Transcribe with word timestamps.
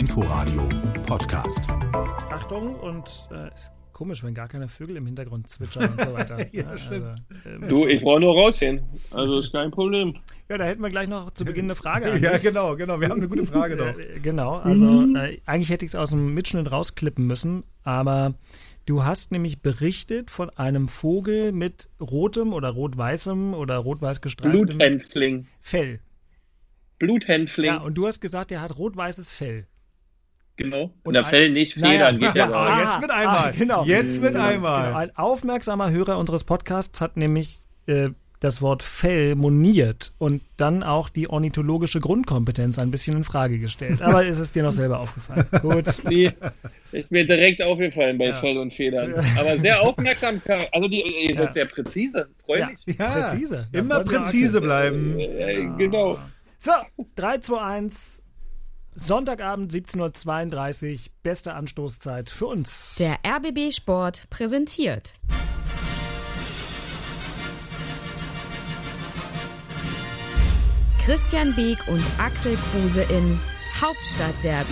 Inforadio 0.00 0.66
Podcast. 1.06 1.60
Achtung 2.30 2.74
und 2.76 3.28
äh, 3.30 3.52
ist 3.52 3.70
komisch, 3.92 4.24
wenn 4.24 4.32
gar 4.32 4.48
keine 4.48 4.66
Vögel 4.66 4.96
im 4.96 5.04
Hintergrund 5.04 5.46
zwitschern 5.46 5.90
und 5.90 6.00
so 6.00 6.14
weiter. 6.14 6.38
ja, 6.56 6.68
also, 6.68 6.94
ähm, 6.94 7.68
Du, 7.68 7.86
ich 7.86 8.00
brauche 8.00 8.20
nur 8.20 8.32
rausgehen. 8.32 8.80
Also 9.10 9.40
ist 9.40 9.52
kein 9.52 9.70
Problem. 9.70 10.16
ja, 10.48 10.56
da 10.56 10.64
hätten 10.64 10.80
wir 10.80 10.88
gleich 10.88 11.06
noch 11.06 11.32
zu 11.32 11.44
Beginn 11.44 11.66
eine 11.66 11.74
Frage 11.74 12.16
Ja, 12.22 12.38
genau, 12.38 12.76
genau. 12.76 12.98
Wir 12.98 13.10
haben 13.10 13.18
eine 13.18 13.28
gute 13.28 13.44
Frage 13.44 13.76
noch. 13.76 13.98
Äh, 13.98 14.20
Genau, 14.22 14.54
also 14.54 14.86
äh, 15.18 15.38
eigentlich 15.44 15.68
hätte 15.68 15.84
ich 15.84 15.90
es 15.90 15.94
aus 15.94 16.08
dem 16.10 16.32
Mitschnitt 16.32 16.72
rausklippen 16.72 17.26
müssen, 17.26 17.62
aber 17.82 18.32
du 18.86 19.04
hast 19.04 19.32
nämlich 19.32 19.60
berichtet 19.60 20.30
von 20.30 20.48
einem 20.48 20.88
Vogel 20.88 21.52
mit 21.52 21.90
rotem 22.00 22.54
oder 22.54 22.70
rot-weißem 22.70 23.52
oder 23.52 23.76
rot-weiß 23.76 24.22
gestreiftem 24.22 24.64
Bluthänfling. 24.64 25.46
Fell. 25.60 26.00
Bluthänfling. 26.98 27.66
Ja, 27.66 27.76
und 27.82 27.96
du 27.98 28.06
hast 28.06 28.20
gesagt, 28.20 28.50
der 28.50 28.62
hat 28.62 28.78
rot-weißes 28.78 29.30
Fell. 29.30 29.66
Genau. 30.62 30.82
Und 30.84 30.92
Und 31.04 31.14
da 31.14 31.24
Fell 31.24 31.50
nicht 31.50 31.76
Naja, 31.76 32.06
Federn 32.10 32.18
geht 32.20 32.34
ja, 32.36 32.48
ja. 32.48 32.54
Ah, 32.54 32.66
Ah, 32.74 32.80
jetzt 32.80 33.00
mit 33.00 33.10
einmal. 33.10 33.36
ah, 33.48 33.52
genau. 33.56 33.84
Jetzt 33.84 34.20
mit 34.20 34.32
Genau, 34.32 34.44
einmal. 34.44 34.94
ein 34.94 35.16
aufmerksamer 35.16 35.90
Hörer 35.90 36.18
unseres 36.18 36.44
Podcasts 36.44 37.00
hat 37.00 37.16
nämlich 37.16 37.58
äh, 37.86 38.08
das 38.40 38.62
Wort 38.62 38.82
Fell 38.82 39.34
moniert 39.34 40.14
und 40.16 40.40
dann 40.56 40.82
auch 40.82 41.10
die 41.10 41.28
ornithologische 41.28 42.00
Grundkompetenz 42.00 42.78
ein 42.78 42.90
bisschen 42.90 43.14
in 43.18 43.24
Frage 43.24 43.58
gestellt. 43.58 44.00
Aber 44.02 44.24
ist 44.24 44.38
es 44.38 44.50
dir 44.50 44.62
noch 44.62 44.72
selber 44.72 45.00
aufgefallen? 45.00 45.44
Gut. 45.60 45.84
Nee, 46.08 46.32
ist 46.92 47.12
mir 47.12 47.26
direkt 47.26 47.60
aufgefallen 47.60 48.16
bei 48.16 48.28
Ja. 48.28 48.34
Fell 48.36 48.56
und 48.56 48.72
Federn. 48.72 49.12
Aber 49.38 49.58
sehr 49.58 49.82
aufmerksam. 49.82 50.40
Also 50.72 50.88
die, 50.88 51.02
ihr 51.28 51.34
seid 51.34 51.48
Ja. 51.48 51.52
sehr 51.52 51.66
präzise. 51.66 52.28
Freue 52.46 52.60
Ja, 52.60 52.68
mich. 52.86 52.96
Ja, 52.98 53.10
präzise. 53.10 53.66
Immer 53.72 54.00
präzise 54.00 54.60
bleiben. 54.62 55.18
Äh, 55.18 55.68
genau. 55.76 56.18
So, 56.58 56.72
3, 57.16 57.38
2, 57.38 57.60
1. 57.60 58.22
Sonntagabend 58.94 59.72
17.32 59.72 60.92
Uhr. 60.92 60.98
Beste 61.22 61.54
Anstoßzeit 61.54 62.28
für 62.28 62.46
uns. 62.46 62.96
Der 62.98 63.18
RBB 63.24 63.72
Sport 63.72 64.28
präsentiert. 64.30 65.14
Christian 71.04 71.54
Beek 71.54 71.78
und 71.88 72.04
Axel 72.18 72.56
Kruse 72.70 73.02
in 73.02 73.40
Hauptstadtderby, 73.80 74.68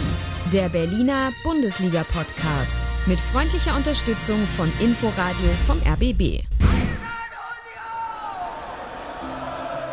der 0.52 0.68
Berliner 0.68 1.32
Bundesliga-Podcast. 1.42 2.76
Mit 3.06 3.18
freundlicher 3.18 3.74
Unterstützung 3.74 4.38
von 4.56 4.70
Inforadio 4.80 5.48
vom 5.66 5.78
RBB. 5.78 6.42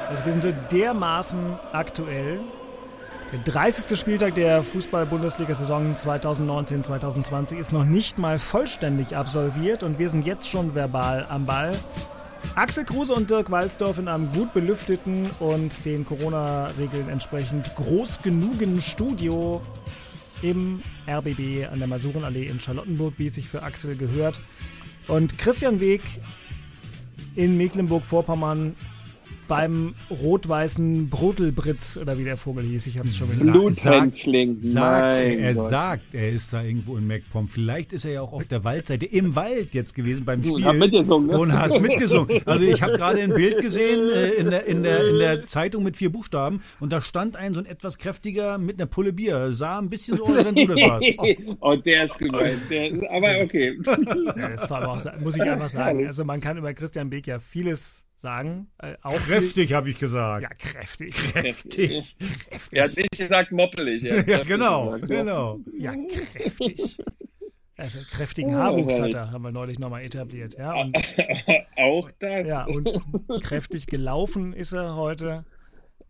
Also 0.09 0.25
wir 0.25 0.31
sind 0.33 0.43
so 0.43 0.53
dermaßen 0.71 1.57
aktuell. 1.71 2.41
Der 3.35 3.53
30. 3.53 3.99
Spieltag 3.99 4.35
der 4.35 4.63
Fußball-Bundesliga-Saison 4.63 5.93
2019-2020 5.95 7.57
ist 7.57 7.73
noch 7.73 7.83
nicht 7.83 8.17
mal 8.17 8.39
vollständig 8.39 9.17
absolviert 9.17 9.83
und 9.83 9.99
wir 9.99 10.07
sind 10.07 10.25
jetzt 10.25 10.47
schon 10.47 10.73
verbal 10.73 11.25
am 11.27 11.45
Ball. 11.45 11.77
Axel 12.55 12.85
Kruse 12.85 13.13
und 13.13 13.29
Dirk 13.29 13.51
Walzdorf 13.51 13.99
in 13.99 14.07
einem 14.07 14.31
gut 14.31 14.53
belüfteten 14.53 15.29
und 15.41 15.85
den 15.85 16.05
Corona-Regeln 16.05 17.09
entsprechend 17.09 17.75
groß 17.75 18.21
genugen 18.21 18.81
Studio 18.81 19.61
im 20.41 20.81
RBB 21.05 21.67
an 21.69 21.79
der 21.79 21.89
Masurenallee 21.89 22.45
in 22.45 22.61
Charlottenburg, 22.61 23.15
wie 23.17 23.25
es 23.25 23.33
sich 23.33 23.49
für 23.49 23.63
Axel 23.63 23.97
gehört. 23.97 24.39
Und 25.09 25.37
Christian 25.37 25.81
Weg 25.81 26.03
in 27.35 27.57
Mecklenburg-Vorpommern 27.57 28.77
beim 29.47 29.95
rot-weißen 30.09 31.09
Brotelbritz 31.09 31.97
oder 31.97 32.17
wie 32.17 32.23
der 32.23 32.37
Vogel 32.37 32.63
hieß. 32.63 32.87
Ich 32.87 32.97
habe 32.97 33.07
es 33.07 33.17
schon 33.17 33.31
wieder. 33.31 33.45
Mein 33.45 33.55
er 35.39 35.53
Gott. 35.53 35.69
sagt, 35.69 36.13
er 36.13 36.31
ist 36.31 36.53
da 36.53 36.63
irgendwo 36.63 36.97
in 36.97 37.07
MacPom. 37.07 37.47
Vielleicht 37.47 37.93
ist 37.93 38.05
er 38.05 38.11
ja 38.11 38.21
auch 38.21 38.33
auf 38.33 38.45
der 38.45 38.63
Waldseite 38.63 39.05
im 39.05 39.35
Wald 39.35 39.73
jetzt 39.73 39.93
gewesen 39.95 40.25
beim 40.25 40.43
Spiel. 40.43 40.63
hab 40.63 40.75
mitgesungen, 40.75 41.27
ne? 41.27 41.37
Und 41.37 41.53
hast 41.53 41.79
mitgesungen. 41.79 42.41
Also 42.45 42.65
ich 42.65 42.81
habe 42.81 42.93
gerade 42.93 43.21
ein 43.21 43.33
Bild 43.33 43.61
gesehen 43.61 44.09
äh, 44.09 44.29
in, 44.31 44.49
der, 44.49 44.65
in, 44.65 44.83
der, 44.83 45.09
in 45.09 45.17
der 45.19 45.45
Zeitung 45.45 45.83
mit 45.83 45.97
vier 45.97 46.11
Buchstaben 46.11 46.61
und 46.79 46.91
da 46.91 47.01
stand 47.01 47.35
ein 47.35 47.53
so 47.53 47.59
ein 47.59 47.65
etwas 47.65 47.97
kräftiger 47.97 48.57
mit 48.57 48.79
einer 48.79 48.87
Pulle 48.87 49.13
Bier. 49.13 49.51
Sah 49.51 49.79
ein 49.79 49.89
bisschen 49.89 50.17
so 50.17 50.25
aus, 50.25 50.35
wenn 50.35 50.55
du 50.55 50.67
das 50.67 50.81
warst. 50.81 51.05
oh, 51.59 51.75
der 51.75 52.05
ist 52.05 52.17
gemeint. 52.17 52.59
Der 52.69 52.91
ist, 52.91 53.03
aber 53.09 53.41
okay. 53.43 53.77
Ja, 54.35 54.49
das 54.49 54.69
war 54.69 54.83
aber 54.83 54.93
auch, 54.93 55.19
muss 55.21 55.35
ich 55.35 55.43
einfach 55.43 55.69
sagen. 55.69 56.05
Also 56.05 56.25
man 56.25 56.39
kann 56.39 56.57
über 56.57 56.73
Christian 56.73 57.09
Beek 57.09 57.27
ja 57.27 57.39
vieles 57.39 58.04
sagen. 58.19 58.67
Äh, 58.79 58.95
auch 59.01 59.15
Kräftig, 59.17 59.73
habe 59.73 59.89
ich 59.89 59.99
gesagt. 59.99 60.43
Ja, 60.43 60.49
kräftig. 60.49 61.15
Kräftig. 61.33 62.15
Er 62.71 62.85
hat 62.85 62.97
nicht 62.97 63.17
gesagt 63.17 63.51
moppelig. 63.51 64.03
Ja, 64.03 64.23
kräftig 64.23 64.47
genau, 64.47 64.91
gesagt, 64.91 65.09
ja. 65.09 65.19
genau. 65.19 65.59
Ja, 65.77 65.93
kräftig. 66.33 66.97
Also 67.77 67.99
kräftigen 68.09 68.55
Oh, 68.55 68.57
Haarwuchs 68.57 68.99
hat 68.99 69.13
er, 69.13 69.31
haben 69.31 69.41
wir 69.43 69.51
neulich 69.51 69.79
nochmal 69.79 70.03
etabliert. 70.03 70.55
Ja, 70.57 70.73
und, 70.81 70.97
Auch 71.77 72.09
das. 72.19 72.47
ja, 72.47 72.65
und 72.65 72.89
kräftig 73.41 73.87
gelaufen 73.87 74.53
ist 74.53 74.71
er 74.71 74.95
heute. 74.95 75.43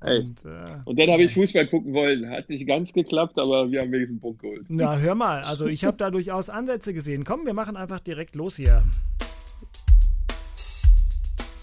Ey. 0.02 0.20
Und, 0.20 0.46
äh, 0.46 0.78
Und 0.86 1.00
dann 1.00 1.10
habe 1.10 1.24
ich 1.24 1.34
Fußball 1.34 1.66
gucken 1.68 1.94
wollen. 1.94 2.30
Hat 2.30 2.50
nicht 2.50 2.68
ganz 2.68 2.94
geklappt, 2.94 3.40
aber 3.40 3.72
wir 3.72 3.82
haben 3.82 3.92
wenigstens 3.92 4.16
einen 4.16 4.22
Punkt 4.22 4.42
geholt. 4.42 4.66
Na, 4.68 4.98
hör 4.98 5.16
mal, 5.16 5.42
also 5.44 5.66
ich 5.66 5.84
habe 5.86 5.98
da 5.98 6.12
durchaus 6.12 6.50
Ansätze 6.52 6.94
gesehen. 6.94 7.24
Komm, 7.24 7.46
wir 7.46 7.54
machen 7.54 7.76
einfach 7.78 8.00
direkt 8.00 8.36
los 8.36 8.58
hier. 8.58 8.84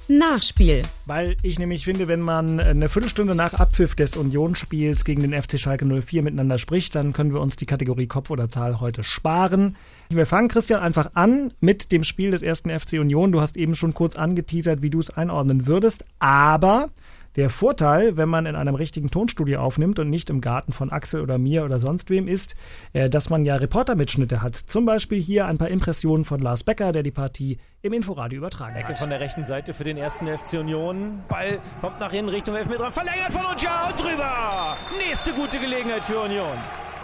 Nachspiel. 0.08 0.82
Weil 1.06 1.36
ich 1.42 1.58
nämlich 1.58 1.84
finde, 1.84 2.08
wenn 2.08 2.20
man 2.20 2.58
eine 2.60 2.88
Viertelstunde 2.88 3.34
nach 3.34 3.54
Abpfiff 3.54 3.94
des 3.94 4.16
Unionsspiels 4.16 5.04
gegen 5.04 5.22
den 5.22 5.40
FC 5.40 5.58
Schalke 5.58 5.84
04 5.84 6.22
miteinander 6.22 6.58
spricht, 6.58 6.94
dann 6.94 7.12
können 7.12 7.32
wir 7.32 7.40
uns 7.40 7.56
die 7.56 7.66
Kategorie 7.66 8.06
Kopf 8.06 8.30
oder 8.30 8.48
Zahl 8.48 8.80
heute 8.80 9.04
sparen. 9.04 9.76
Wir 10.10 10.26
fangen, 10.26 10.48
Christian, 10.48 10.80
einfach 10.80 11.12
an 11.14 11.52
mit 11.60 11.92
dem 11.92 12.04
Spiel 12.04 12.30
des 12.30 12.42
ersten 12.42 12.70
FC 12.70 12.94
Union. 12.94 13.32
Du 13.32 13.40
hast 13.40 13.56
eben 13.56 13.74
schon 13.74 13.94
kurz 13.94 14.16
angeteasert, 14.16 14.82
wie 14.82 14.90
du 14.90 14.98
es 14.98 15.10
einordnen 15.10 15.66
würdest. 15.66 16.04
Aber 16.18 16.90
der 17.36 17.50
Vorteil, 17.50 18.16
wenn 18.16 18.28
man 18.28 18.46
in 18.46 18.54
einem 18.56 18.74
richtigen 18.74 19.10
Tonstudio 19.10 19.60
aufnimmt 19.60 19.98
und 19.98 20.10
nicht 20.10 20.30
im 20.30 20.40
Garten 20.40 20.72
von 20.72 20.90
Axel 20.90 21.20
oder 21.20 21.38
mir 21.38 21.64
oder 21.64 21.78
sonst 21.78 22.10
wem 22.10 22.28
ist, 22.28 22.54
äh, 22.92 23.08
dass 23.08 23.30
man 23.30 23.44
ja 23.44 23.56
Reportermitschnitte 23.56 24.42
hat. 24.42 24.54
Zum 24.54 24.84
Beispiel 24.84 25.20
hier 25.20 25.46
ein 25.46 25.58
paar 25.58 25.68
Impressionen 25.68 26.24
von 26.24 26.40
Lars 26.40 26.64
Becker, 26.64 26.92
der 26.92 27.02
die 27.02 27.10
Partie 27.10 27.58
im 27.80 27.92
Inforadio 27.92 28.38
übertragen 28.38 28.76
Ecke 28.76 28.90
hat. 28.90 28.98
von 28.98 29.10
der 29.10 29.20
rechten 29.20 29.44
Seite 29.44 29.74
für 29.74 29.84
den 29.84 29.96
ersten 29.96 30.26
FC 30.26 30.54
Union. 30.54 31.22
Ball 31.28 31.58
kommt 31.80 31.98
nach 32.00 32.12
innen 32.12 32.28
Richtung 32.28 32.54
Elfmeter. 32.54 32.90
Verlängert 32.90 33.32
von 33.32 33.42
Uja 33.42 33.88
und 33.88 34.00
drüber. 34.00 34.76
Nächste 35.06 35.32
gute 35.32 35.58
Gelegenheit 35.58 36.04
für 36.04 36.20
Union. 36.20 36.56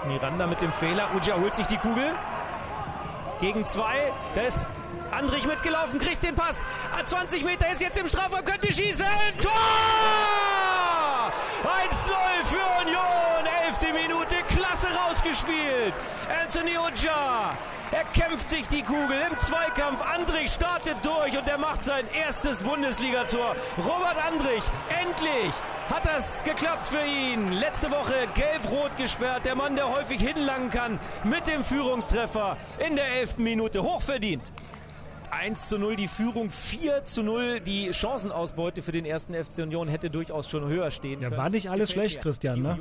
Miranda 0.06 0.46
mit 0.46 0.60
dem 0.60 0.72
Fehler. 0.72 1.08
Uja 1.16 1.36
holt 1.40 1.54
sich 1.54 1.66
die 1.66 1.76
Kugel. 1.76 2.04
Gegen 3.40 3.64
zwei. 3.64 4.12
Ist 4.46 4.68
Andrich 5.18 5.48
mitgelaufen, 5.48 5.98
kriegt 5.98 6.22
den 6.22 6.36
Pass. 6.36 6.64
Ah, 6.96 7.04
20 7.04 7.44
Meter 7.44 7.68
ist 7.72 7.80
jetzt 7.80 7.98
im 7.98 8.06
Strafraum, 8.06 8.44
könnte 8.44 8.72
schießen. 8.72 9.04
Tor! 9.42 9.50
1-0 11.64 12.44
für 12.44 12.86
Union. 12.86 13.44
Elfte 13.66 13.92
Minute, 13.92 14.36
klasse 14.46 14.86
rausgespielt. 14.94 15.92
Anthony 16.40 16.78
Uja. 16.78 17.50
Er 17.90 18.04
kämpft 18.12 18.48
sich 18.48 18.68
die 18.68 18.82
Kugel 18.82 19.18
im 19.28 19.36
Zweikampf. 19.38 20.02
Andrich 20.02 20.52
startet 20.52 20.98
durch 21.02 21.36
und 21.36 21.48
er 21.48 21.58
macht 21.58 21.82
sein 21.82 22.04
erstes 22.12 22.62
Bundesligator. 22.62 23.56
Robert 23.78 24.24
Andrich, 24.24 24.62
endlich 25.00 25.52
hat 25.92 26.06
das 26.06 26.44
geklappt 26.44 26.86
für 26.86 27.04
ihn. 27.04 27.50
Letzte 27.54 27.90
Woche 27.90 28.28
gelb-rot 28.34 28.96
gesperrt. 28.96 29.46
Der 29.46 29.56
Mann, 29.56 29.74
der 29.74 29.88
häufig 29.88 30.20
hinlangen 30.20 30.70
kann, 30.70 31.00
mit 31.24 31.48
dem 31.48 31.64
Führungstreffer 31.64 32.56
in 32.78 32.94
der 32.94 33.08
elften 33.16 33.42
Minute. 33.42 33.82
Hochverdient. 33.82 34.42
1 35.30 35.68
zu 35.68 35.78
0 35.78 35.96
die 35.96 36.08
Führung, 36.08 36.50
4 36.50 37.04
zu 37.04 37.22
0 37.22 37.60
die 37.60 37.90
Chancenausbeute 37.92 38.82
für 38.82 38.92
den 38.92 39.04
ersten 39.04 39.34
FC 39.34 39.58
Union 39.62 39.88
hätte 39.88 40.10
durchaus 40.10 40.48
schon 40.48 40.66
höher 40.66 40.90
stehen 40.90 41.20
Ja, 41.20 41.28
können. 41.28 41.40
war 41.40 41.50
nicht 41.50 41.70
alles 41.70 41.92
schlecht. 41.92 42.20
Christian, 42.20 42.62
ne? 42.62 42.78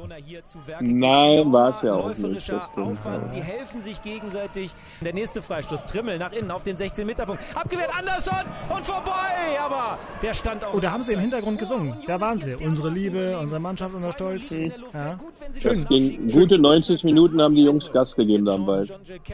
Nein, 0.79 1.35
gehen. 1.35 1.53
war's 1.53 1.81
ja 1.81 1.93
auch 1.93 2.07
nicht, 2.15 2.51
Aufwand, 2.51 3.23
ja. 3.23 3.27
sie 3.27 3.41
helfen 3.41 3.81
sich 3.81 4.01
gegenseitig. 4.01 4.71
Der 5.01 5.13
nächste 5.13 5.41
Freistoß, 5.41 5.83
Trimmel 5.85 6.17
nach 6.17 6.31
innen 6.31 6.51
auf 6.51 6.63
den 6.63 6.77
16-Meter-Punkt. 6.77 7.43
Abgewehrt 7.55 7.91
Andersson 7.97 8.35
und 8.69 8.85
vorbei, 8.85 9.59
aber 9.63 9.97
der 10.21 10.33
stand 10.33 10.63
auch. 10.63 10.73
Oh, 10.73 10.79
da 10.79 10.91
haben 10.91 11.03
sie 11.03 11.13
im 11.13 11.19
Hintergrund 11.19 11.59
gesungen. 11.59 11.93
Union 11.93 12.05
Da 12.05 12.19
waren 12.19 12.39
sie. 12.39 12.55
Unsere 12.55 12.89
Liebe, 12.89 13.37
unsere 13.37 13.59
Mannschaft, 13.59 13.93
unser 13.93 14.11
Stolz. 14.11 14.49
Ja. 14.49 15.17
Schön. 15.59 15.83
das 15.83 15.87
Ging 15.87 16.27
gute 16.31 16.57
90 16.57 17.03
Minuten 17.03 17.41
haben 17.41 17.55
die 17.55 17.63
Jungs 17.63 17.91
Gas 17.91 18.15
gegeben 18.15 18.45
da 18.45 18.55
am 18.55 18.65
Ball. 18.65 18.87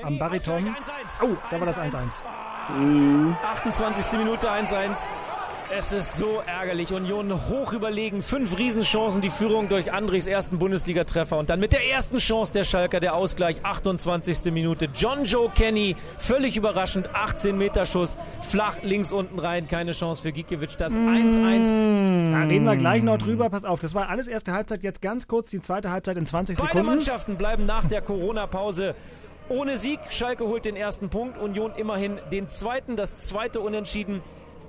Am 0.03 0.17
Bariton. 0.19 0.75
Oh, 1.21 1.27
da 1.49 1.59
war 1.59 1.65
das 1.65 1.77
1-1. 1.79 2.21
28. 2.69 4.17
Minute 4.19 4.49
1-1. 4.49 5.09
Es 5.75 5.91
ist 5.91 6.17
so 6.17 6.41
ärgerlich. 6.45 6.93
Union 6.93 7.33
hoch 7.49 7.73
überlegen. 7.73 8.21
Fünf 8.21 8.57
Riesenchancen, 8.57 9.21
die 9.21 9.29
Führung 9.29 9.69
durch 9.69 9.91
Andrichs 9.91 10.27
ersten 10.27 10.59
Bundesliga-Treffer. 10.59 11.37
Und 11.37 11.49
dann 11.49 11.59
mit 11.59 11.73
der 11.73 11.89
ersten 11.89 12.19
Chance 12.19 12.53
der 12.53 12.63
Schalker 12.63 12.99
der 12.99 13.15
Ausgleich. 13.15 13.57
28. 13.63 14.53
Minute. 14.53 14.87
John 14.93 15.25
Joe 15.25 15.49
Kenny, 15.49 15.95
völlig 16.19 16.55
überraschend. 16.55 17.09
18 17.13 17.57
Meter 17.57 17.85
Schuss. 17.85 18.15
Flach 18.41 18.81
links 18.81 19.11
unten 19.11 19.39
rein. 19.39 19.67
Keine 19.67 19.91
Chance 19.91 20.21
für 20.21 20.31
Gikiewicz. 20.31 20.77
Das 20.77 20.93
1-1. 20.93 22.31
Da 22.31 22.43
reden 22.43 22.65
wir 22.65 22.77
gleich 22.77 23.03
noch 23.03 23.17
drüber. 23.17 23.49
Pass 23.49 23.65
auf, 23.65 23.79
das 23.79 23.93
war 23.93 24.09
alles 24.09 24.27
erste 24.27 24.53
Halbzeit. 24.53 24.83
Jetzt 24.83 25.01
ganz 25.01 25.27
kurz 25.27 25.49
die 25.49 25.59
zweite 25.59 25.91
Halbzeit 25.91 26.17
in 26.17 26.25
20 26.25 26.55
Beide 26.55 26.67
Sekunden. 26.67 26.87
Mannschaften 26.87 27.35
bleiben 27.35 27.65
nach 27.65 27.85
der 27.85 28.01
Corona-Pause 28.01 28.95
ohne 29.53 29.77
Sieg. 29.77 29.99
Schalke 30.09 30.45
holt 30.47 30.65
den 30.65 30.75
ersten 30.75 31.09
Punkt. 31.09 31.37
Union 31.37 31.71
immerhin 31.77 32.19
den 32.31 32.49
zweiten. 32.49 32.95
Das 32.95 33.27
zweite 33.27 33.61
Unentschieden. 33.61 34.21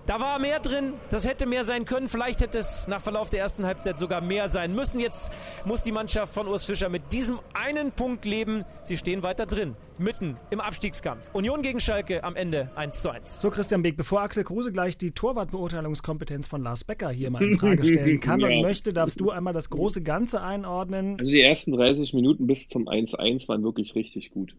Da 0.07 0.21
war 0.21 0.39
mehr 0.39 0.61
drin, 0.61 0.93
das 1.09 1.27
hätte 1.27 1.47
mehr 1.47 1.65
sein 1.65 1.87
können. 1.87 2.11
Vielleicht 2.11 2.43
hätte 2.43 2.59
es 2.59 2.87
nach 2.89 3.01
Verlauf 3.01 3.31
der 3.31 3.41
ersten 3.41 3.65
Halbzeit 3.65 3.99
sogar 3.99 4.21
mehr 4.21 4.51
sein 4.51 4.75
müssen. 4.75 5.01
Jetzt 5.01 5.33
muss 5.65 5.83
die 5.83 5.93
Mannschaft 5.93 6.35
von 6.35 6.47
Urs 6.47 6.67
Fischer 6.67 6.91
mit 6.91 7.11
diesem 7.15 7.39
einen 7.55 7.91
Punkt 7.91 8.27
leben. 8.27 8.67
Sie 8.83 8.99
stehen 8.99 9.23
weiter 9.23 9.47
drin, 9.47 9.77
mitten 9.97 10.37
im 10.51 10.61
Abstiegskampf. 10.61 11.31
Union 11.33 11.63
gegen 11.63 11.81
Schalke 11.81 12.23
am 12.23 12.37
Ende 12.37 12.69
1 12.75 13.01
zu 13.01 13.09
1. 13.09 13.37
So, 13.41 13.49
Christian 13.51 13.81
Beek, 13.81 13.97
bevor 13.97 14.21
Axel 14.21 14.45
Kruse 14.45 14.73
gleich 14.73 14.99
die 14.99 15.13
Torwartbeurteilungskompetenz 15.13 16.47
von 16.47 16.63
Lars 16.63 16.85
Becker 16.85 17.09
hier 17.09 17.31
mal 17.31 17.43
in 17.43 17.59
Frage 17.59 17.83
stellen 17.85 18.21
kann 18.21 18.41
Ja. 18.41 18.49
und 18.49 18.61
möchte, 18.61 18.93
darfst 18.93 19.19
du 19.23 19.31
einmal 19.31 19.55
das 19.55 19.71
große 19.71 20.03
Ganze 20.03 20.43
einordnen. 20.43 21.17
Also 21.19 21.31
die 21.31 21.41
ersten 21.41 21.73
30 21.73 22.13
Minuten 22.13 22.47
bis 22.47 22.69
zum 22.69 22.89
1-1 22.89 23.49
waren 23.49 23.63
wirklich 23.65 23.95
richtig 23.95 24.33
gut. 24.33 24.55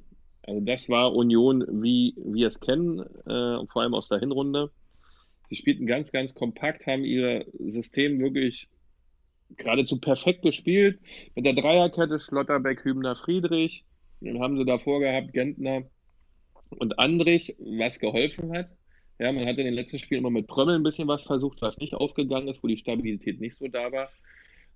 Also 0.47 0.62
das 0.62 0.89
war 0.89 1.15
Union, 1.15 1.65
wie 1.81 2.13
wir 2.18 2.47
es 2.47 2.59
kennen, 2.59 3.00
äh, 3.00 3.65
vor 3.68 3.81
allem 3.81 3.95
aus 3.95 4.07
der 4.09 4.19
Hinrunde. 4.19 4.71
Sie 5.50 5.56
spielten 5.56 5.86
ganz, 5.88 6.12
ganz 6.12 6.33
kompakt, 6.33 6.86
haben 6.86 7.03
ihr 7.03 7.45
System 7.59 8.19
wirklich 8.19 8.68
geradezu 9.57 10.00
perfekt 10.00 10.44
gespielt. 10.44 11.00
Mit 11.36 11.45
der 11.45 11.53
Dreierkette 11.53 12.19
Schlotterbeck, 12.19 12.83
Hübner, 12.83 13.15
Friedrich. 13.15 13.86
Dann 14.21 14.39
haben 14.39 14.57
sie 14.57 14.65
davor 14.65 15.00
gehabt 15.00 15.33
Gentner 15.33 15.83
und 16.69 17.00
Andrich, 17.00 17.56
was 17.59 18.00
geholfen 18.00 18.51
hat. 18.53 18.69
Ja, 19.19 19.31
man 19.31 19.45
hat 19.45 19.57
in 19.57 19.65
den 19.65 19.74
letzten 19.74 20.00
Spielen 20.00 20.19
immer 20.19 20.30
mit 20.30 20.48
Prömmel 20.48 20.75
ein 20.75 20.83
bisschen 20.83 21.07
was 21.07 21.24
versucht, 21.24 21.62
was 21.62 21.77
nicht 21.77 21.94
aufgegangen 21.94 22.50
ist, 22.50 22.62
wo 22.63 22.68
die 22.68 22.77
Stabilität 22.77 23.39
nicht 23.39 23.57
so 23.57 23.68
da 23.68 23.91
war. 23.91 24.09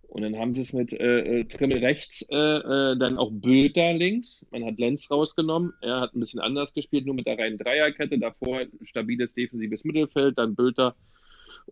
Und 0.10 0.24
dann 0.24 0.38
haben 0.38 0.56
sie 0.56 0.62
es 0.62 0.74
mit 0.74 0.92
äh, 0.92 1.42
äh, 1.42 1.44
Trimmel 1.46 1.78
rechts, 1.86 2.26
äh, 2.30 2.36
äh, 2.36 2.98
dann 2.98 3.20
auch 3.20 3.30
Bülter 3.32 3.94
links. 3.94 4.46
Man 4.50 4.66
hat 4.66 4.80
Lenz 4.80 5.10
rausgenommen. 5.12 5.74
Er 5.82 6.02
hat 6.02 6.16
ein 6.16 6.20
bisschen 6.20 6.40
anders 6.40 6.74
gespielt, 6.74 7.06
nur 7.06 7.14
mit 7.14 7.28
der 7.28 7.38
reinen 7.38 7.60
Dreierkette. 7.60 8.18
Davor 8.18 8.60
ein 8.60 8.72
stabiles 8.86 9.36
defensives 9.36 9.84
Mittelfeld, 9.84 10.40
dann 10.40 10.56
Bülter 10.56 10.96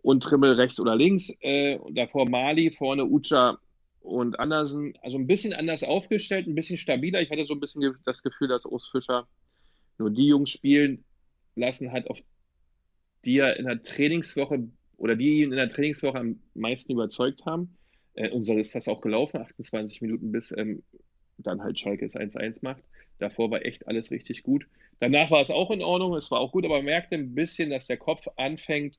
und 0.02 0.22
Trimmel 0.22 0.52
rechts 0.52 0.78
oder 0.78 0.94
links. 0.94 1.30
Äh, 1.40 1.78
davor 1.90 2.30
Mali, 2.30 2.70
vorne 2.70 3.06
Ucha 3.06 3.58
und 4.00 4.38
Andersen. 4.38 4.94
Also 5.02 5.18
ein 5.18 5.26
bisschen 5.26 5.52
anders 5.52 5.82
aufgestellt, 5.82 6.46
ein 6.46 6.54
bisschen 6.54 6.76
stabiler. 6.76 7.20
Ich 7.20 7.30
hatte 7.30 7.44
so 7.44 7.54
ein 7.54 7.60
bisschen 7.60 7.96
das 8.04 8.22
Gefühl, 8.22 8.46
dass 8.46 8.66
Urs 8.66 8.86
Fischer 8.88 9.26
nur 9.98 10.10
die 10.10 10.28
Jungs 10.28 10.50
spielen 10.50 11.04
lassen 11.56 11.90
hat, 11.90 12.06
auf 12.06 12.18
die 13.24 13.38
er 13.38 13.56
in 13.56 13.66
der 13.66 13.82
Trainingswoche 13.82 14.68
oder 14.96 15.16
die 15.16 15.42
ihn 15.42 15.50
in 15.50 15.56
der 15.56 15.68
Trainingswoche 15.70 16.18
am 16.18 16.40
meisten 16.54 16.92
überzeugt 16.92 17.44
haben. 17.44 17.77
Äh, 18.18 18.30
und 18.30 18.44
so 18.44 18.54
ist 18.54 18.74
das 18.74 18.88
auch 18.88 19.00
gelaufen, 19.00 19.38
28 19.38 20.02
Minuten 20.02 20.32
bis 20.32 20.52
ähm, 20.56 20.82
dann 21.38 21.62
halt 21.62 21.78
Schalke 21.78 22.04
es 22.04 22.14
1-1 22.14 22.58
macht. 22.62 22.82
Davor 23.18 23.50
war 23.50 23.64
echt 23.64 23.86
alles 23.86 24.10
richtig 24.10 24.42
gut. 24.42 24.66
Danach 25.00 25.30
war 25.30 25.40
es 25.40 25.50
auch 25.50 25.70
in 25.70 25.82
Ordnung, 25.82 26.14
es 26.14 26.30
war 26.30 26.40
auch 26.40 26.52
gut, 26.52 26.64
aber 26.64 26.76
man 26.76 26.84
merkte 26.84 27.14
ein 27.14 27.34
bisschen, 27.34 27.70
dass 27.70 27.86
der 27.86 27.96
Kopf 27.96 28.26
anfängt, 28.36 28.98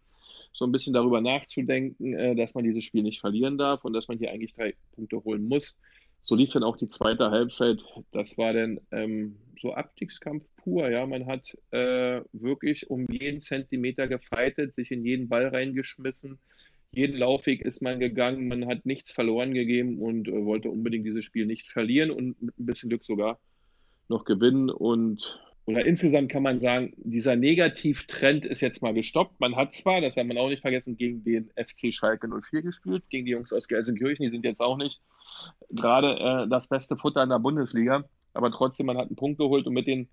so 0.53 0.65
ein 0.65 0.71
bisschen 0.71 0.93
darüber 0.93 1.21
nachzudenken, 1.21 2.13
äh, 2.13 2.35
dass 2.35 2.53
man 2.53 2.63
dieses 2.63 2.83
Spiel 2.83 3.03
nicht 3.03 3.19
verlieren 3.19 3.57
darf 3.57 3.83
und 3.83 3.93
dass 3.93 4.07
man 4.07 4.17
hier 4.17 4.31
eigentlich 4.31 4.53
drei 4.53 4.73
Punkte 4.93 5.23
holen 5.23 5.47
muss. 5.47 5.77
So 6.21 6.35
lief 6.35 6.51
dann 6.51 6.63
auch 6.63 6.77
die 6.77 6.87
zweite 6.87 7.31
Halbzeit. 7.31 7.83
Das 8.11 8.37
war 8.37 8.53
dann 8.53 8.79
ähm, 8.91 9.37
so 9.59 9.73
Abstiegskampf 9.73 10.45
pur. 10.57 10.89
Ja, 10.89 11.05
man 11.05 11.25
hat 11.25 11.57
äh, 11.71 12.21
wirklich 12.33 12.89
um 12.89 13.05
jeden 13.09 13.41
Zentimeter 13.41 14.07
gefeitet, 14.07 14.75
sich 14.75 14.91
in 14.91 15.03
jeden 15.03 15.27
Ball 15.27 15.47
reingeschmissen. 15.47 16.39
Jeden 16.91 17.17
Laufweg 17.17 17.61
ist 17.61 17.81
man 17.81 17.99
gegangen, 17.99 18.47
man 18.47 18.65
hat 18.67 18.85
nichts 18.85 19.11
verloren 19.11 19.53
gegeben 19.53 19.99
und 19.99 20.27
äh, 20.27 20.45
wollte 20.45 20.69
unbedingt 20.69 21.05
dieses 21.05 21.23
Spiel 21.23 21.45
nicht 21.45 21.67
verlieren 21.67 22.11
und 22.11 22.41
mit 22.41 22.57
ein 22.59 22.65
bisschen 22.65 22.89
Glück 22.89 23.05
sogar 23.05 23.39
noch 24.07 24.25
gewinnen. 24.25 24.69
Und 24.69 25.39
oder 25.65 25.85
insgesamt 25.85 26.31
kann 26.31 26.41
man 26.41 26.59
sagen, 26.59 26.93
dieser 26.97 27.35
Negativtrend 27.35 28.43
ist 28.43 28.61
jetzt 28.61 28.81
mal 28.81 28.93
gestoppt. 28.95 29.39
Man 29.39 29.55
hat 29.55 29.73
zwar, 29.73 30.01
das 30.01 30.17
hat 30.17 30.25
man 30.25 30.39
auch 30.39 30.49
nicht 30.49 30.61
vergessen, 30.61 30.97
gegen 30.97 31.23
den 31.23 31.51
FC 31.55 31.93
Schalke 31.93 32.27
04 32.27 32.63
gespielt, 32.63 33.03
gegen 33.09 33.25
die 33.25 33.33
Jungs 33.33 33.53
aus 33.53 33.67
Gelsenkirchen, 33.67 34.25
die 34.25 34.31
sind 34.31 34.45
jetzt 34.45 34.61
auch 34.61 34.77
nicht 34.77 34.99
gerade 35.69 36.45
äh, 36.45 36.49
das 36.49 36.67
beste 36.67 36.97
Futter 36.97 37.21
in 37.21 37.29
der 37.29 37.37
Bundesliga, 37.37 38.03
aber 38.33 38.51
trotzdem, 38.51 38.87
man 38.87 38.97
hat 38.97 39.07
einen 39.07 39.15
Punkt 39.15 39.37
geholt 39.37 39.67
und 39.67 39.73
mit 39.73 39.85
den 39.85 40.09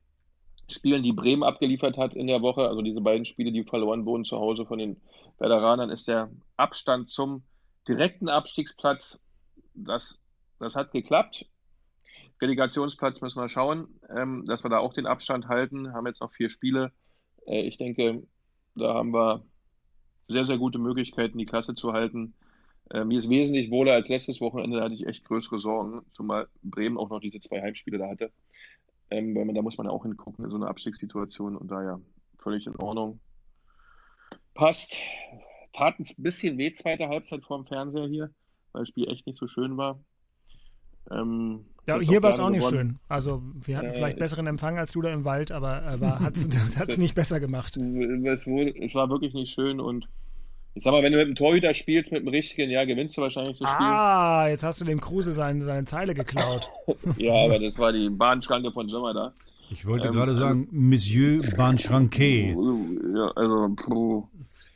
Spielen, 0.68 1.02
die 1.02 1.12
Bremen 1.12 1.42
abgeliefert 1.42 1.96
hat 1.96 2.14
in 2.14 2.26
der 2.26 2.42
Woche, 2.42 2.68
also 2.68 2.82
diese 2.82 3.00
beiden 3.00 3.24
Spiele, 3.24 3.52
die 3.52 3.64
verloren 3.64 4.04
wurden 4.04 4.24
zu 4.24 4.36
Hause 4.36 4.66
von 4.66 4.78
den 4.78 5.00
Veteranern, 5.38 5.90
ist 5.90 6.08
der 6.08 6.30
Abstand 6.56 7.10
zum 7.10 7.44
direkten 7.86 8.28
Abstiegsplatz, 8.28 9.20
das, 9.74 10.20
das 10.58 10.74
hat 10.74 10.90
geklappt. 10.92 11.46
Relegationsplatz 12.40 13.20
müssen 13.20 13.40
wir 13.40 13.48
schauen, 13.48 13.88
ähm, 14.14 14.44
dass 14.46 14.64
wir 14.64 14.70
da 14.70 14.78
auch 14.78 14.92
den 14.92 15.06
Abstand 15.06 15.48
halten. 15.48 15.92
Haben 15.92 16.06
jetzt 16.06 16.20
noch 16.20 16.32
vier 16.32 16.50
Spiele. 16.50 16.92
Äh, 17.46 17.62
ich 17.62 17.78
denke, 17.78 18.26
da 18.74 18.94
haben 18.94 19.14
wir 19.14 19.44
sehr, 20.28 20.44
sehr 20.44 20.58
gute 20.58 20.78
Möglichkeiten, 20.78 21.38
die 21.38 21.46
Klasse 21.46 21.74
zu 21.74 21.92
halten. 21.92 22.34
Äh, 22.90 23.04
mir 23.04 23.18
ist 23.18 23.28
wesentlich 23.28 23.70
wohler 23.70 23.94
als 23.94 24.08
letztes 24.08 24.40
Wochenende, 24.40 24.78
da 24.78 24.84
hatte 24.84 24.94
ich 24.94 25.06
echt 25.06 25.24
größere 25.24 25.58
Sorgen, 25.58 26.02
zumal 26.12 26.48
Bremen 26.62 26.98
auch 26.98 27.08
noch 27.08 27.20
diese 27.20 27.40
zwei 27.40 27.62
Heimspiele 27.62 27.98
da 27.98 28.08
hatte. 28.08 28.32
Ähm, 29.10 29.34
weil 29.34 29.44
man, 29.44 29.54
da 29.54 29.62
muss 29.62 29.76
man 29.78 29.86
ja 29.86 29.92
auch 29.92 30.02
hingucken 30.02 30.44
in 30.44 30.50
so 30.50 30.56
einer 30.56 30.68
Abstiegssituation 30.68 31.56
und 31.56 31.70
daher 31.70 32.00
völlig 32.38 32.66
in 32.66 32.76
Ordnung. 32.76 33.20
Passt. 34.54 34.96
Tat 35.72 35.98
ein 36.00 36.06
bisschen 36.16 36.56
weh, 36.58 36.72
zweite 36.72 37.08
Halbzeit 37.08 37.44
vorm 37.44 37.66
Fernseher 37.66 38.06
hier, 38.08 38.30
weil 38.72 38.82
das 38.82 38.88
Spiel 38.88 39.08
echt 39.10 39.26
nicht 39.26 39.38
so 39.38 39.46
schön 39.46 39.76
war. 39.76 40.00
Ähm, 41.10 41.66
Ja, 41.86 42.00
hier 42.00 42.22
war 42.22 42.30
es 42.30 42.40
auch 42.40 42.48
nicht 42.50 42.66
gewonnen. 42.66 42.88
schön. 42.88 42.98
Also 43.08 43.42
wir 43.54 43.76
hatten 43.76 43.88
Äh, 43.88 43.92
vielleicht 43.92 44.18
besseren 44.18 44.46
Empfang 44.46 44.78
als 44.78 44.92
du 44.92 45.02
da 45.02 45.12
im 45.12 45.24
Wald, 45.24 45.52
aber, 45.52 45.82
aber 45.82 46.18
hat 46.20 46.36
es 46.36 46.98
nicht 46.98 47.14
besser 47.14 47.38
gemacht. 47.38 47.76
Es, 47.76 48.46
wurde, 48.46 48.74
es 48.82 48.94
war 48.94 49.08
wirklich 49.10 49.34
nicht 49.34 49.52
schön 49.52 49.78
und 49.80 50.08
ich 50.76 50.82
sag 50.84 50.92
mal, 50.92 51.02
wenn 51.02 51.10
du 51.12 51.18
mit 51.18 51.26
dem 51.26 51.34
Torhüter 51.34 51.74
spielst, 51.74 52.12
mit 52.12 52.20
dem 52.22 52.28
richtigen, 52.28 52.70
ja, 52.70 52.84
gewinnst 52.84 53.16
du 53.16 53.22
wahrscheinlich 53.22 53.58
das 53.58 53.68
Ah, 53.68 54.46
jetzt 54.48 54.62
hast 54.62 54.80
du 54.80 54.84
dem 54.84 55.00
Kruse 55.00 55.32
seine, 55.32 55.60
seine 55.62 55.84
Zeile 55.84 56.14
geklaut. 56.14 56.70
Spiel. 56.82 56.96
Ja, 57.26 57.44
aber 57.46 57.58
das 57.58 57.78
war 57.78 57.92
die 57.92 58.08
Bahnschranke 58.10 58.70
von 58.70 58.88
Sommer 58.88 59.12
da. 59.14 59.32
Ich 59.70 59.84
wollte 59.86 60.08
Ähm, 60.08 60.14
gerade 60.14 60.30
also- 60.32 60.42
sagen, 60.42 60.68
Monsieur 60.70 61.42
Banchranquet. 61.56 62.54
Ja, 63.16 63.32
also, 63.34 63.74
puh. 63.74 64.24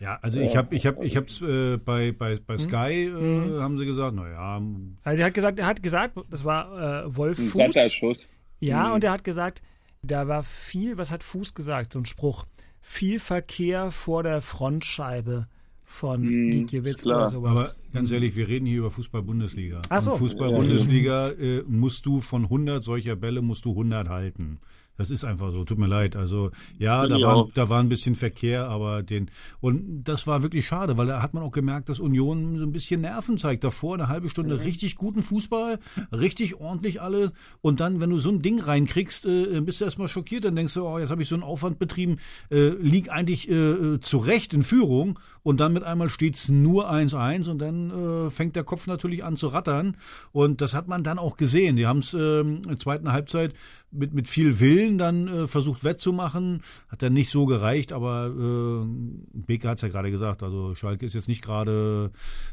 Ja, 0.01 0.19
also 0.23 0.41
ich 0.41 0.57
habe 0.57 0.75
ich 0.75 0.87
hab, 0.87 1.03
ich 1.05 1.15
hab's 1.17 1.43
äh, 1.43 1.77
bei, 1.77 2.11
bei, 2.13 2.37
Hm? 2.37 2.41
bei 2.47 2.57
Sky, 2.57 3.05
äh, 3.05 3.61
haben 3.61 3.77
sie 3.77 3.85
gesagt, 3.85 4.17
naja, 4.17 4.61
Also 5.05 5.21
er 5.23 5.27
hat 5.27 5.35
gesagt, 5.35 5.59
er 5.59 5.67
hat 5.67 5.83
gesagt, 5.83 6.15
das 6.31 6.43
war 6.47 7.05
äh, 7.05 7.17
Wolf 7.17 7.39
ein 7.39 7.49
Fuß. 7.49 7.75
satter 7.75 7.91
Schuss. 7.91 8.31
Ja, 8.61 8.89
Mhm. 8.89 8.95
und 8.95 9.05
er 9.05 9.13
hat 9.13 9.25
gesagt, 9.25 9.61
da 10.03 10.27
war 10.27 10.43
viel, 10.43 10.97
was 10.97 11.13
hat 11.13 11.23
Fuß 11.23 11.55
gesagt, 11.55 11.93
so 11.93 11.99
ein 11.99 12.07
Spruch, 12.07 12.47
viel 12.81 13.21
Verkehr 13.21 13.91
vor 13.91 14.23
der 14.23 14.41
Frontscheibe 14.41 15.47
von 15.91 16.23
Mhm, 16.23 16.51
Gikiewicz 16.51 17.03
klar. 17.03 17.23
oder 17.23 17.31
sowas. 17.31 17.51
aber 17.51 17.75
ganz 17.93 18.11
ehrlich, 18.13 18.37
wir 18.37 18.49
reden 18.49 18.65
hier 18.67 18.79
über 18.79 18.91
Fußball-Bundesliga. 18.93 19.83
So. 20.01 20.13
Und 20.13 20.19
Fußball-Bundesliga 20.19 21.31
äh, 21.31 21.63
musst 21.67 22.07
du 22.07 22.21
von 22.21 22.45
100 22.45 22.83
solcher 22.85 23.17
Bälle, 23.17 23.43
musst 23.43 23.65
du 23.65 23.71
100 23.71 24.09
halten. 24.09 24.59
Das 25.01 25.11
ist 25.11 25.25
einfach 25.25 25.51
so, 25.51 25.65
tut 25.65 25.79
mir 25.79 25.87
leid. 25.87 26.15
Also 26.15 26.51
ja, 26.79 27.07
da 27.07 27.19
war, 27.23 27.49
da 27.55 27.71
war 27.71 27.81
ein 27.81 27.89
bisschen 27.89 28.17
Verkehr, 28.17 28.69
aber 28.69 29.03
den 29.03 29.31
und 29.61 30.05
das 30.05 30.27
war 30.27 30.43
wirklich 30.43 30.67
schade, 30.67 30.99
weil 30.99 31.07
da 31.07 31.23
hat 31.23 31.33
man 31.33 31.43
auch 31.43 31.53
gemerkt, 31.53 31.89
dass 31.89 32.01
Union 32.01 32.59
so 32.59 32.65
ein 32.65 32.73
bisschen 32.73 33.01
Nerven 33.01 33.39
zeigt. 33.39 33.65
Davor. 33.65 33.95
Eine 33.95 34.09
halbe 34.09 34.29
Stunde 34.29 34.63
richtig 34.63 34.97
guten 34.97 35.23
Fußball, 35.23 35.79
richtig 36.13 36.61
ordentlich 36.61 37.01
alle 37.01 37.33
und 37.63 37.81
dann, 37.81 38.01
wenn 38.01 38.11
du 38.11 38.19
so 38.19 38.29
ein 38.29 38.43
Ding 38.43 38.61
reinkriegst, 38.61 39.25
äh, 39.25 39.61
bist 39.63 39.81
du 39.81 39.87
erstmal 39.87 40.09
schockiert, 40.09 40.45
dann 40.45 40.55
denkst 40.55 40.75
du, 40.75 40.87
oh, 40.87 40.99
jetzt 40.99 41.11
habe 41.11 41.23
ich 41.23 41.29
so 41.29 41.35
einen 41.35 41.45
Aufwand 41.45 41.79
betrieben, 41.79 42.19
äh, 42.51 42.69
lieg 42.69 43.11
eigentlich 43.11 43.49
äh, 43.49 43.55
äh, 43.55 44.01
zu 44.01 44.19
Recht 44.19 44.53
in 44.53 44.63
Führung. 44.63 45.19
Und 45.43 45.59
dann 45.59 45.73
mit 45.73 45.85
einmal 45.85 46.11
steht's 46.11 46.51
nur 46.51 46.91
1-1 46.91 47.49
und 47.49 47.59
dann 47.61 48.27
äh, 48.27 48.31
fängt 48.31 48.57
der 48.57 48.65
Kopf 48.65 48.87
natürlich 48.87 49.25
an 49.25 49.37
zu 49.37 49.49
rattern. 49.49 49.97
Und 50.33 50.61
das 50.61 50.75
hat 50.75 50.87
man 50.87 51.03
dann 51.03 51.19
auch 51.19 51.39
gesehen. 51.39 51.77
Die 51.77 51.87
haben 51.87 52.01
es 52.01 52.13
ähm, 52.13 52.57
in 52.57 52.69
der 52.69 52.79
zweiten 52.79 53.11
Halbzeit 53.11 53.55
mit, 53.93 54.15
mit 54.15 54.29
viel 54.29 54.61
Willen 54.61 54.99
dann 54.99 55.29
äh, 55.29 55.47
versucht 55.47 55.85
wettzumachen. 55.85 56.63
Hat 56.89 57.03
dann 57.03 57.13
nicht 57.13 57.31
so 57.31 57.47
gereicht, 57.47 57.93
aber 57.93 58.27
äh, 58.27 58.87
Beker 59.33 59.71
hat 59.71 59.79
es 59.79 59.83
ja 59.83 59.89
gerade 59.89 60.11
gesagt, 60.11 60.43
also 60.43 60.75
Schalke 60.75 61.07
ist 61.07 61.15
jetzt 61.15 61.29
nicht 61.29 61.43
gerade 61.43 62.11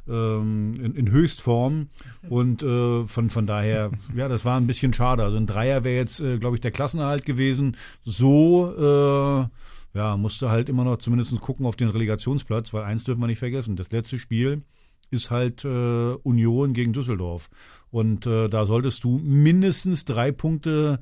ähm, 0.08 0.74
in, 0.82 0.96
in 0.96 1.12
Höchstform 1.12 1.88
und 2.30 2.64
äh, 2.64 3.06
von, 3.06 3.30
von 3.30 3.48
daher, 3.48 3.92
ja, 4.16 4.28
das 4.28 4.46
war 4.46 4.58
ein 4.60 4.68
bisschen 4.68 4.94
schade. 4.94 5.24
Also 5.24 5.38
ein 5.38 5.48
Dreier 5.48 5.84
wäre 5.84 5.98
jetzt, 5.98 6.20
äh, 6.20 6.38
glaube 6.38 6.56
ich, 6.56 6.62
der 6.62 6.72
Klassenerhalt 6.72 7.26
gewesen. 7.26 7.78
So, 8.04 8.74
äh, 8.76 9.98
ja, 9.98 10.18
musst 10.18 10.42
du 10.42 10.50
halt 10.50 10.70
immer 10.70 10.84
noch 10.84 10.98
zumindest 10.98 11.40
gucken 11.40 11.66
auf 11.66 11.76
den 11.76 11.90
Relegationsplatz, 11.90 12.74
weil 12.74 12.84
eins 12.84 13.04
dürfen 13.04 13.22
wir 13.22 13.28
nicht 13.28 13.40
vergessen. 13.40 13.76
Das 13.76 13.92
letzte 13.92 14.20
Spiel 14.20 14.64
ist 15.10 15.32
halt 15.32 15.64
äh, 15.64 16.14
Union 16.24 16.74
gegen 16.74 16.94
Düsseldorf. 16.94 17.50
Und 17.92 18.26
äh, 18.26 18.50
da 18.50 18.66
solltest 18.66 19.04
du 19.04 19.18
mindestens 19.18 20.06
drei 20.06 20.32
Punkte 20.32 21.00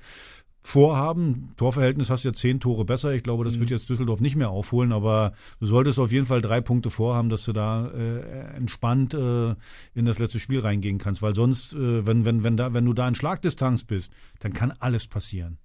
vorhaben. 0.65 1.53
Torverhältnis 1.57 2.09
hast 2.09 2.23
du 2.23 2.29
ja 2.29 2.33
zehn 2.33 2.59
Tore 2.59 2.85
besser. 2.85 3.13
Ich 3.13 3.21
glaube, 3.21 3.45
das 3.45 3.55
mhm. 3.55 3.61
wird 3.61 3.69
jetzt 3.69 3.89
Düsseldorf 3.89 4.19
nicht 4.19 4.35
mehr 4.35 4.49
aufholen, 4.49 4.91
aber 4.93 5.33
du 5.59 5.67
solltest 5.67 5.99
auf 5.99 6.11
jeden 6.11 6.25
Fall 6.25 6.41
drei 6.41 6.59
Punkte 6.59 6.89
vorhaben, 6.89 7.29
dass 7.29 7.45
du 7.45 7.53
da 7.53 7.87
äh, 7.89 8.55
entspannt 8.55 9.13
äh, 9.13 9.55
in 9.93 10.05
das 10.05 10.17
letzte 10.17 10.39
Spiel 10.39 10.59
reingehen 10.59 10.97
kannst. 10.97 11.21
Weil 11.21 11.35
sonst, 11.35 11.73
äh, 11.73 12.05
wenn, 12.07 12.25
wenn, 12.25 12.43
wenn, 12.43 12.57
da, 12.57 12.73
wenn 12.73 12.85
du 12.85 12.93
da 12.93 13.07
in 13.07 13.13
Schlagdistanz 13.13 13.83
bist, 13.83 14.11
dann 14.39 14.53
kann 14.53 14.73
alles 14.79 15.07
passieren. 15.07 15.59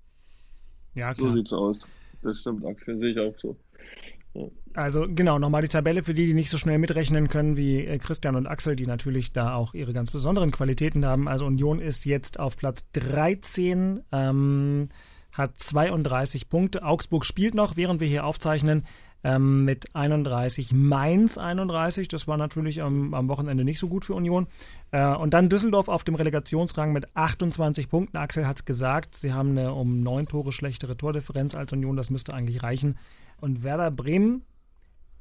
Ja, 0.94 1.14
klar. 1.14 1.30
So 1.30 1.36
sieht's 1.36 1.52
aus. 1.52 1.80
Das 2.22 2.40
stimmt, 2.40 2.64
Axel, 2.66 2.98
sehe 2.98 3.12
ich 3.12 3.18
auch 3.18 3.34
so. 3.40 3.56
Also 4.74 5.06
genau, 5.08 5.38
nochmal 5.38 5.62
die 5.62 5.68
Tabelle 5.68 6.04
für 6.04 6.14
die, 6.14 6.26
die 6.26 6.34
nicht 6.34 6.50
so 6.50 6.56
schnell 6.56 6.78
mitrechnen 6.78 7.28
können 7.28 7.56
wie 7.56 7.84
äh, 7.84 7.98
Christian 7.98 8.36
und 8.36 8.46
Axel, 8.46 8.76
die 8.76 8.86
natürlich 8.86 9.32
da 9.32 9.54
auch 9.54 9.74
ihre 9.74 9.92
ganz 9.92 10.12
besonderen 10.12 10.52
Qualitäten 10.52 11.04
haben. 11.04 11.26
Also 11.26 11.46
Union 11.46 11.80
ist 11.80 12.04
jetzt 12.04 12.38
auf 12.38 12.56
Platz 12.56 12.88
13, 12.92 14.00
ähm, 14.12 14.88
hat 15.32 15.58
32 15.58 16.48
Punkte. 16.48 16.84
Augsburg 16.84 17.24
spielt 17.24 17.54
noch, 17.54 17.76
während 17.76 18.00
wir 18.00 18.06
hier 18.06 18.24
aufzeichnen, 18.24 18.84
ähm, 19.22 19.64
mit 19.64 19.94
31. 19.94 20.72
Mainz 20.72 21.36
31, 21.36 22.08
das 22.08 22.26
war 22.26 22.36
natürlich 22.36 22.80
am, 22.80 23.12
am 23.12 23.28
Wochenende 23.28 23.64
nicht 23.64 23.78
so 23.78 23.88
gut 23.88 24.04
für 24.04 24.14
Union. 24.14 24.46
Äh, 24.92 25.04
und 25.14 25.34
dann 25.34 25.48
Düsseldorf 25.48 25.88
auf 25.88 26.04
dem 26.04 26.14
Relegationsrang 26.14 26.92
mit 26.92 27.14
28 27.16 27.88
Punkten. 27.88 28.16
Axel 28.16 28.46
hat 28.46 28.58
es 28.58 28.64
gesagt, 28.64 29.14
sie 29.14 29.32
haben 29.32 29.50
eine 29.50 29.74
um 29.74 30.02
neun 30.02 30.26
Tore 30.26 30.52
schlechtere 30.52 30.96
Tordifferenz 30.96 31.54
als 31.54 31.72
Union, 31.72 31.96
das 31.96 32.10
müsste 32.10 32.32
eigentlich 32.32 32.62
reichen. 32.62 32.96
Und 33.40 33.62
Werder 33.62 33.90
Bremen 33.90 34.42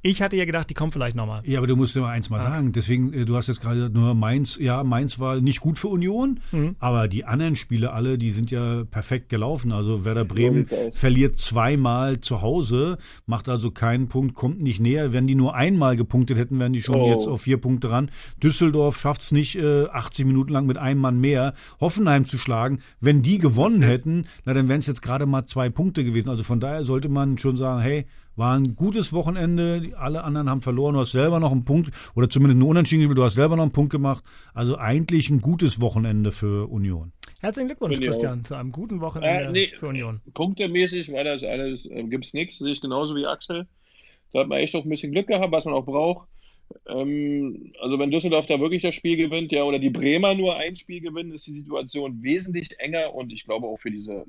ich 0.02 0.22
hatte 0.22 0.36
ja 0.36 0.46
gedacht, 0.46 0.70
die 0.70 0.74
kommen 0.74 0.92
vielleicht 0.92 1.14
nochmal. 1.14 1.42
Ja, 1.44 1.58
aber 1.58 1.66
du 1.66 1.76
musst 1.76 1.94
dir 1.94 2.00
mal 2.00 2.10
eins 2.10 2.30
mal 2.30 2.40
ah. 2.40 2.44
sagen. 2.44 2.72
Deswegen, 2.72 3.12
äh, 3.12 3.24
du 3.26 3.36
hast 3.36 3.48
jetzt 3.48 3.60
gerade 3.60 3.90
nur 3.90 4.14
Mainz, 4.14 4.56
ja, 4.58 4.82
Mainz 4.82 5.18
war 5.18 5.40
nicht 5.40 5.60
gut 5.60 5.78
für 5.78 5.88
Union, 5.88 6.40
mhm. 6.52 6.76
aber 6.78 7.06
die 7.06 7.26
anderen 7.26 7.54
Spiele 7.54 7.92
alle, 7.92 8.16
die 8.16 8.30
sind 8.30 8.50
ja 8.50 8.84
perfekt 8.84 9.28
gelaufen. 9.28 9.72
Also 9.72 10.04
Werder 10.04 10.24
Bremen 10.24 10.66
verliert 10.92 11.36
zweimal 11.36 12.20
zu 12.20 12.40
Hause, 12.40 12.96
macht 13.26 13.48
also 13.48 13.70
keinen 13.70 14.08
Punkt, 14.08 14.34
kommt 14.34 14.62
nicht 14.62 14.80
näher. 14.80 15.12
Wenn 15.12 15.26
die 15.26 15.34
nur 15.34 15.54
einmal 15.54 15.96
gepunktet 15.96 16.38
hätten, 16.38 16.58
wären 16.58 16.72
die 16.72 16.82
schon 16.82 16.96
oh. 16.96 17.10
jetzt 17.10 17.26
auf 17.26 17.42
vier 17.42 17.58
Punkte 17.58 17.90
ran. 17.90 18.10
Düsseldorf 18.42 18.98
schafft 18.98 19.20
es 19.20 19.32
nicht, 19.32 19.56
äh, 19.56 19.86
80 19.86 20.24
Minuten 20.24 20.52
lang 20.52 20.64
mit 20.64 20.78
einem 20.78 21.00
Mann 21.00 21.20
mehr 21.20 21.52
Hoffenheim 21.78 22.24
zu 22.24 22.38
schlagen. 22.38 22.80
Wenn 23.00 23.20
die 23.20 23.38
gewonnen 23.38 23.82
hätten, 23.82 24.24
na 24.46 24.54
dann 24.54 24.68
wären 24.68 24.78
es 24.78 24.86
jetzt 24.86 25.02
gerade 25.02 25.26
mal 25.26 25.44
zwei 25.44 25.68
Punkte 25.68 26.04
gewesen. 26.04 26.30
Also 26.30 26.42
von 26.42 26.60
daher 26.60 26.84
sollte 26.84 27.10
man 27.10 27.36
schon 27.36 27.56
sagen, 27.56 27.80
hey, 27.82 28.06
war 28.40 28.56
ein 28.56 28.74
gutes 28.74 29.12
Wochenende. 29.12 29.92
Alle 29.96 30.24
anderen 30.24 30.50
haben 30.50 30.62
verloren. 30.62 30.94
Du 30.94 31.00
hast 31.00 31.12
selber 31.12 31.38
noch 31.38 31.52
einen 31.52 31.64
Punkt 31.64 31.90
oder 32.16 32.28
zumindest 32.28 32.56
einen 32.56 32.68
Unentschieden. 32.68 33.14
Du 33.14 33.22
hast 33.22 33.34
selber 33.34 33.54
noch 33.54 33.62
einen 33.62 33.72
Punkt 33.72 33.92
gemacht. 33.92 34.24
Also 34.52 34.76
eigentlich 34.76 35.30
ein 35.30 35.40
gutes 35.40 35.80
Wochenende 35.80 36.32
für 36.32 36.68
Union. 36.68 37.12
Herzlichen 37.40 37.68
Glückwunsch, 37.68 37.98
Union. 37.98 38.10
Christian, 38.10 38.44
zu 38.44 38.54
einem 38.54 38.72
guten 38.72 39.00
Wochenende 39.00 39.48
äh, 39.48 39.52
nee, 39.52 39.72
für 39.78 39.88
Union. 39.88 40.20
Punktemäßig 40.34 41.12
war 41.12 41.22
das 41.22 41.44
alles, 41.44 41.86
äh, 41.86 42.02
gibt 42.04 42.24
es 42.24 42.34
nichts. 42.34 42.58
Sehe 42.58 42.72
ich 42.72 42.80
genauso 42.80 43.14
wie 43.14 43.26
Axel. 43.26 43.66
Da 44.32 44.40
hat 44.40 44.48
man 44.48 44.58
echt 44.58 44.74
auch 44.74 44.84
ein 44.84 44.88
bisschen 44.88 45.12
Glück 45.12 45.28
gehabt, 45.28 45.52
was 45.52 45.66
man 45.66 45.74
auch 45.74 45.84
braucht. 45.84 46.26
Ähm, 46.88 47.72
also 47.80 47.98
wenn 47.98 48.10
Düsseldorf 48.10 48.46
da 48.46 48.58
wirklich 48.60 48.82
das 48.82 48.94
Spiel 48.94 49.16
gewinnt, 49.16 49.52
ja, 49.52 49.64
oder 49.64 49.78
die 49.78 49.90
Bremer 49.90 50.34
nur 50.34 50.56
ein 50.56 50.76
Spiel 50.76 51.00
gewinnen, 51.00 51.32
ist 51.32 51.46
die 51.46 51.60
Situation 51.60 52.22
wesentlich 52.22 52.78
enger 52.78 53.14
und 53.14 53.32
ich 53.32 53.44
glaube 53.44 53.66
auch 53.66 53.78
für 53.80 53.90
diese, 53.90 54.24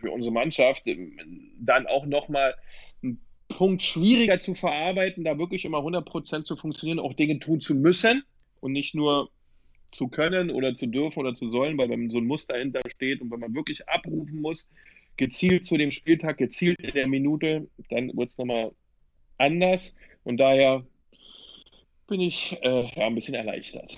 für 0.00 0.10
unsere 0.10 0.32
Mannschaft 0.32 0.86
ähm, 0.86 1.18
dann 1.60 1.86
auch 1.86 2.06
nochmal 2.06 2.50
ein 2.50 2.56
Punkt 3.48 3.82
schwieriger 3.82 4.40
zu 4.40 4.54
verarbeiten, 4.54 5.24
da 5.24 5.38
wirklich 5.38 5.64
immer 5.64 5.78
100% 5.78 6.44
zu 6.44 6.56
funktionieren, 6.56 6.98
auch 6.98 7.14
Dinge 7.14 7.38
tun 7.38 7.60
zu 7.60 7.74
müssen 7.74 8.24
und 8.60 8.72
nicht 8.72 8.94
nur 8.94 9.30
zu 9.92 10.08
können 10.08 10.50
oder 10.50 10.74
zu 10.74 10.86
dürfen 10.86 11.20
oder 11.20 11.34
zu 11.34 11.50
sollen, 11.50 11.78
weil 11.78 11.88
wenn 11.88 12.10
so 12.10 12.18
ein 12.18 12.26
Muster 12.26 12.54
dahinter 12.54 12.80
steht 12.88 13.20
und 13.20 13.30
wenn 13.30 13.40
man 13.40 13.54
wirklich 13.54 13.88
abrufen 13.88 14.40
muss, 14.40 14.68
gezielt 15.16 15.64
zu 15.64 15.76
dem 15.76 15.90
Spieltag, 15.90 16.38
gezielt 16.38 16.78
in 16.80 16.92
der 16.92 17.06
Minute, 17.06 17.68
dann 17.88 18.14
wird 18.16 18.30
es 18.30 18.38
nochmal 18.38 18.72
anders 19.38 19.92
und 20.24 20.38
daher 20.38 20.84
bin 22.06 22.20
ich 22.20 22.56
äh, 22.62 22.90
ja, 22.94 23.06
ein 23.06 23.14
bisschen 23.14 23.34
erleichtert. 23.34 23.96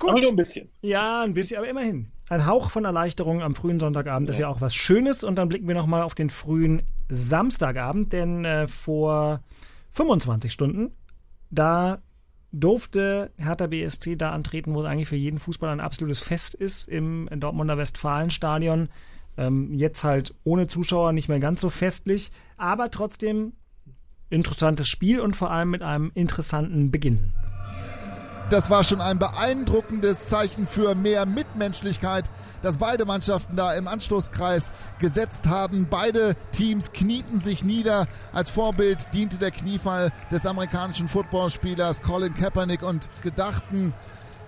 Gut. 0.00 0.10
Aber 0.10 0.20
nur 0.20 0.30
ein 0.30 0.36
bisschen. 0.36 0.68
Ja, 0.80 1.22
ein 1.22 1.34
bisschen, 1.34 1.58
aber 1.58 1.68
immerhin. 1.68 2.10
Ein 2.28 2.46
Hauch 2.46 2.70
von 2.70 2.84
Erleichterung 2.84 3.42
am 3.42 3.54
frühen 3.54 3.78
Sonntagabend 3.78 4.28
ja. 4.28 4.32
ist 4.32 4.38
ja 4.38 4.48
auch 4.48 4.60
was 4.60 4.74
Schönes. 4.74 5.22
Und 5.22 5.36
dann 5.36 5.48
blicken 5.48 5.68
wir 5.68 5.74
nochmal 5.74 6.02
auf 6.02 6.14
den 6.14 6.30
frühen 6.30 6.82
Samstagabend, 7.08 8.12
denn 8.12 8.44
äh, 8.44 8.66
vor 8.66 9.42
25 9.92 10.52
Stunden, 10.52 10.92
da 11.50 12.00
durfte 12.52 13.30
Hertha 13.36 13.66
BSC 13.66 14.16
da 14.16 14.30
antreten, 14.32 14.74
wo 14.74 14.80
es 14.80 14.86
eigentlich 14.86 15.08
für 15.08 15.16
jeden 15.16 15.38
Fußballer 15.38 15.72
ein 15.72 15.80
absolutes 15.80 16.20
Fest 16.20 16.54
ist, 16.54 16.88
im 16.88 17.28
Dortmunder 17.30 17.76
Westfalenstadion. 17.76 18.88
Ähm, 19.36 19.74
jetzt 19.74 20.02
halt 20.02 20.34
ohne 20.44 20.66
Zuschauer 20.66 21.12
nicht 21.12 21.28
mehr 21.28 21.40
ganz 21.40 21.60
so 21.60 21.68
festlich, 21.68 22.32
aber 22.56 22.90
trotzdem 22.90 23.52
interessantes 24.30 24.88
Spiel 24.88 25.20
und 25.20 25.36
vor 25.36 25.50
allem 25.50 25.70
mit 25.70 25.82
einem 25.82 26.10
interessanten 26.14 26.90
Beginn. 26.90 27.32
Das 28.50 28.68
war 28.68 28.82
schon 28.82 29.00
ein 29.00 29.20
beeindruckendes 29.20 30.28
Zeichen 30.28 30.66
für 30.66 30.96
mehr 30.96 31.24
Mitmenschlichkeit, 31.24 32.24
dass 32.62 32.78
beide 32.78 33.04
Mannschaften 33.04 33.54
da 33.54 33.74
im 33.74 33.86
Anschlusskreis 33.86 34.72
gesetzt 34.98 35.46
haben. 35.46 35.86
Beide 35.88 36.34
Teams 36.50 36.90
knieten 36.90 37.38
sich 37.38 37.62
nieder. 37.62 38.08
Als 38.32 38.50
Vorbild 38.50 39.14
diente 39.14 39.38
der 39.38 39.52
Kniefall 39.52 40.10
des 40.32 40.46
amerikanischen 40.46 41.06
Footballspielers 41.06 42.02
Colin 42.02 42.34
Kaepernick 42.34 42.82
und 42.82 43.08
gedachten 43.22 43.94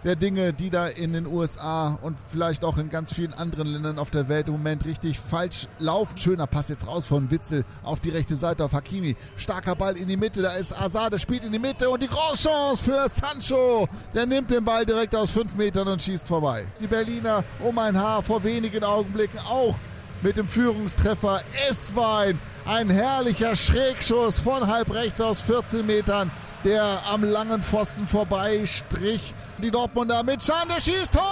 der 0.05 0.17
Dinge, 0.17 0.53
die 0.53 0.71
da 0.71 0.89
in 0.89 1.13
den 1.13 1.27
USA 1.27 1.99
und 2.03 2.17
vielleicht 2.31 2.65
auch 2.65 2.77
in 2.77 2.91
ganz 2.91 3.13
vielen 3.13 3.35
anderen 3.35 3.69
Ländern 3.69 3.99
auf 3.99 4.11
der 4.11 4.29
Welt 4.29 4.49
im 4.49 4.55
Moment 4.55 4.85
richtig 4.85 5.19
falsch 5.19 5.69
laufen. 5.79 6.17
Schöner 6.17 6.47
Pass 6.47 6.69
jetzt 6.69 6.87
raus 6.87 7.07
von 7.07 7.31
Witzel 7.31 7.65
auf 7.85 8.01
die 8.01 8.11
rechte 8.11 8.37
Seite 8.37 8.65
auf 8.65 8.73
Hakimi. 8.73 9.17
Starker 9.37 9.77
Ball 9.77 9.97
in 9.97 10.09
die 10.09 10.17
Mitte, 10.17 10.43
da 10.43 10.51
ist 10.51 10.79
Azad, 10.79 11.13
der 11.13 11.19
spielt 11.19 11.45
in 11.45 11.53
die 11.53 11.59
Mitte 11.59 11.89
und 11.89 12.03
die 12.03 12.09
Großchance 12.09 12.83
für 12.83 13.09
Sancho. 13.09 13.89
Der 14.13 14.27
nimmt 14.27 14.51
den 14.51 14.65
Ball 14.65 14.85
direkt 14.85 15.15
aus 15.15 15.31
fünf 15.31 15.55
Metern 15.55 15.87
und 15.87 16.03
schießt 16.03 16.27
vorbei. 16.27 16.67
Die 16.81 16.87
Berliner 16.87 17.45
um 17.61 17.79
ein 17.79 17.97
Haar 17.97 18.23
vor 18.23 18.43
wenigen 18.43 18.83
Augenblicken 18.83 19.39
auch 19.41 19.77
mit 20.23 20.37
dem 20.37 20.49
Führungstreffer 20.49 21.43
Esswein. 21.69 22.39
Ein 22.65 22.91
herrlicher 22.91 23.57
Schrägschuss 23.57 24.41
von 24.41 24.67
halb 24.67 24.93
rechts 24.95 25.21
aus 25.21 25.41
14 25.41 25.85
Metern 25.85 26.31
der 26.65 27.03
am 27.11 27.25
langen 27.25 27.63
Pfosten 27.63 28.07
vorbei 28.07 28.65
strich. 28.67 29.35
Die 29.59 29.71
Dortmunder 29.71 30.23
mit 30.23 30.45
Can, 30.47 30.69
der 30.69 30.81
schießt 30.81 31.13
Tor! 31.13 31.23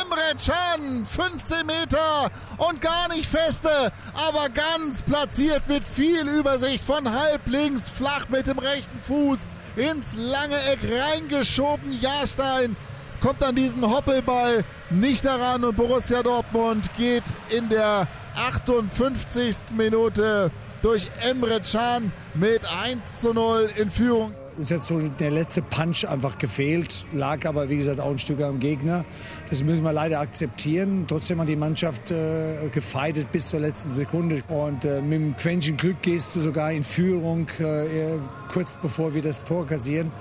Emre 0.00 0.34
Can, 0.44 1.04
15 1.04 1.66
Meter 1.66 2.30
und 2.58 2.80
gar 2.80 3.08
nicht 3.08 3.26
feste, 3.26 3.92
aber 4.28 4.48
ganz 4.48 5.02
platziert 5.02 5.68
mit 5.68 5.84
viel 5.84 6.26
Übersicht 6.26 6.82
von 6.82 7.10
halb 7.12 7.46
links, 7.46 7.88
flach 7.88 8.28
mit 8.28 8.46
dem 8.46 8.58
rechten 8.58 8.98
Fuß 9.00 9.40
ins 9.76 10.16
lange 10.16 10.56
Eck 10.70 10.80
reingeschoben. 10.82 12.00
Jahrstein 12.00 12.76
kommt 13.20 13.44
an 13.44 13.54
diesen 13.54 13.88
Hoppelball 13.88 14.64
nicht 14.90 15.24
daran 15.24 15.64
und 15.64 15.76
Borussia 15.76 16.22
Dortmund 16.22 16.90
geht 16.96 17.24
in 17.50 17.68
der 17.68 18.08
58. 18.34 19.56
Minute 19.76 20.50
durch 20.82 21.10
Emre 21.22 21.60
Can 21.60 22.12
mit 22.34 22.66
1 22.66 23.20
zu 23.20 23.32
0 23.32 23.68
in 23.76 23.90
Führung. 23.90 24.32
Uns 24.58 24.70
hat 24.70 24.82
so 24.82 24.98
der 24.98 25.30
letzte 25.30 25.62
Punch 25.62 26.06
einfach 26.06 26.36
gefehlt, 26.36 27.06
lag 27.12 27.46
aber 27.46 27.70
wie 27.70 27.78
gesagt 27.78 28.00
auch 28.00 28.10
ein 28.10 28.18
Stück 28.18 28.42
am 28.42 28.60
Gegner. 28.60 29.06
Das 29.48 29.64
müssen 29.64 29.82
wir 29.82 29.94
leider 29.94 30.20
akzeptieren. 30.20 31.06
Trotzdem 31.08 31.40
hat 31.40 31.48
die 31.48 31.56
Mannschaft 31.56 32.10
äh, 32.10 32.68
gefeitet 32.70 33.32
bis 33.32 33.48
zur 33.48 33.60
letzten 33.60 33.92
Sekunde. 33.92 34.42
Und 34.48 34.84
äh, 34.84 35.00
mit 35.00 35.20
einem 35.20 35.36
Quäntchen 35.38 35.78
Glück 35.78 36.02
gehst 36.02 36.34
du 36.34 36.40
sogar 36.40 36.70
in 36.70 36.84
Führung, 36.84 37.46
äh, 37.60 38.18
kurz 38.52 38.76
bevor 38.76 39.14
wir 39.14 39.22
das 39.22 39.42
Tor 39.42 39.66
kassieren. 39.66 40.12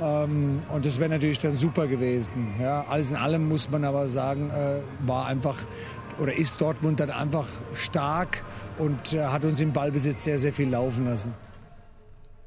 Ähm, 0.00 0.62
und 0.70 0.84
das 0.86 0.98
wäre 0.98 1.10
natürlich 1.10 1.38
dann 1.38 1.56
super 1.56 1.86
gewesen. 1.86 2.54
Ja, 2.60 2.84
alles 2.88 3.10
in 3.10 3.16
allem 3.16 3.48
muss 3.48 3.70
man 3.70 3.84
aber 3.84 4.08
sagen, 4.08 4.50
äh, 4.50 4.80
war 5.06 5.26
einfach 5.26 5.56
oder 6.18 6.36
ist 6.36 6.60
Dortmund 6.60 7.00
dann 7.00 7.10
einfach 7.10 7.46
stark 7.74 8.42
und 8.78 9.12
äh, 9.12 9.26
hat 9.26 9.44
uns 9.44 9.60
im 9.60 9.72
Ballbesitz 9.72 10.24
sehr, 10.24 10.38
sehr 10.38 10.52
viel 10.52 10.68
laufen 10.68 11.04
lassen. 11.04 11.32